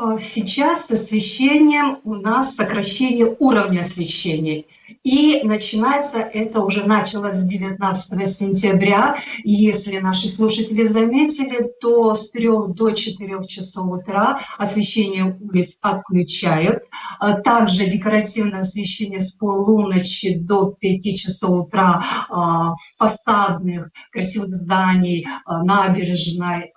А, 0.00 0.16
сейчас 0.16 0.86
с 0.86 0.90
освещением 0.92 1.98
у 2.04 2.14
нас 2.14 2.54
сокращение 2.54 3.34
уровня 3.40 3.80
освещения. 3.80 4.64
И 5.02 5.40
начинается 5.42 6.18
это 6.18 6.62
уже 6.62 6.84
началось 6.84 7.38
с 7.38 7.44
19 7.44 8.28
сентября. 8.28 9.16
И 9.42 9.52
если 9.52 9.98
наши 9.98 10.28
слушатели 10.28 10.84
заметили, 10.84 11.68
то 11.80 12.14
с 12.14 12.30
3 12.30 12.48
до 12.68 12.92
4 12.92 13.46
часов 13.48 13.90
утра 13.90 14.38
освещение 14.56 15.36
улиц 15.40 15.76
отключают. 15.80 16.84
А 17.18 17.40
также 17.40 17.86
декоративное 17.86 18.60
освещение 18.60 19.18
с 19.18 19.32
полуночи 19.32 20.38
до 20.38 20.76
5 20.78 21.18
часов 21.18 21.66
утра 21.66 22.04
а, 22.30 22.74
фасадных 22.98 23.90
красивых 24.12 24.54
зданий, 24.54 25.26
набережной, 25.44 26.72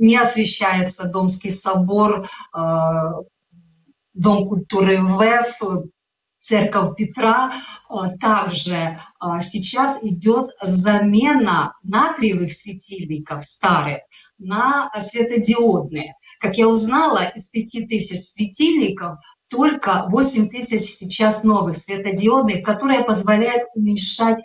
не 0.00 0.16
освещается 0.16 1.04
Домский 1.04 1.52
собор, 1.52 2.26
Дом 2.52 4.48
культуры 4.48 5.00
ВЭФ, 5.00 5.60
церковь 6.38 6.96
Петра. 6.96 7.52
Также 8.20 8.98
сейчас 9.40 10.02
идет 10.02 10.50
замена 10.62 11.74
натриевых 11.82 12.52
светильников 12.52 13.44
старых 13.44 14.00
на 14.40 14.90
светодиодные. 14.98 16.14
Как 16.40 16.56
я 16.56 16.68
узнала, 16.68 17.30
из 17.34 17.48
5000 17.48 18.20
светильников 18.20 19.18
только 19.50 20.06
8 20.08 20.48
тысяч 20.48 20.84
сейчас 20.84 21.42
новых 21.42 21.76
светодиодных, 21.76 22.64
которые 22.64 23.02
позволяют 23.02 23.64
уменьшать 23.74 24.38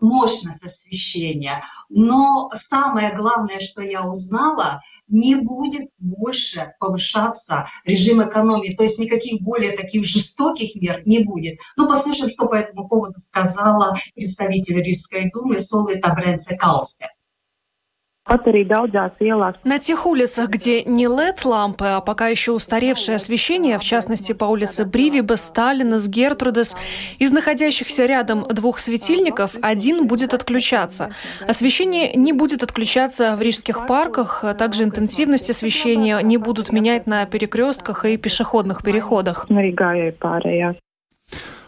мощность 0.00 0.64
освещения. 0.64 1.62
Но 1.88 2.50
самое 2.54 3.14
главное, 3.14 3.58
что 3.58 3.82
я 3.82 4.06
узнала, 4.06 4.80
не 5.08 5.34
будет 5.34 5.90
больше 5.98 6.72
повышаться 6.78 7.66
режим 7.84 8.22
экономии, 8.26 8.74
то 8.74 8.84
есть 8.84 9.00
никаких 9.00 9.42
более 9.42 9.76
таких 9.76 10.06
жестоких 10.06 10.76
мер 10.76 11.02
не 11.04 11.24
будет. 11.24 11.58
Но 11.76 11.88
послушаем, 11.88 12.30
что 12.30 12.46
по 12.46 12.54
этому 12.54 12.88
поводу 12.88 13.18
сказала 13.18 13.96
представитель 14.14 14.80
Рижской 14.80 15.30
думы 15.30 15.58
Солы 15.58 15.98
Табренце 15.98 16.56
Каусте. 16.56 17.08
На 19.64 19.78
тех 19.78 20.06
улицах, 20.06 20.48
где 20.48 20.82
не 20.82 21.04
LED-лампы, 21.04 21.84
а 21.84 22.00
пока 22.00 22.28
еще 22.28 22.52
устаревшее 22.52 23.16
освещение, 23.16 23.78
в 23.78 23.84
частности 23.84 24.32
по 24.32 24.46
улице 24.46 24.86
Бривибе, 24.86 25.36
Сталина, 25.36 25.98
с 25.98 26.08
Гертрудес, 26.08 26.74
из 27.18 27.32
находящихся 27.32 28.06
рядом 28.06 28.46
двух 28.48 28.78
светильников 28.78 29.56
один 29.60 30.06
будет 30.06 30.32
отключаться. 30.32 31.12
Освещение 31.46 32.14
не 32.14 32.32
будет 32.32 32.62
отключаться 32.62 33.36
в 33.36 33.42
рижских 33.42 33.86
парках, 33.86 34.42
а 34.42 34.54
также 34.54 34.84
интенсивность 34.84 35.50
освещения 35.50 36.18
не 36.20 36.38
будут 36.38 36.72
менять 36.72 37.06
на 37.06 37.26
перекрестках 37.26 38.06
и 38.06 38.16
пешеходных 38.16 38.82
переходах. 38.82 39.46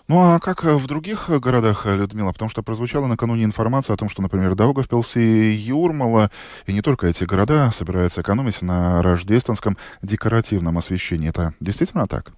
Ну 0.09 0.21
а 0.21 0.39
как 0.39 0.65
э, 0.65 0.77
в 0.77 0.87
других 0.87 1.31
э, 1.31 1.41
городах, 1.41 1.85
э, 1.85 1.97
Людмила? 1.97 2.33
Потому 2.33 2.49
что 2.49 2.63
прозвучала 2.63 3.07
накануне 3.07 3.43
информация 3.43 3.95
о 3.95 3.97
том, 3.97 4.09
что, 4.09 4.23
например, 4.23 4.55
Даугавпилс 4.55 5.17
и 5.17 5.51
Юрмала, 5.53 6.31
и 6.67 6.73
не 6.73 6.81
только 6.81 7.09
эти 7.09 7.25
города, 7.25 7.71
собираются 7.73 8.21
экономить 8.21 8.63
на 8.63 9.03
рождественском 9.03 9.77
декоративном 10.03 10.79
освещении. 10.79 11.29
Это 11.31 11.55
действительно 11.59 12.07
так? 12.07 12.33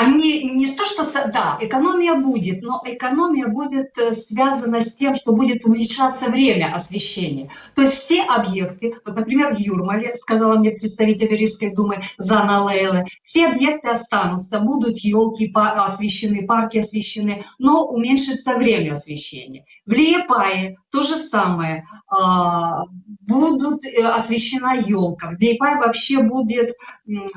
Они 0.00 0.44
не 0.44 0.74
то, 0.74 0.84
что, 0.86 1.04
да, 1.30 1.58
экономия 1.60 2.14
будет, 2.14 2.62
но 2.62 2.80
экономия 2.84 3.48
будет 3.48 3.96
э, 3.98 4.12
связана 4.12 4.80
с 4.80 4.94
тем, 4.94 5.14
что 5.14 5.32
будет 5.32 5.66
уменьшаться 5.66 6.26
время 6.26 6.72
освещения. 6.72 7.50
То 7.74 7.82
есть 7.82 7.94
все 7.94 8.22
объекты, 8.22 8.94
вот, 9.04 9.14
например, 9.14 9.54
в 9.54 9.58
Юрмале, 9.58 10.14
сказала 10.16 10.58
мне 10.58 10.70
представитель 10.70 11.36
Рижской 11.36 11.74
думы 11.74 12.00
Зана 12.16 12.64
Лейле, 12.64 13.04
все 13.22 13.48
объекты 13.48 13.88
останутся, 13.88 14.60
будут 14.60 14.98
елки 14.98 15.52
освещены, 15.54 16.46
парки 16.46 16.78
освещены, 16.78 17.42
но 17.58 17.86
уменьшится 17.86 18.54
время 18.54 18.92
освещения. 18.92 19.66
В 19.84 19.92
Лиепае 19.92 20.76
то 20.90 21.02
же 21.02 21.16
самое. 21.16 21.84
А, 22.08 22.84
будут 23.20 23.84
э, 23.84 24.02
освещена 24.02 24.76
елка. 24.76 25.30
В 25.30 25.40
Лиепае 25.40 25.76
вообще 25.76 26.22
будет 26.22 26.74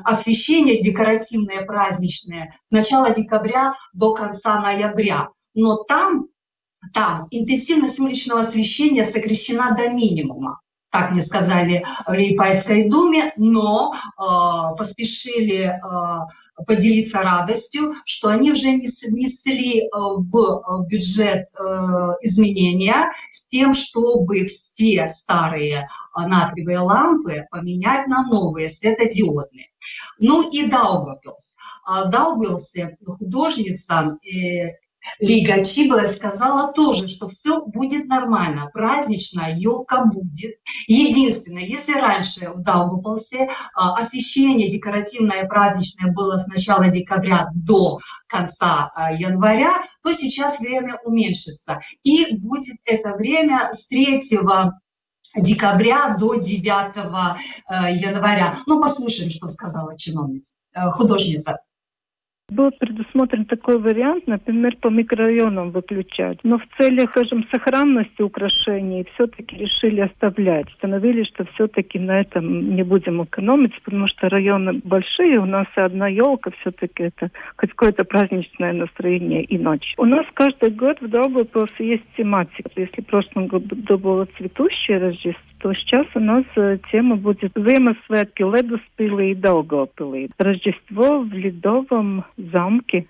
освещение 0.02 0.82
декоративное, 0.82 1.64
праздничное 1.64 2.53
начала 2.70 3.10
декабря 3.10 3.74
до 3.92 4.14
конца 4.14 4.60
ноября. 4.60 5.28
Но 5.54 5.76
там, 5.84 6.26
там 6.92 7.28
интенсивность 7.30 8.00
уличного 8.00 8.40
освещения 8.40 9.04
сокращена 9.04 9.76
до 9.76 9.88
минимума 9.88 10.60
так 10.94 11.10
мне 11.10 11.22
сказали 11.22 11.84
в 12.06 12.12
Лейпайской 12.12 12.88
думе, 12.88 13.32
но 13.36 13.92
э, 13.94 14.76
поспешили 14.78 15.64
э, 15.64 16.62
поделиться 16.64 17.20
радостью, 17.20 17.94
что 18.04 18.28
они 18.28 18.52
уже 18.52 18.68
внесли 18.68 19.80
э, 19.80 19.88
в 19.90 20.86
бюджет 20.86 21.48
э, 21.48 21.62
изменения 22.22 23.10
с 23.32 23.48
тем, 23.48 23.74
чтобы 23.74 24.46
все 24.46 25.08
старые 25.08 25.88
натриевые 26.14 26.78
лампы 26.78 27.48
поменять 27.50 28.06
на 28.06 28.28
новые 28.28 28.68
светодиодные. 28.68 29.70
Ну 30.20 30.48
и 30.48 30.64
Даугавпилс. 30.68 31.56
Даугавпилсе 32.06 32.98
художница 33.04 34.16
э, 34.24 34.83
Лига 35.18 35.62
Чибла 35.62 36.08
сказала 36.08 36.72
тоже, 36.72 37.08
что 37.08 37.28
все 37.28 37.64
будет 37.64 38.06
нормально, 38.06 38.70
праздничная 38.72 39.56
елка 39.56 40.04
будет. 40.04 40.56
Единственное, 40.86 41.64
если 41.64 41.92
раньше 41.92 42.50
в 42.50 42.62
Даугавпилсе 42.62 43.50
а, 43.74 43.96
освещение 43.96 44.70
декоративное 44.70 45.44
и 45.44 45.48
праздничное 45.48 46.12
было 46.12 46.38
с 46.38 46.46
начала 46.46 46.88
декабря 46.88 47.48
до 47.54 47.98
конца 48.26 48.90
а, 48.94 49.12
января, 49.12 49.82
то 50.02 50.12
сейчас 50.12 50.60
время 50.60 50.98
уменьшится. 51.04 51.80
И 52.02 52.36
будет 52.36 52.76
это 52.84 53.14
время 53.14 53.72
с 53.72 53.88
3 53.88 54.22
декабря 55.36 56.16
до 56.18 56.34
9 56.34 56.64
э, 56.66 57.92
января. 57.94 58.58
Ну, 58.66 58.80
послушаем, 58.80 59.30
что 59.30 59.48
сказала 59.48 59.96
чиновница, 59.96 60.54
э, 60.74 60.90
художница. 60.90 61.58
Был 62.50 62.70
предусмотрен 62.72 63.46
такой 63.46 63.78
вариант, 63.78 64.26
например, 64.26 64.76
по 64.76 64.88
микрорайонам 64.88 65.70
выключать. 65.70 66.38
Но 66.42 66.58
в 66.58 66.66
целях, 66.76 67.10
скажем, 67.10 67.46
сохранности 67.50 68.20
украшений 68.20 69.06
все-таки 69.14 69.56
решили 69.56 70.00
оставлять. 70.00 70.68
Установили, 70.68 71.22
что 71.24 71.46
все-таки 71.54 71.98
на 71.98 72.20
этом 72.20 72.76
не 72.76 72.82
будем 72.82 73.24
экономить, 73.24 73.80
потому 73.82 74.06
что 74.08 74.28
районы 74.28 74.82
большие, 74.84 75.38
у 75.38 75.46
нас 75.46 75.66
одна 75.74 76.08
елка 76.08 76.50
все-таки 76.60 77.04
это 77.04 77.30
какое-то 77.56 78.04
праздничное 78.04 78.74
настроение 78.74 79.42
и 79.44 79.56
ночь. 79.56 79.94
У 79.96 80.04
нас 80.04 80.26
каждый 80.34 80.68
год 80.70 81.00
в 81.00 81.08
Долгопилсе 81.08 81.88
есть 81.88 82.04
тематика. 82.14 82.70
Если 82.76 83.00
в 83.00 83.06
прошлом 83.06 83.46
году 83.46 83.96
было 83.96 84.28
цветущее 84.36 84.98
Рождество, 84.98 85.38
то 85.64 85.72
сейчас 85.72 86.06
у 86.14 86.20
нас 86.20 86.44
э, 86.56 86.76
тема 86.92 87.16
будет 87.16 87.56
Ziemassvētki 87.56 88.54
Ледоспилы 88.54 89.30
и 89.30 89.34
Долгопилы. 89.34 90.28
Рождество 90.36 91.20
в 91.20 91.32
Ледовом 91.32 92.26
замке. 92.36 93.06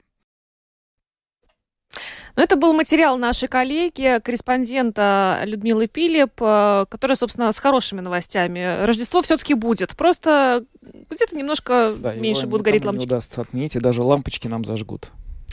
Но 2.37 2.45
это 2.45 2.55
был 2.55 2.73
материал 2.73 3.19
нашей 3.19 3.49
коллеги, 3.49 4.21
корреспондента 4.23 5.43
Людмилы 5.47 5.89
Пилип, 5.89 6.41
э, 6.41 6.85
которая, 6.89 7.17
собственно, 7.17 7.51
с 7.51 7.59
хорошими 7.59 8.01
новостями. 8.01 8.85
Рождество 8.85 9.21
все-таки 9.23 9.55
будет. 9.55 9.97
Просто 9.97 10.65
где-то 11.11 11.35
немножко 11.35 11.97
да, 11.99 12.15
меньше 12.15 12.47
будут 12.47 12.65
гореть 12.65 12.85
лампочки. 12.85 13.09
не 13.09 13.13
удастся 13.13 13.41
отметить, 13.41 13.83
даже 13.83 14.01
лампочки 14.01 14.47
нам 14.47 14.65
зажгут. 14.65 15.11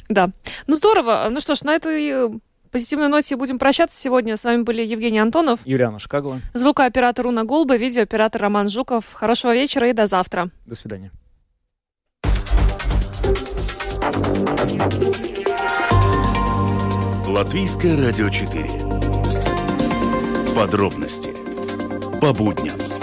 Да. 0.07 0.29
Ну 0.67 0.75
здорово. 0.75 1.27
Ну 1.31 1.39
что 1.39 1.55
ж, 1.55 1.63
на 1.63 1.73
этой 1.73 2.39
позитивной 2.71 3.09
ноте 3.09 3.35
будем 3.35 3.59
прощаться 3.59 3.99
сегодня. 3.99 4.37
С 4.37 4.43
вами 4.43 4.63
были 4.63 4.81
Евгений 4.81 5.19
Антонов, 5.19 5.59
Юлиана 5.65 5.99
Шкагла, 5.99 6.41
звукооператор 6.53 7.27
Уна 7.27 7.43
Голба, 7.43 7.75
видеооператор 7.75 8.41
Роман 8.41 8.69
Жуков. 8.69 9.13
Хорошего 9.13 9.53
вечера 9.53 9.89
и 9.89 9.93
до 9.93 10.07
завтра. 10.07 10.49
До 10.65 10.75
свидания. 10.75 11.11
Латвийское 17.27 17.95
радио 17.95 18.29
4. 18.29 18.69
Подробности 20.55 21.33
по 22.19 22.33
будням. 22.33 23.00